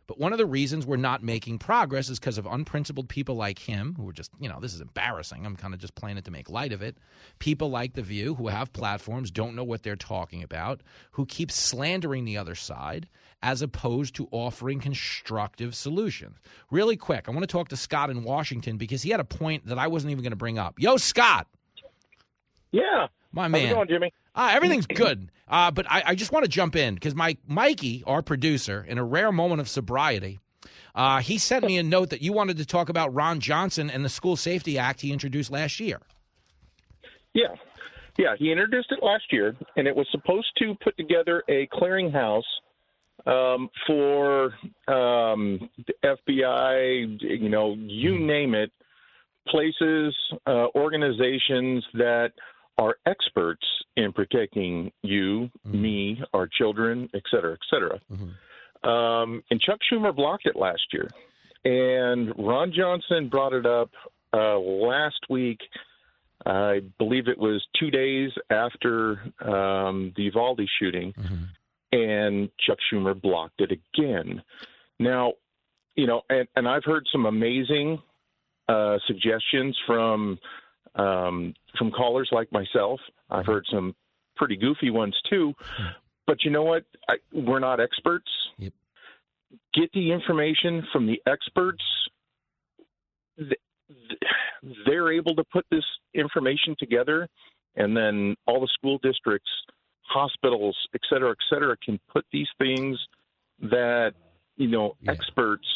[0.07, 3.59] But one of the reasons we're not making progress is because of unprincipled people like
[3.59, 5.45] him, who are just, you know, this is embarrassing.
[5.45, 6.97] I'm kind of just playing it to make light of it.
[7.41, 10.83] People like The View, who have platforms, don't know what they're talking about,
[11.13, 13.09] who keep slandering the other side,
[13.43, 16.37] as opposed to offering constructive solutions.
[16.71, 19.67] Really quick, I want to talk to Scott in Washington because he had a point
[19.67, 20.79] that I wasn't even going to bring up.
[20.79, 21.47] Yo, Scott.
[22.73, 23.07] Yeah.
[23.33, 23.71] My How's man.
[23.71, 24.13] it going, Jimmy?
[24.35, 25.31] Uh, everything's good.
[25.49, 28.99] Uh, but I, I just want to jump in because my Mikey, our producer, in
[28.99, 30.39] a rare moment of sobriety,
[30.95, 34.05] uh, he sent me a note that you wanted to talk about Ron Johnson and
[34.05, 36.01] the School Safety Act he introduced last year.
[37.35, 37.55] Yeah.
[38.19, 42.43] Yeah, he introduced it last year, and it was supposed to put together a clearinghouse
[43.27, 44.47] um, for
[44.89, 48.71] um, the FBI, you know, you name it,
[49.49, 50.15] places,
[50.47, 52.33] uh, organizations that
[52.79, 53.67] are experts
[53.97, 58.01] in protecting you, me, our children, et cetera, et cetera.
[58.83, 61.09] Um, and Chuck Schumer blocked it last year.
[61.65, 63.91] And Ron Johnson brought it up
[64.33, 65.59] uh, last week.
[66.47, 71.13] I believe it was two days after um, the Uvalde shooting,
[71.93, 74.43] and Chuck Schumer blocked it again.
[74.99, 75.33] Now,
[75.97, 78.01] you know, and, and I've heard some amazing
[78.69, 80.39] uh, suggestions from
[80.95, 83.01] um, from callers like myself.
[83.29, 83.95] I've heard some
[84.37, 85.53] pretty goofy ones too.
[86.27, 86.85] But you know what?
[87.09, 88.31] I, we're not experts.
[89.75, 91.83] Get the information from the experts.
[93.37, 93.51] Th-
[93.89, 95.85] th- They're able to put this
[96.15, 97.29] information together,
[97.75, 99.51] and then all the school districts,
[100.11, 102.99] hospitals, et cetera, et cetera, can put these things
[103.63, 104.13] that
[104.57, 105.67] you know experts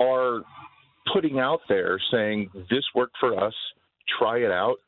[0.00, 0.42] are
[1.12, 3.54] putting out there, saying this worked for us.
[4.18, 4.78] Try it out.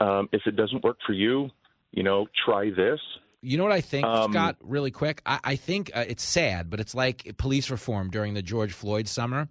[0.00, 1.50] Um, if it doesn't work for you,
[1.92, 3.00] you know, try this.
[3.44, 4.56] You know what I think, Um, Scott?
[4.60, 8.42] Really quick, I, I think uh, it's sad, but it's like police reform during the
[8.42, 9.48] George Floyd summer.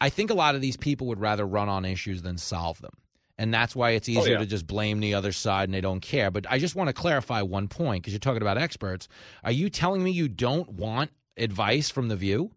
[0.00, 2.92] I think a lot of these people would rather run on issues than solve them.
[3.36, 4.38] And that's why it's oh, easier yeah.
[4.38, 6.30] to just blame the other side and they don't care.
[6.30, 9.08] But I just want to clarify one point because you're talking about experts.
[9.42, 12.52] Are you telling me you don't want advice from The View?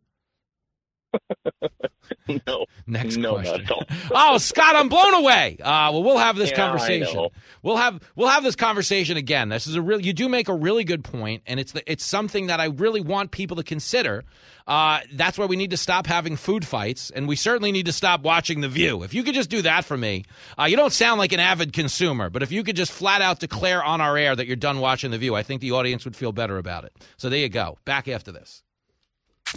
[2.47, 2.65] no.
[2.85, 3.65] Next no, question.
[3.69, 4.33] Not at all.
[4.33, 5.57] oh, Scott, I'm blown away.
[5.59, 7.27] Uh, well, we'll have this Yeah, conversation.
[7.63, 9.49] We'll have we'll have this conversation again.
[9.49, 9.99] This is a real.
[9.99, 13.01] You do make a really good point, and it's the, it's something that I really
[13.01, 14.23] want people to consider.
[14.67, 17.93] Uh, that's why we need to stop having food fights, and we certainly need to
[17.93, 19.03] stop watching The View.
[19.03, 20.25] If you could just do that for me,
[20.59, 23.39] uh, you don't sound like an avid consumer, but if you could just flat out
[23.39, 26.17] declare on our air that you're done watching The View, I think the audience would
[26.17, 26.93] feel better about it.
[27.15, 27.77] So there you go.
[27.85, 28.61] Back after this.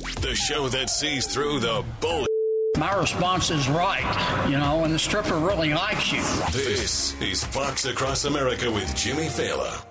[0.01, 2.27] The show that sees through the bull.
[2.79, 6.23] My response is right, you know, and the stripper really likes you.
[6.53, 9.85] This is Fox Across America with Jimmy Failla.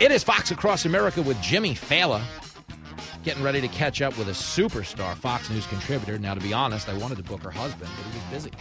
[0.00, 2.22] It is Fox Across America with Jimmy Failla.
[3.24, 6.18] Getting ready to catch up with a superstar Fox News contributor.
[6.18, 8.52] Now, to be honest, I wanted to book her husband, but he was busy.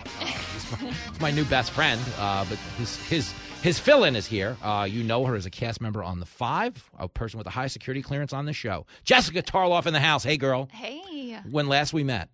[0.79, 4.55] He's, my, new best friend, uh, but his his his fill-in is here.
[4.63, 7.51] Uh, you know her as a cast member on The Five, a person with a
[7.51, 8.85] high security clearance on the show.
[9.03, 10.23] Jessica Tarlov in the house.
[10.23, 10.69] Hey, girl.
[10.71, 11.37] Hey.
[11.49, 12.29] When last we met,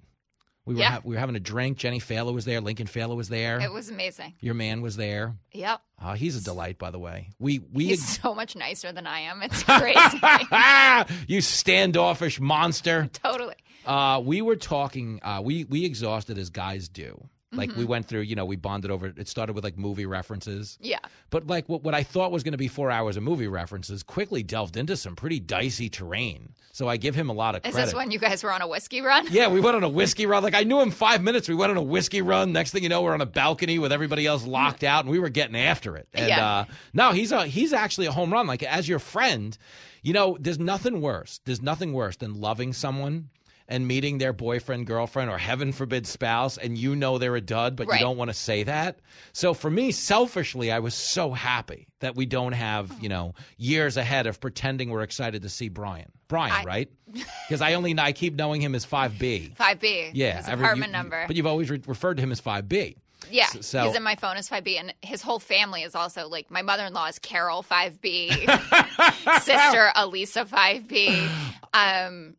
[0.65, 0.91] We were Yeah.
[0.91, 1.77] ha- we were having a drink.
[1.77, 2.61] Jenny Failla was there.
[2.61, 3.59] Lincoln Failla was there.
[3.59, 4.33] It was amazing.
[4.39, 5.35] Your man was there.
[5.51, 5.81] Yep.
[6.01, 7.29] Uh, he's a delight, by the way.
[7.37, 9.41] We we He's so much nicer than I am.
[9.43, 11.15] It's crazy.
[11.27, 13.09] you standoffish monster.
[13.13, 13.55] totally.
[13.85, 15.19] Uh, we were talking.
[15.21, 17.27] Uh, we we exhausted as guys do.
[17.53, 17.87] Like we Mhm.
[17.87, 18.21] went through.
[18.21, 19.07] You know, we bonded over.
[19.15, 20.77] It started with like movie references.
[20.81, 20.99] Yeah.
[21.29, 24.03] But like what, what I thought was going to be four hours of movie references
[24.03, 26.53] quickly delved into some pretty dicey terrain.
[26.71, 27.85] So I give him a lot of Is credit.
[27.87, 29.27] this when you guys were on a whiskey run?
[29.29, 30.41] Yeah, we went on a whiskey run.
[30.43, 31.47] Like I knew him five minutes.
[31.47, 32.51] We went on a whiskey run.
[32.51, 35.19] Next thing you know, we're on a balcony with everybody else locked out, and we
[35.19, 36.07] were getting after it.
[36.13, 36.45] And Yeah.
[36.45, 38.47] uh, no, he's a he's actually a home run.
[38.47, 39.55] Like as your friend,
[40.01, 41.39] you know, there's nothing worse.
[41.45, 43.29] There's nothing worse than loving someone
[43.67, 47.75] and meeting their boyfriend, girlfriend, or heaven forbid spouse, and you know they're a dud,
[47.75, 47.99] but Right.
[47.99, 48.99] you don't want to say that.
[49.31, 53.97] So for me, selfishly, I was so happy that we don't have you know years
[53.97, 56.11] ahead of pretending we're excited to see Brian.
[56.27, 56.89] Brian, I- right?
[57.47, 59.53] Because I only I keep knowing him as five B.
[59.55, 60.09] Five B.
[60.13, 61.23] Yeah, His every- apartment you- number.
[61.27, 62.97] But you've always re- referred to him as five B.
[63.31, 66.27] Yeah, S- so- he's in my phone as 5B, and his whole family is also
[66.27, 68.31] like my mother in law is Carol 5B,
[69.41, 71.29] sister Elisa 5B.
[71.73, 72.35] Um,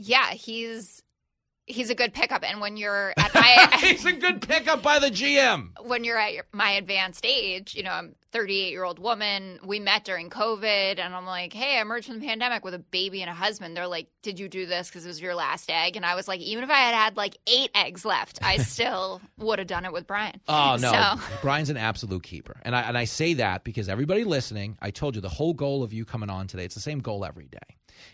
[0.00, 1.02] yeah, he's
[1.66, 5.08] he's a good pickup, and when you're at my he's a good pickup by the
[5.10, 5.70] GM.
[5.86, 9.58] when you're at your, my advanced age, you know, I'm 38 year old woman.
[9.64, 12.78] We met during COVID, and I'm like, hey, I emerged from the pandemic with a
[12.78, 13.76] baby and a husband.
[13.76, 15.96] They're like, did you do this because it was your last egg?
[15.96, 19.20] And I was like, even if I had had like eight eggs left, I still
[19.38, 20.40] would have done it with Brian.
[20.48, 24.24] Oh no, So, Brian's an absolute keeper, and I and I say that because everybody
[24.24, 26.64] listening, I told you the whole goal of you coming on today.
[26.64, 27.58] It's the same goal every day,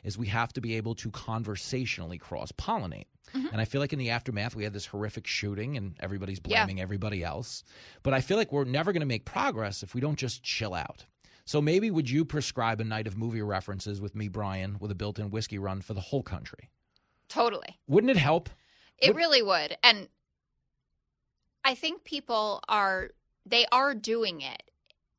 [0.05, 3.07] is we have to be able to conversationally cross pollinate.
[3.35, 3.49] Mm-hmm.
[3.53, 6.65] And I feel like in the aftermath, we had this horrific shooting, and everybody's Yeah.
[6.65, 7.65] blaming everybody else.
[8.03, 10.75] But I feel like we're never going to make progress if we don't just chill
[10.75, 11.05] out.
[11.45, 14.95] So maybe would you prescribe a night of movie references with me, Brian, with a
[14.97, 16.71] built-in whiskey run for the whole country?
[17.29, 17.77] totally.
[17.89, 18.49] Wouldn't it help?
[18.99, 19.77] It What- really would.
[19.83, 20.09] And
[21.65, 23.11] I think people are
[23.45, 24.63] they are doing it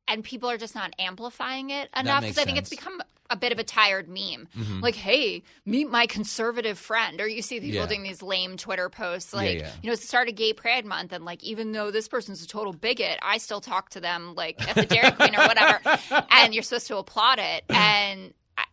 [0.06, 3.52] and people are just not amplifying it enough because I think it's become a bit
[3.52, 4.48] of a tired meme.
[4.56, 4.80] Mhm.
[4.82, 7.20] Like, hey, meet my conservative friend.
[7.20, 7.86] Or you see people Yeah.
[7.86, 9.70] doing these lame Twitter posts like, yeah.
[9.82, 12.42] you know, it's the start of gay pride month and like even though this person's
[12.42, 15.80] a total bigot, I still talk to them like at the Dairy Queen or whatever.
[16.30, 17.64] And you're supposed to applaud it.
[17.68, 18.64] And I,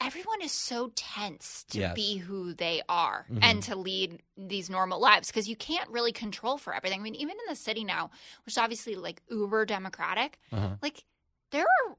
[0.00, 1.94] everyone is so tense to Yes.
[1.94, 3.38] be who they are Mhm.
[3.42, 7.00] and to lead these normal lives because you can't really control for everything.
[7.00, 8.10] I mean, even in the city now,
[8.44, 10.76] which is obviously like uber democratic, Uh-huh.
[10.82, 11.04] like
[11.52, 11.96] there are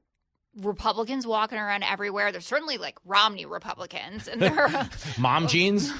[0.56, 2.32] Republicans walking around everywhere.
[2.32, 4.88] There's certainly like Romney Republicans, and there are
[5.18, 5.92] Mom jeans,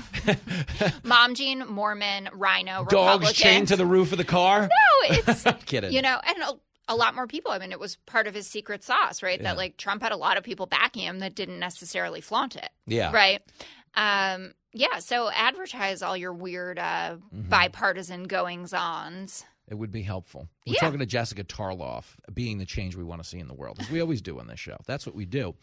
[1.04, 4.62] Mom Jean, Mormon, Rhino dogs chained to the roof of the car.
[4.62, 5.92] No, it's kidding.
[5.92, 6.52] you know, and a,
[6.88, 7.50] a lot more people.
[7.52, 9.38] I mean, it was part of his secret sauce, right?
[9.40, 9.50] Yeah.
[9.50, 12.68] That like Trump had a lot of people backing him that didn't necessarily flaunt it.
[12.86, 13.12] Yeah.
[13.12, 13.42] Right.
[13.94, 14.98] Um, yeah.
[15.00, 17.48] So advertise all your weird uh, Mm-hmm.
[17.48, 19.44] bipartisan goings ons.
[19.68, 20.48] It would be helpful.
[20.64, 20.80] We're Yeah.
[20.80, 23.90] talking to Jessica Tarlov, being the change we want to see in the world, as
[23.90, 24.76] we always do on this show.
[24.86, 25.54] That's what we do.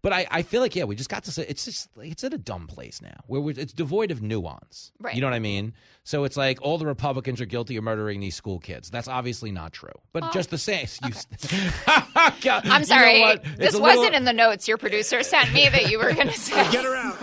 [0.00, 2.32] But I, I feel like, yeah, we just got to say it's just it's at
[2.32, 4.92] a dumb place now where we it's devoid of nuance.
[4.98, 5.14] Right.
[5.14, 5.74] You know what I mean?
[6.04, 8.90] So it's like all the Republicans are guilty of murdering these school kids.
[8.90, 9.92] That's obviously not true.
[10.12, 10.30] But oh.
[10.32, 10.86] just the same.
[11.06, 11.12] You,
[12.16, 15.98] I'm You know sorry, this wasn't in the notes your producer sent me that you
[15.98, 16.70] were going to say.
[16.72, 17.16] Get her out.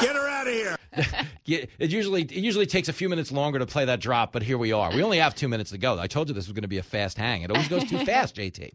[0.00, 0.76] Get her out of here.
[1.46, 4.56] It usually it usually takes a few minutes longer to play that drop, but here
[4.56, 4.90] we are.
[4.94, 5.98] We only have two minutes to go.
[5.98, 7.42] I told you this was going to be a fast hang.
[7.42, 8.70] It always goes too fast, JT.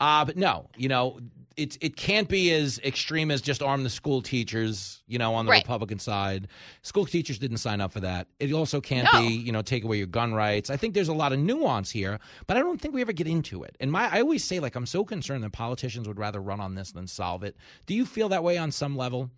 [0.00, 1.18] Uh, but no, you know,
[1.56, 5.02] it it can't be as extreme as just arm the school teachers.
[5.06, 5.62] You know, on the Right.
[5.64, 6.48] Republican side,
[6.82, 8.26] school teachers didn't sign up for that.
[8.38, 9.20] It also can't No.
[9.26, 10.68] be you know take away your gun rights.
[10.68, 13.28] I think there's a lot of nuance here, but I don't think we ever get
[13.28, 13.76] into it.
[13.80, 16.74] And my I always say like I'm so concerned that politicians would rather run on
[16.74, 17.56] this than solve it.
[17.86, 19.30] Do you feel that way on some level?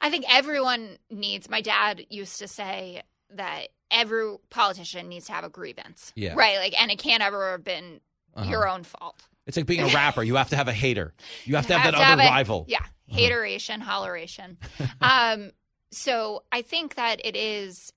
[0.00, 1.48] I think everyone needs.
[1.48, 6.12] My dad used to say that every politician needs to have a grievance.
[6.16, 6.34] Yeah.
[6.34, 6.58] Right.
[6.58, 8.00] Like, and it can't ever have been
[8.34, 8.50] Uh-huh.
[8.50, 9.22] your own fault.
[9.46, 10.22] It's like being a rapper.
[10.22, 11.14] You have to have a hater.
[11.44, 12.64] You have to have Have that to other have it- rival.
[12.68, 12.78] Yeah.
[12.78, 13.18] Uh-huh.
[13.18, 14.56] Hateration, holleration.
[15.00, 15.52] um,
[15.92, 17.92] so I think that it is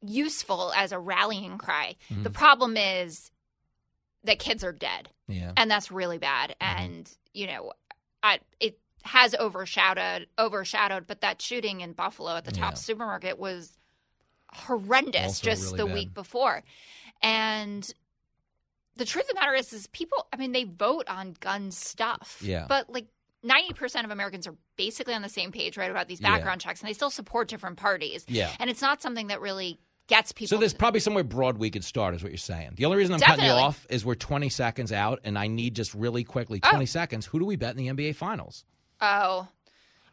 [0.00, 1.96] useful as a rallying cry.
[2.10, 2.22] Mm-hmm.
[2.22, 3.30] The problem is
[4.24, 5.10] that kids are dead.
[5.28, 5.52] Yeah.
[5.56, 6.54] And that's really bad.
[6.60, 6.82] Mm-hmm.
[6.82, 7.72] And, you know,
[8.22, 12.78] I, it has overshadowed overshadowed, but that shooting in Buffalo at the top Yeah.
[12.78, 13.76] supermarket was
[14.52, 15.94] horrendous Also just really the bad.
[15.94, 16.62] week before.
[17.22, 17.88] And
[18.96, 22.38] the truth of the matter is is people I mean they vote on gun stuff.
[22.40, 22.66] Yeah.
[22.68, 23.06] But like
[23.44, 26.30] 90% of Americans are basically on the same page right about these Yeah.
[26.30, 28.24] background checks and they still support different parties.
[28.28, 28.50] Yeah.
[28.58, 31.84] And it's not something that really gets people So there's probably somewhere broad we could
[31.84, 32.72] start, is what you're saying.
[32.76, 35.74] The only reason I'm cutting you off is we're 20 seconds out, and I need
[35.74, 36.70] just really quickly Oh.
[36.70, 37.24] 20 seconds.
[37.26, 38.64] Who do we bet in the NBA Finals?
[39.00, 39.48] Oh,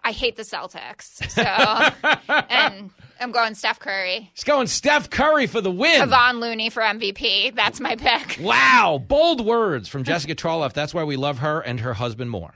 [0.03, 1.29] I hate the Celtics.
[1.29, 1.43] So,
[2.49, 2.89] and
[3.19, 4.31] I'm going Steph Curry.
[4.33, 6.01] He's going Steph Curry for the win.
[6.01, 7.55] Kevon Looney for MVP.
[7.55, 8.39] That's my pick.
[8.41, 10.73] Wow, bold words from Jessica Tarlov.
[10.73, 12.53] That's why we love her and her husband more.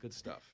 [0.00, 0.50] Good stuff.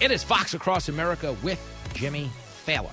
[0.00, 1.60] It is Fox Across America with
[1.94, 2.28] Jimmy
[2.66, 2.90] Failla,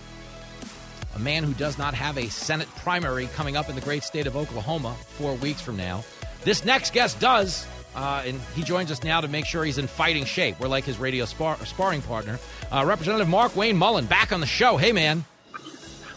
[1.16, 4.28] a man who does not have a Senate primary coming up in the great state
[4.28, 6.04] of Oklahoma four weeks from now.
[6.44, 9.88] This next guest does, uh, and he joins us now to make sure he's in
[9.88, 10.60] fighting shape.
[10.60, 12.40] We're like his radio spar- sparring partner,
[12.72, 14.78] uh, Representative Markwayne Mullin, back on the show.
[14.78, 15.26] Hey, man.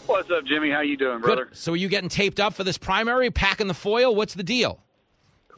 [0.07, 0.71] What's up, Jimmy?
[0.71, 1.47] How you doing, brother?
[1.47, 1.57] Good.
[1.57, 3.31] So, are you getting taped up for this primary?
[3.31, 4.15] Packing the foil?
[4.15, 4.81] What's the deal?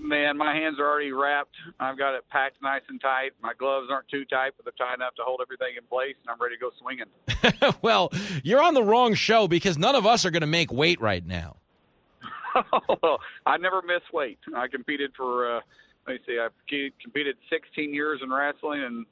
[0.05, 1.55] Man, my hands are already wrapped.
[1.81, 3.31] I've got it packed nice and tight.
[3.43, 6.31] My gloves aren't too tight, but they're tight enough to hold everything in place, and
[6.31, 7.75] I'm ready to go swinging.
[7.83, 8.13] well,
[8.43, 11.25] you're on the wrong show because none of us are going to make weight right
[11.27, 11.57] now.
[13.47, 14.39] I never miss weight.
[14.55, 15.61] I competed for, uh,
[16.07, 16.49] let me see, I
[17.03, 19.07] competed 16 years in wrestling and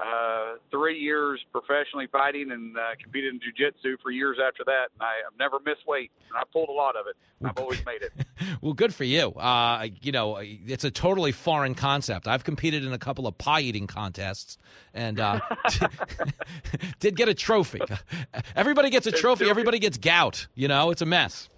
[0.00, 4.88] uh, three years professionally fighting and uh, competed in jiu-jitsu for years after that.
[4.94, 7.16] And I, have never missed weight, and I pulled a lot of it.
[7.44, 8.12] I've always made it.
[8.62, 9.30] well, good for you.
[9.32, 12.26] Uh, you know, it's a totally foreign concept.
[12.26, 14.58] I've competed in a couple of pie eating contests
[14.94, 15.40] and uh,
[17.00, 17.80] did get a trophy.
[18.56, 19.48] Everybody gets a trophy.
[19.48, 20.46] Everybody gets gout.
[20.54, 21.48] You know, it's a mess.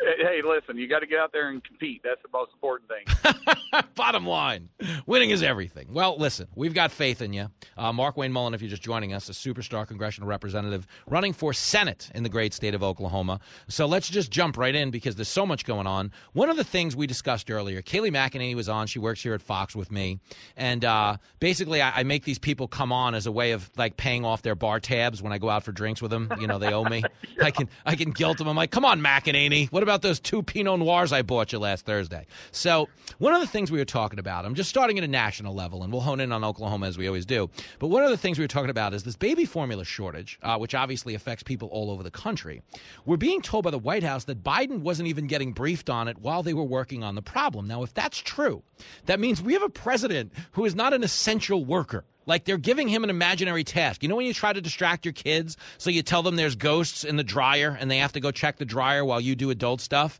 [0.00, 2.02] Hey, listen, you got to get out there and compete.
[2.02, 3.84] That's the most important thing.
[3.94, 4.68] Bottom line,
[5.06, 5.88] winning is everything.
[5.92, 7.48] Well, listen, we've got faith in you.
[7.76, 12.10] Uh, Markwayne Mullin, if you're just joining us, a superstar congressional representative running for Senate
[12.14, 13.40] in the great state of Oklahoma.
[13.68, 16.10] So let's just jump right in because there's so much going on.
[16.32, 18.88] One of the things we discussed earlier, Kayleigh McEnany was on.
[18.88, 20.18] She works here at Fox with me.
[20.56, 23.96] And uh, basically, I, I make these people come on as a way of like
[23.96, 26.32] paying off their bar tabs when I go out for drinks with them.
[26.40, 27.04] You know, they owe me.
[27.38, 27.44] yeah.
[27.44, 28.48] I can I can guilt them.
[28.48, 29.70] I'm like, come on, McEnany.
[29.70, 32.26] What about those two Pinot Noirs I bought you last Thursday?
[32.50, 32.88] So,
[33.18, 35.82] one of the things we were talking about, I'm just starting at a national level,
[35.84, 37.48] and we'll hone in on Oklahoma as we always do.
[37.78, 40.58] But one of the things we were talking about is this baby formula shortage, uh,
[40.58, 42.62] which obviously affects people all over the country.
[43.06, 46.18] We're being told by the White House that Biden wasn't even getting briefed on it
[46.18, 47.68] while they were working on the problem.
[47.68, 48.62] Now, if that's true,
[49.06, 52.04] that means we have a president who is not an essential worker.
[52.26, 54.02] Like they're giving him an imaginary task.
[54.02, 57.04] You know when you try to distract your kids, so you tell them there's ghosts
[57.04, 59.80] in the dryer and they have to go check the dryer while you do adult
[59.80, 60.18] stuff?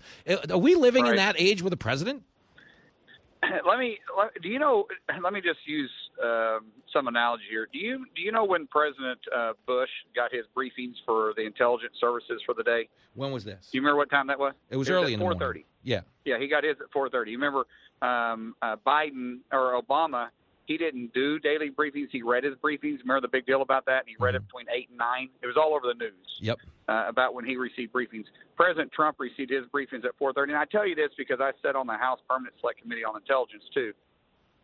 [0.51, 1.11] Are we living right.
[1.11, 2.23] in that age with a president?
[3.67, 3.99] Let me.
[4.43, 4.87] Do you know?
[5.23, 5.91] Let me just use
[6.23, 6.59] uh,
[6.93, 7.69] some analogy here.
[7.73, 11.95] Do you do you know when President uh, Bush got his briefings for the intelligence
[12.01, 12.89] services for the day?
[13.15, 13.69] When was this?
[13.71, 14.55] Do you remember what time that was?
[14.71, 15.67] It was it early was in four thirty.
[15.83, 16.01] Yeah.
[16.25, 17.33] Yeah, he got his at four thirty.
[17.33, 17.67] You remember
[18.03, 20.29] um, uh, Biden or Obama?
[20.66, 22.09] He didn't do daily briefings.
[22.11, 23.01] He read his briefings.
[23.01, 24.01] Remember the big deal about that?
[24.01, 24.45] And he read Mm-hmm.
[24.45, 25.28] it between eight and nine.
[25.43, 26.39] It was all over the news.
[26.41, 26.59] Yep.
[26.89, 28.24] Uh, about when he received briefings.
[28.57, 30.45] President Trump received his briefings at 4:30.
[30.51, 33.16] And I tell you this because I sat on the House Permanent Select Committee on
[33.16, 33.93] Intelligence too.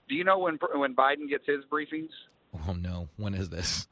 [0.09, 2.11] Do you know when when Biden gets his briefings?
[2.69, 3.87] Oh no, when is this?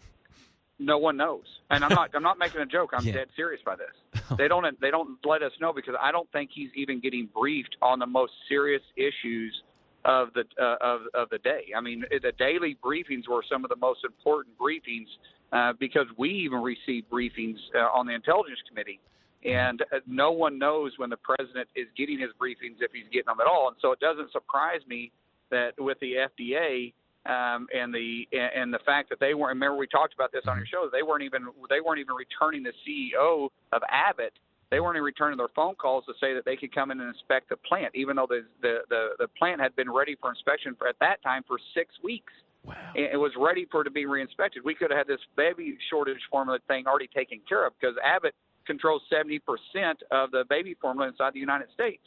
[0.80, 2.10] No one knows, and I'm not.
[2.14, 2.90] I'm not making a joke.
[2.92, 3.12] I'm Yeah.
[3.14, 4.22] dead serious by this.
[4.38, 4.78] They don't.
[4.80, 8.06] They don't let us know because I don't think he's even getting briefed on the
[8.06, 9.62] most serious issues
[10.04, 11.66] of the uh, of of the day.
[11.76, 15.06] I mean, the daily briefings were some of the most important briefings
[15.52, 19.00] uh, because we even received briefings uh, on the intelligence committee,
[19.44, 23.26] and uh, no one knows when the president is getting his briefings if he's getting
[23.26, 23.68] them at all.
[23.68, 25.10] And so it doesn't surprise me
[25.50, 26.92] that with the FDA
[27.26, 29.56] um, and the and the fact that they weren't.
[29.56, 30.88] Remember, we talked about this on your show.
[30.90, 34.32] They weren't even they weren't even returning the CEO of Abbott.
[34.70, 37.08] They weren't even returning their phone calls to say that they could come in and
[37.08, 40.74] inspect the plant, even though the the the, the plant had been ready for inspection
[40.76, 42.32] for, at that time for six weeks.
[42.64, 42.74] Wow.
[42.94, 44.62] It was ready for it to be reinspected.
[44.64, 48.34] We could have had this baby shortage formula thing already taken care of because Abbott
[48.66, 49.40] controls 70%
[50.10, 52.02] of the baby formula inside the United States.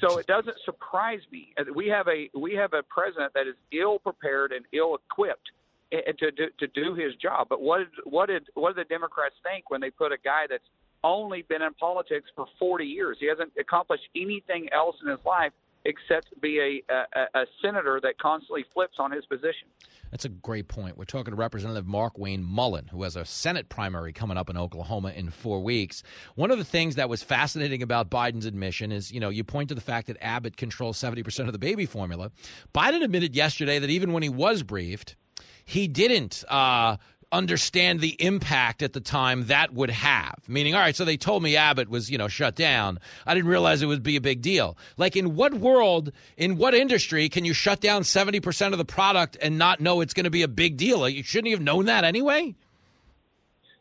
[0.00, 1.54] So it doesn't surprise me.
[1.58, 5.50] Uh, We have a we have a president that is ill prepared and ill equipped
[5.92, 7.46] to do, to do his job.
[7.48, 10.46] But what did what did what did the Democrats think when they put a guy
[10.50, 10.64] that's
[11.04, 13.18] only been in politics for 40 years?
[13.20, 15.52] He hasn't accomplished anything else in his life
[15.84, 19.68] except be a a, a senator that constantly flips on his position.
[20.10, 20.96] That's a great point.
[20.96, 25.10] We're talking to Representative Markwayne Mullin, who has a Senate primary coming up in Oklahoma
[25.10, 26.02] in four weeks.
[26.36, 29.70] One of the things that was fascinating about Biden's admission is, you know, you point
[29.70, 32.30] to the fact that Abbott controls 70% of the baby formula.
[32.74, 35.16] Biden admitted yesterday that even when he was briefed,
[35.64, 36.96] he didn't uh,
[37.34, 40.36] understand the impact at the time that would have.
[40.48, 42.98] Meaning, all right, so they told me Abbott was, you know, shut down.
[43.26, 44.78] I didn't realize it would be a big deal.
[44.96, 49.36] Like, in what world, in what industry can you shut down 70% of the product
[49.42, 51.00] and not know it's going to be a big deal?
[51.00, 52.54] Like, you shouldn't have known that anyway?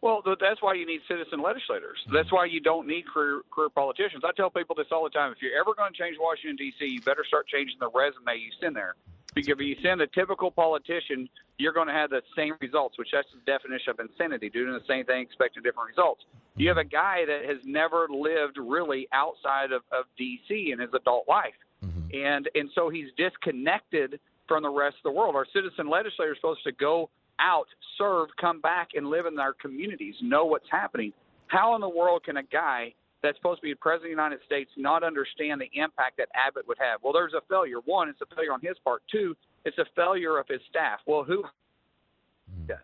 [0.01, 1.97] Well, that's why you need citizen legislators.
[2.11, 4.23] That's why you don't need career career politicians.
[4.25, 5.31] I tell people this all the time.
[5.31, 8.51] If you're ever going to change Washington D.C., you better start changing the resume you
[8.59, 8.95] send there.
[9.33, 11.27] Because if you send a typical politician,
[11.57, 14.85] you're going to have the same results, which that's the definition of insanity, doing the
[14.87, 16.23] same thing, expecting different results.
[16.55, 20.71] You have a guy that has never lived really outside of, of D.C.
[20.71, 21.53] in his adult life,
[21.83, 22.15] mm-hmm.
[22.15, 25.35] and and so he's disconnected from the rest of the world.
[25.35, 29.53] Our citizen legislators are supposed to go out, serve, come back, and live in our
[29.53, 31.11] communities, know what's happening.
[31.47, 32.93] How in the world can a guy
[33.23, 36.27] that's supposed to be the president of the United States not understand the impact that
[36.35, 36.99] Abbott would have?
[37.01, 37.77] Well, there's a failure.
[37.85, 39.01] One, it's a failure on his part.
[39.09, 39.35] Two,
[39.65, 40.99] it's a failure of his staff.
[41.07, 42.65] Well, who hmm.
[42.67, 42.77] does?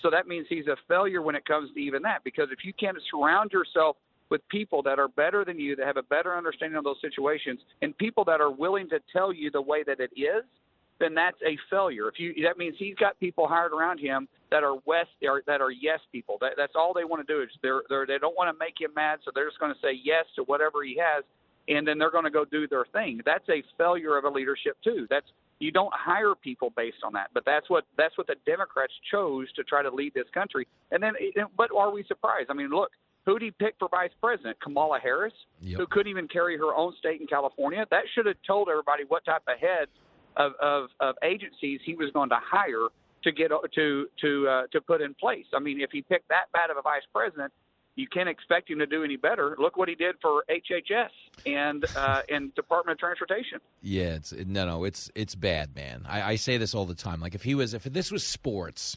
[0.00, 2.24] So that means he's a failure when it comes to even that.
[2.24, 3.96] Because if you can't surround yourself
[4.30, 7.60] with people that are better than you, that have a better understanding of those situations,
[7.82, 10.42] and people that are willing to tell you the way that it is,
[11.02, 12.08] then that's a failure.
[12.08, 15.60] If you that means he's got people hired around him that are west or that
[15.60, 16.36] are yes people.
[16.40, 18.80] That, that's all they want to do is they're, they're they don't want to make
[18.80, 21.24] him mad, so they're just going to say yes to whatever he has,
[21.68, 23.20] and then they're going to go do their thing.
[23.26, 25.06] That's a failure of a leadership too.
[25.10, 25.26] That's
[25.58, 29.50] you don't hire people based on that, but that's what that's what the Democrats chose
[29.54, 30.66] to try to lead this country.
[30.90, 31.14] And then,
[31.56, 32.48] but are we surprised?
[32.50, 32.90] I mean, look,
[33.24, 34.60] who did he pick for vice president?
[34.60, 35.78] Kamala Harris, Yep.
[35.78, 37.86] who couldn't even carry her own state in California.
[37.90, 39.86] That should have told everybody what type of head
[40.36, 42.88] of, of, of agencies he was going to hire
[43.24, 45.46] to get to to uh, to put in place.
[45.54, 47.52] I mean, if he picked that bad of a vice president,
[47.94, 49.54] you can't expect him to do any better.
[49.58, 51.10] Look what he did for HHS
[51.44, 53.58] and uh, and Department of Transportation.
[53.82, 56.04] Yeah, it's no, no, it's it's bad, man.
[56.08, 57.20] I, I say this all the time.
[57.20, 58.96] Like if he was, if this was sports,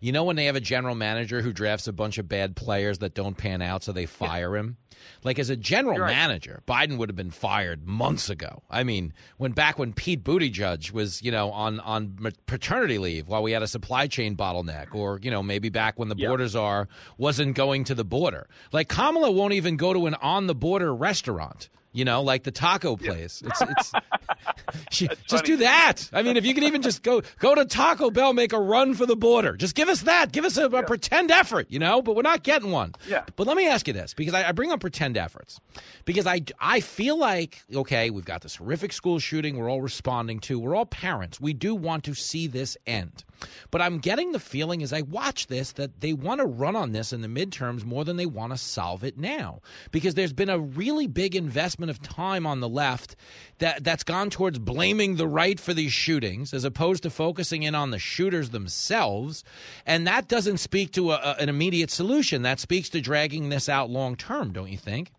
[0.00, 2.98] you know, when they have a general manager who drafts a bunch of bad players
[2.98, 4.76] that don't pan out, so they fire him.
[5.24, 6.10] Like as a general right.
[6.10, 8.62] manager, Biden would have been fired months ago.
[8.70, 13.42] I mean, when back when Pete Buttigieg was, you know, on on paternity leave while
[13.42, 16.88] we had a supply chain bottleneck, or you know, maybe back when the borders are
[17.18, 18.31] wasn't going to the border.
[18.72, 21.68] Like Kamala won't even go to an on the border restaurant.
[21.94, 23.42] You know, like the taco place.
[23.44, 23.92] It's, it's
[24.90, 26.08] she, just do that.
[26.10, 28.94] I mean, if you can even just go go to Taco Bell, make a run
[28.94, 29.56] for the border.
[29.56, 30.32] Just give us that.
[30.32, 31.66] Give us a, a pretend effort.
[31.68, 32.94] You know, but we're not getting one.
[33.06, 33.24] Yeah.
[33.36, 35.60] But let me ask you this, because I, I bring up pretend efforts,
[36.06, 39.58] because I I feel like okay, we've got this horrific school shooting.
[39.58, 40.58] We're all responding to.
[40.58, 41.42] We're all parents.
[41.42, 43.22] We do want to see this end,
[43.70, 46.92] but I'm getting the feeling as I watch this that they want to run on
[46.92, 49.60] this in the midterms more than they want to solve it now,
[49.90, 53.16] because there's been a really big investment of time on the left
[53.58, 57.74] that that's gone towards blaming the right for these shootings as opposed to focusing in
[57.74, 59.44] on the shooters themselves,
[59.86, 62.42] and that doesn't speak to a, an immediate solution.
[62.42, 65.12] That speaks to dragging this out long term, don't you think?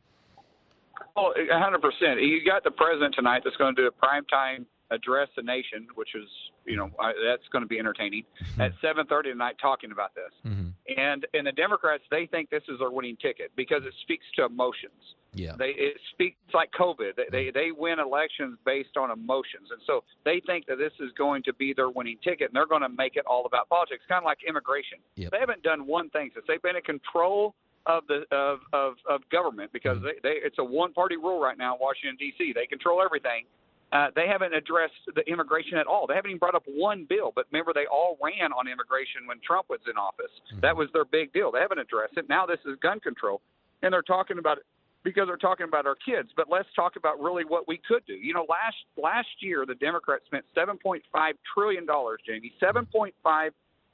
[1.15, 2.21] Oh, hundred percent.
[2.21, 6.15] You got the president tonight that's going to do a primetime address the nation, which
[6.15, 6.27] is,
[6.65, 8.61] you know, I, that's going to be entertaining mm-hmm.
[8.61, 10.31] at seven thirty tonight, talking about this.
[10.45, 10.69] Mm-hmm.
[10.97, 14.45] And and the Democrats, they think this is their winning ticket because it speaks to
[14.45, 15.15] emotions.
[15.33, 15.53] Yeah.
[15.57, 17.15] They it speaks like COVID.
[17.15, 17.57] They, they mm-hmm.
[17.57, 21.53] they win elections based on emotions, and so they think that this is going to
[21.53, 24.25] be their winning ticket, and they're going to make it all about politics, kind of
[24.25, 24.99] like immigration.
[25.15, 25.31] Yep.
[25.31, 27.55] They haven't done one thing since they've been in control
[27.85, 31.57] of the of of, of government because they, they it's a one party rule right
[31.57, 32.53] now in Washington D.C.
[32.53, 33.45] They control everything.
[33.93, 36.07] Uh, they haven't addressed the immigration at all.
[36.07, 37.31] They haven't even brought up one bill.
[37.35, 40.33] But remember, they all ran on immigration when Trump was in office.
[40.49, 40.61] Mm-hmm.
[40.61, 41.51] That was their big deal.
[41.51, 42.27] They haven't addressed it.
[42.27, 43.41] Now this is gun control,
[43.83, 44.63] and they're talking about it
[45.03, 46.29] because they're talking about our kids.
[46.35, 48.13] But let's talk about really what we could do.
[48.13, 51.01] You know, last last year the Democrats spent 7.5
[51.53, 52.51] trillion dollars, Jamie.
[52.61, 53.49] 7.5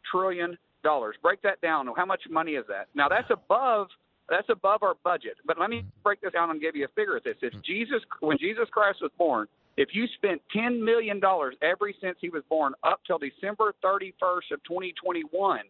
[0.10, 1.16] trillion dollars.
[1.22, 1.90] Break that down.
[1.98, 2.88] How much money is that?
[2.96, 3.88] Now that's above
[4.30, 5.38] that's above our budget.
[5.46, 6.04] But let me mm-hmm.
[6.04, 7.36] break this down and give you a figure of this.
[7.42, 7.62] If mm-hmm.
[7.66, 9.48] Jesus when Jesus Christ was born,
[9.80, 14.52] if you spent 10 million dollars every since he was born up till December 31st
[14.52, 15.62] of 2021,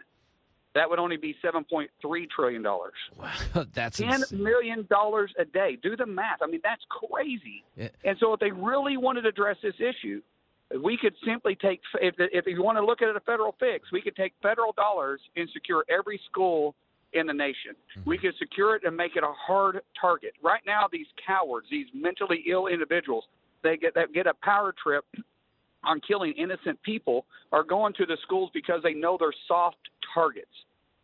[0.73, 1.88] that would only be 7.3
[2.36, 2.94] trillion dollars.
[3.19, 4.44] Wow, That's Ten insane.
[4.44, 5.77] million dollars a day.
[5.81, 6.40] Do the math.
[6.41, 7.64] I mean, that's crazy.
[7.76, 7.90] Yeah.
[8.03, 10.22] And so, if they really wanted to address this issue,
[10.84, 11.81] we could simply take.
[12.02, 14.72] If if you want to look at it a federal fix, we could take federal
[14.73, 16.73] dollars and secure every school
[17.14, 17.73] in the nation.
[17.98, 18.10] Mm-hmm.
[18.10, 20.34] We could secure it and make it a hard target.
[20.44, 23.26] Right now, these cowards, these mentally ill individuals,
[23.64, 25.06] they get that get a power trip
[25.84, 29.77] on killing innocent people are going to the schools because they know they're soft
[30.14, 30.48] targets.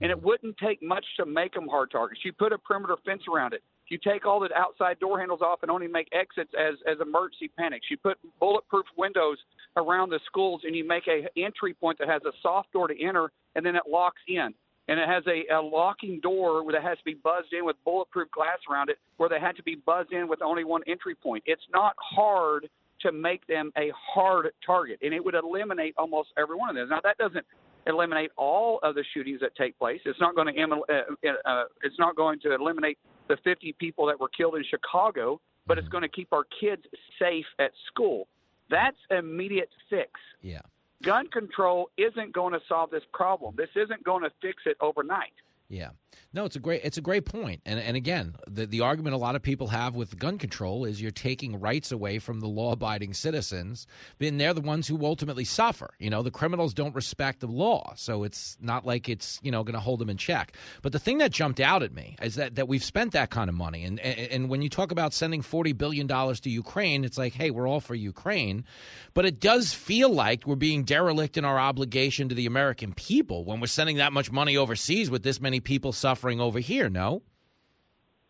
[0.01, 0.25] And it mm-hmm.
[0.25, 2.21] wouldn't take much to make them hard targets.
[2.25, 3.63] You put a perimeter fence around it.
[3.87, 7.49] You take all the outside door handles off and only make exits as, as emergency
[7.55, 7.85] panics.
[7.89, 9.37] You put bulletproof windows
[9.77, 12.99] around the schools and you make a entry point that has a soft door to
[13.01, 14.53] enter and then it locks in.
[14.87, 18.29] And it has a, a locking door that has to be buzzed in with bulletproof
[18.31, 21.43] glass around it where they had to be buzzed in with only one entry point.
[21.47, 22.69] It's not hard
[23.01, 26.89] to make them a hard target, and it would eliminate almost every one of those.
[26.89, 27.45] Now, that doesn't
[27.87, 29.99] eliminate all of the shootings that take place.
[30.05, 32.97] It's not going to em- uh, uh, it's not going to eliminate
[33.27, 36.83] the 50 people that were killed in Chicago, but it's going to keep our kids
[37.19, 38.27] safe at school.
[38.69, 40.11] That's immediate fix.
[40.41, 40.61] Yeah.
[41.03, 43.55] Gun control isn't going to solve this problem.
[43.57, 45.33] This isn't going to fix it overnight.
[45.69, 45.89] Yeah.
[46.33, 47.61] No, it's a great it's a great point.
[47.65, 51.01] And and again, the the argument a lot of people have with gun control is
[51.01, 53.87] you're taking rights away from the law-abiding citizens,
[54.19, 55.93] and they're the ones who ultimately suffer.
[55.97, 59.63] You know, the criminals don't respect the law, so it's not like it's, you know,
[59.63, 60.55] going to hold them in check.
[60.81, 63.49] But the thing that jumped out at me is that that we've spent that kind
[63.49, 67.05] of money and and, and when you talk about sending 40 billion dollars to Ukraine,
[67.05, 68.65] it's like, "Hey, we're all for Ukraine."
[69.13, 73.45] But it does feel like we're being derelict in our obligation to the American people
[73.45, 77.23] when we're sending that much money overseas with this many people suffering over here, no?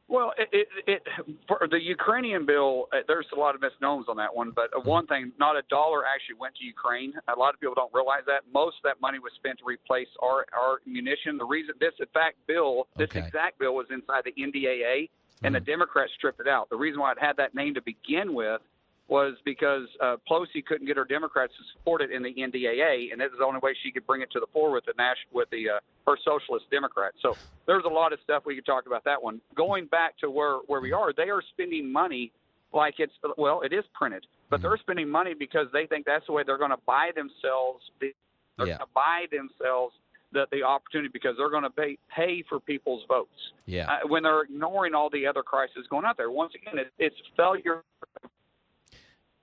[0.07, 1.01] Well, it, it, it
[1.47, 4.51] for the Ukrainian bill, uh, there's a lot of misnomers on that one.
[4.55, 7.11] But uh, one thing, not a dollar actually went to Ukraine.
[7.27, 8.41] A lot of people don't realize that.
[8.53, 11.37] Most of that money was spent to replace our our munition.
[11.37, 13.25] The reason this exact bill, this Okay.
[13.25, 15.09] exact bill, was inside the NDAA,
[15.43, 16.69] and the Democrats stripped it out.
[16.69, 18.61] The reason why it had that name to begin with
[19.07, 23.21] was because uh, Pelosi couldn't get her Democrats to support it in the NDAA, and
[23.21, 25.33] this is the only way she could bring it to the floor with the national
[25.33, 25.79] with the uh,
[26.09, 27.17] her socialist Democrats.
[27.21, 27.37] So
[27.67, 29.41] there's a lot of stuff we could talk about that one.
[29.55, 32.31] Going back to where where we are, they are spending money
[32.73, 36.33] like it's well, it is printed, but they're spending money because they think that's the
[36.33, 37.83] way they're going to buy themselves.
[38.01, 38.13] The,
[38.57, 38.77] they're Yeah.
[38.77, 39.93] going to buy themselves
[40.31, 43.85] the the opportunity because they're going to pay pay for people's votes Yeah.
[43.91, 46.31] uh, when they're ignoring all the other crises going out there.
[46.31, 47.83] Once again, it, it's failure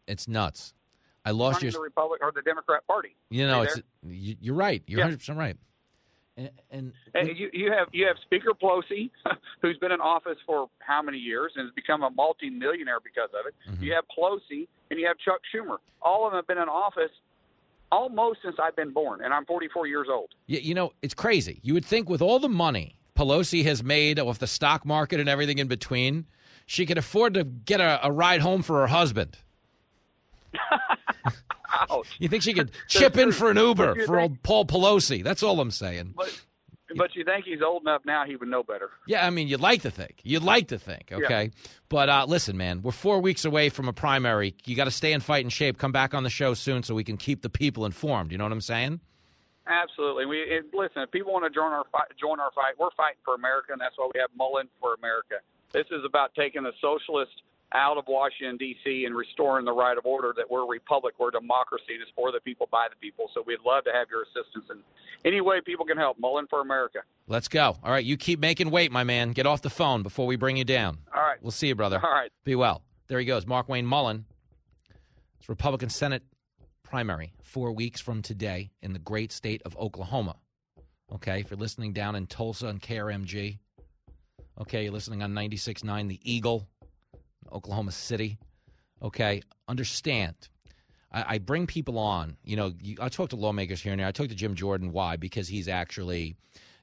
[0.07, 0.75] It's nuts.
[1.25, 3.17] I lost your the Republic or the Democrat Party.
[3.31, 4.83] You know, Are it's you, you're right.
[4.87, 5.05] You're Yeah.
[5.05, 5.57] 100 percent right.
[6.37, 9.11] And, and And you, you have you have Speaker Pelosi,
[9.63, 13.47] who's been in office for how many years and has become a multimillionaire because of
[13.47, 13.55] it.
[13.71, 13.85] Mm-hmm.
[13.85, 15.77] You have Pelosi and you have Chuck Schumer.
[16.01, 17.11] All of them have been in office
[17.93, 20.31] almost since I've been born, and I'm 44 years old.
[20.47, 21.61] you, you know, it's crazy.
[21.63, 25.29] You would think with all the money Pelosi has made off the stock market and
[25.29, 26.27] everything in between,
[26.67, 29.37] she could afford to get a, a ride home for her husband.
[32.19, 35.25] You think she could chip in for an Uber for old Paul Pelosi?
[35.25, 36.15] That's all I'm saying.
[36.17, 36.41] But
[36.97, 38.25] but you think he's old enough now?
[38.27, 38.91] He would know better.
[39.07, 40.21] Yeah, I mean, you'd like to think.
[40.23, 41.51] You'd like to think, okay?
[41.89, 44.55] But uh, listen, man, we're four weeks away from a primary.
[44.65, 45.79] You got to stay in fighting shape.
[45.79, 48.33] Come back on the show soon so we can keep the people informed.
[48.33, 49.01] You know what I'm saying?
[49.67, 50.27] Absolutely.
[50.27, 51.03] We it, listen.
[51.03, 52.75] If people want to join our fight, join our fight.
[52.79, 55.37] We're fighting for America, and that's why we have Mullin for America.
[55.73, 57.33] This is about taking the socialist
[57.75, 59.05] out of Washington D.C.
[59.05, 60.33] and restoring the right of order.
[60.37, 63.31] That we're a republic, we're a democracy, and it's for the people by the people.
[63.35, 64.79] So we'd love to have your assistance in
[65.25, 66.19] any way people can help.
[66.19, 67.01] Mullin for America.
[67.27, 67.77] Let's go.
[67.83, 69.33] All right, you keep making weight, my man.
[69.33, 70.99] Get off the phone before we bring you down.
[71.15, 71.39] All right.
[71.43, 72.01] We'll see you, brother.
[72.03, 72.31] All right.
[72.45, 72.83] Be well.
[73.09, 74.25] There he goes, Markwayne Mullin.
[75.39, 76.23] It's Republican Senate
[76.83, 80.37] primary four weeks from today in the great state of Oklahoma.
[81.13, 83.59] Okay, if you're listening down in Tulsa and KRMG,
[84.61, 86.67] okay, you're listening on 96.9 The Eagle,
[87.51, 88.39] Oklahoma City.
[89.03, 90.35] Okay, understand.
[91.13, 92.37] I, I bring people on.
[92.45, 94.07] You know, you, I talk to lawmakers here and there.
[94.07, 94.93] I talk to Jim Jordan.
[94.93, 95.17] Why?
[95.17, 96.37] Because he's actually,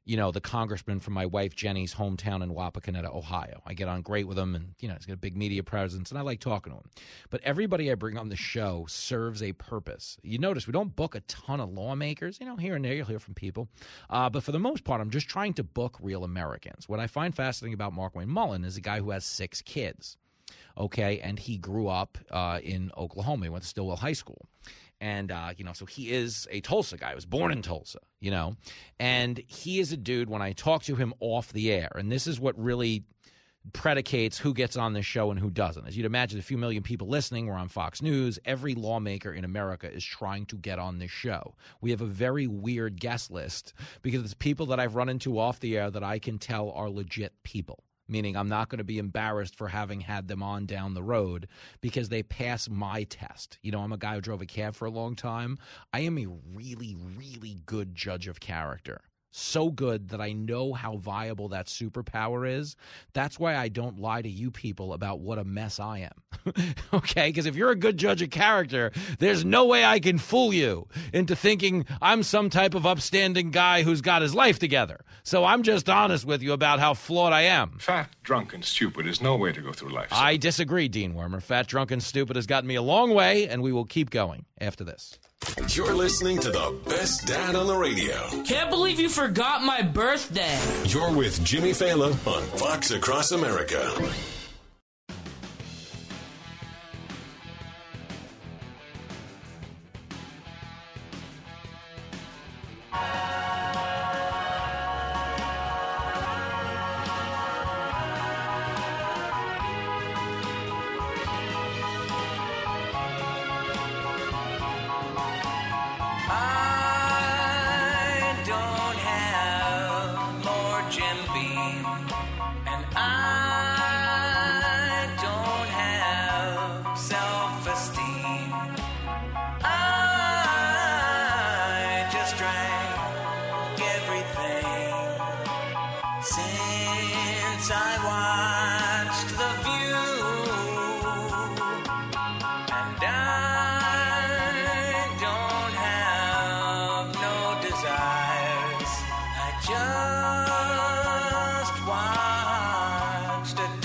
[0.05, 3.61] you know, the congressman from my wife Jenny's hometown in Wapakoneta, Ohio.
[3.65, 6.09] I get on great with him, and you know, he's got a big media presence,
[6.09, 6.89] and I like talking to him.
[7.29, 10.17] But everybody I bring on the show serves a purpose.
[10.21, 12.37] You notice we don't book a ton of lawmakers.
[12.39, 13.69] You know, here and there you'll hear from people,
[14.09, 16.89] uh, but for the most part, I'm just trying to book real Americans.
[16.89, 20.17] What I find fascinating about Markwayne Mullin is a guy who has six kids
[20.79, 24.47] okay and he grew up uh, in oklahoma he went to Stilwell high school
[25.01, 27.99] and uh, you know so he is a tulsa guy he was born in tulsa
[28.19, 28.55] you know
[28.99, 32.27] and he is a dude when i talk to him off the air and this
[32.27, 33.03] is what really
[33.73, 35.87] predicates who gets on this show and who doesn't.
[35.87, 38.39] As you'd imagine, a few million people listening, we're on Fox News.
[38.45, 41.55] Every lawmaker in America is trying to get on this show.
[41.81, 45.59] We have a very weird guest list because it's people that I've run into off
[45.59, 47.83] the air that I can tell are legit people.
[48.09, 51.47] Meaning, I'm not going to be embarrassed for having had them on down the road
[51.79, 53.59] because they pass my test.
[53.61, 55.57] You know, I'm a guy who drove a cab for a long time.
[55.93, 59.01] I am a really, really good judge of character
[59.31, 62.75] so good that I know how viable that superpower is.
[63.13, 66.65] That's why I don't lie to you people about what a mess I am.
[66.93, 67.29] okay?
[67.29, 70.87] Because if you're a good judge of character, there's no way I can fool you
[71.13, 75.01] into thinking I'm some type of upstanding guy who's got his life together.
[75.23, 77.77] So I'm just honest with you about how flawed I am.
[77.79, 80.09] Fat, drunk, and stupid is no way to go through life.
[80.11, 81.41] I disagree, Dean Wormer.
[81.41, 84.45] Fat, drunk, and stupid has gotten me a long way, and we will keep going
[84.59, 85.19] after this.
[85.69, 88.27] You're listening to the best dad on the radio.
[88.43, 90.57] Can't believe you forgot my birthday.
[90.85, 93.93] You're with Jimmy Failla on Fox Across America.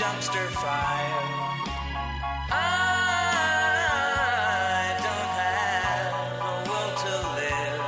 [0.05, 1.21] Dumpster fire.
[2.51, 3.33] I
[5.01, 6.13] don't have
[6.45, 7.83] a will to live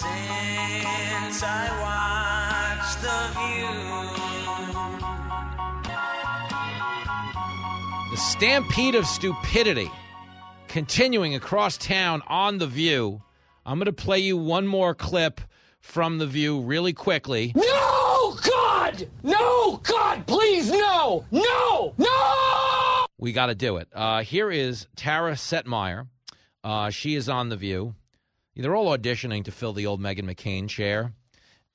[0.00, 3.76] since I watched The View.
[8.10, 9.90] The stampede of stupidity
[10.68, 13.20] continuing across town on The View.
[13.66, 15.42] I'm going to play you one more clip
[15.80, 17.52] from The View really quickly.
[19.22, 20.26] No, God!
[20.26, 21.24] Please, no!
[21.30, 21.94] No!
[21.98, 23.06] No!
[23.18, 23.88] We got to do it.
[23.92, 26.06] Uh, here is Tara Setmeyer.
[26.62, 27.94] Uh, she is on The View.
[28.54, 31.12] They're all auditioning to fill the old Meghan McCain chair,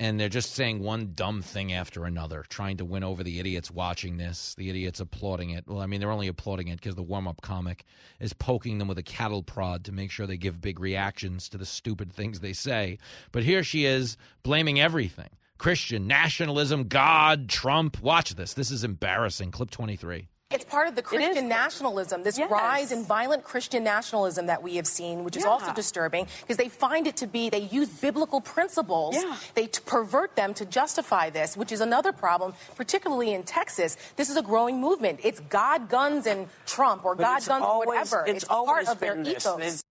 [0.02, 3.72] and they're just saying one dumb thing after another, trying to win over the idiots
[3.72, 5.64] watching this, the idiots applauding it.
[5.66, 7.86] Well, I mean, they're only applauding it because the warm up comic
[8.20, 11.58] is poking them with a cattle prod to make sure they give big reactions to
[11.58, 12.98] the stupid things they say.
[13.32, 15.30] But here she is blaming everything
[15.68, 18.02] Christian, nationalism, God, Trump.
[18.02, 18.54] Watch this.
[18.54, 19.52] This is embarrassing.
[19.52, 20.28] Clip 23.
[20.52, 22.52] It's part of the Christian nationalism, this Yes.
[22.52, 25.50] rise in violent Christian nationalism that we have seen, which is Yeah.
[25.52, 29.38] also disturbing because they find it to be, they use biblical principles, Yeah.
[29.56, 33.96] they t- pervert them to justify this, which is another problem, particularly in Texas.
[34.18, 35.22] This is a growing movement.
[35.24, 38.26] It's God, guns, and Trump, or But God, it's guns, or whatever.
[38.28, 39.46] it's part always of their this.
[39.46, 39.84] ethos.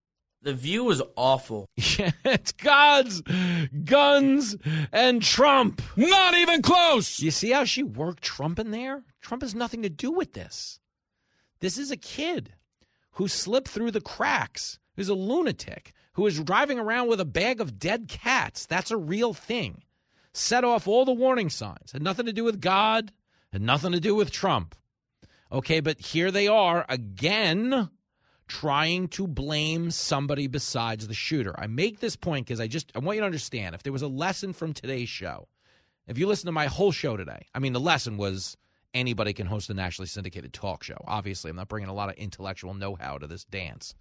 [0.42, 1.68] There's- The view is awful.
[1.98, 3.22] Yeah, it's God's
[3.84, 4.56] guns
[4.92, 5.82] and Trump.
[5.96, 7.20] Not even close.
[7.20, 9.02] You see how she worked Trump in there?
[9.20, 10.78] Trump has nothing to do with this.
[11.60, 12.54] This is a kid
[13.12, 17.60] who slipped through the cracks, who's a lunatic, who is driving around with a bag
[17.60, 18.66] of dead cats.
[18.66, 19.82] That's a real thing.
[20.32, 21.92] Set off all the warning signs.
[21.92, 23.12] Had nothing to do with God,
[23.52, 24.74] had nothing to do with Trump.
[25.52, 27.90] Okay, but here they are again
[28.52, 31.58] trying to blame somebody besides the shooter.
[31.58, 34.02] I make this point because I just I want you to understand if there was
[34.02, 35.48] a lesson from today's show,
[36.06, 38.58] if you listen to my whole show today, I mean the lesson was
[38.92, 41.02] anybody can host a nationally syndicated talk show.
[41.06, 43.94] Obviously, I'm not bringing a lot of intellectual know-how to this dance.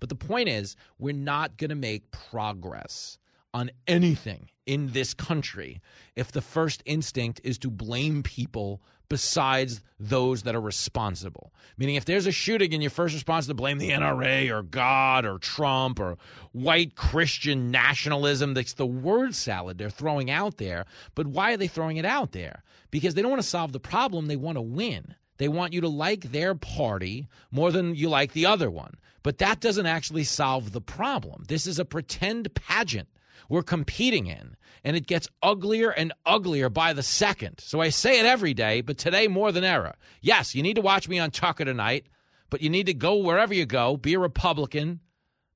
[0.00, 3.18] But the point is, we're not going to make progress
[3.58, 5.80] on anything in this country
[6.14, 11.52] if the first instinct is to blame people besides those that are responsible.
[11.76, 14.62] Meaning, if there's a shooting and your first response is to blame the NRA or
[14.62, 16.18] God or Trump or
[16.52, 20.84] white Christian nationalism, that's the word salad they're throwing out there.
[21.14, 22.62] But why are they throwing it out there?
[22.90, 25.14] Because they don't want to solve the problem, they want to win.
[25.38, 28.94] They want you to like their party more than you like the other one.
[29.22, 31.44] But that doesn't actually solve the problem.
[31.48, 33.08] This is a pretend pageant
[33.48, 37.60] we're competing in, and it gets uglier and uglier by the second.
[37.60, 39.94] So I say it every day, but today more than ever.
[40.20, 42.06] Yes, you need to watch me on Tucker tonight,
[42.50, 45.00] but you need to go wherever you go, be a Republican,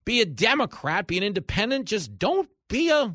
[0.04, 1.86] be a Democrat, be an independent.
[1.86, 3.14] Just don't be a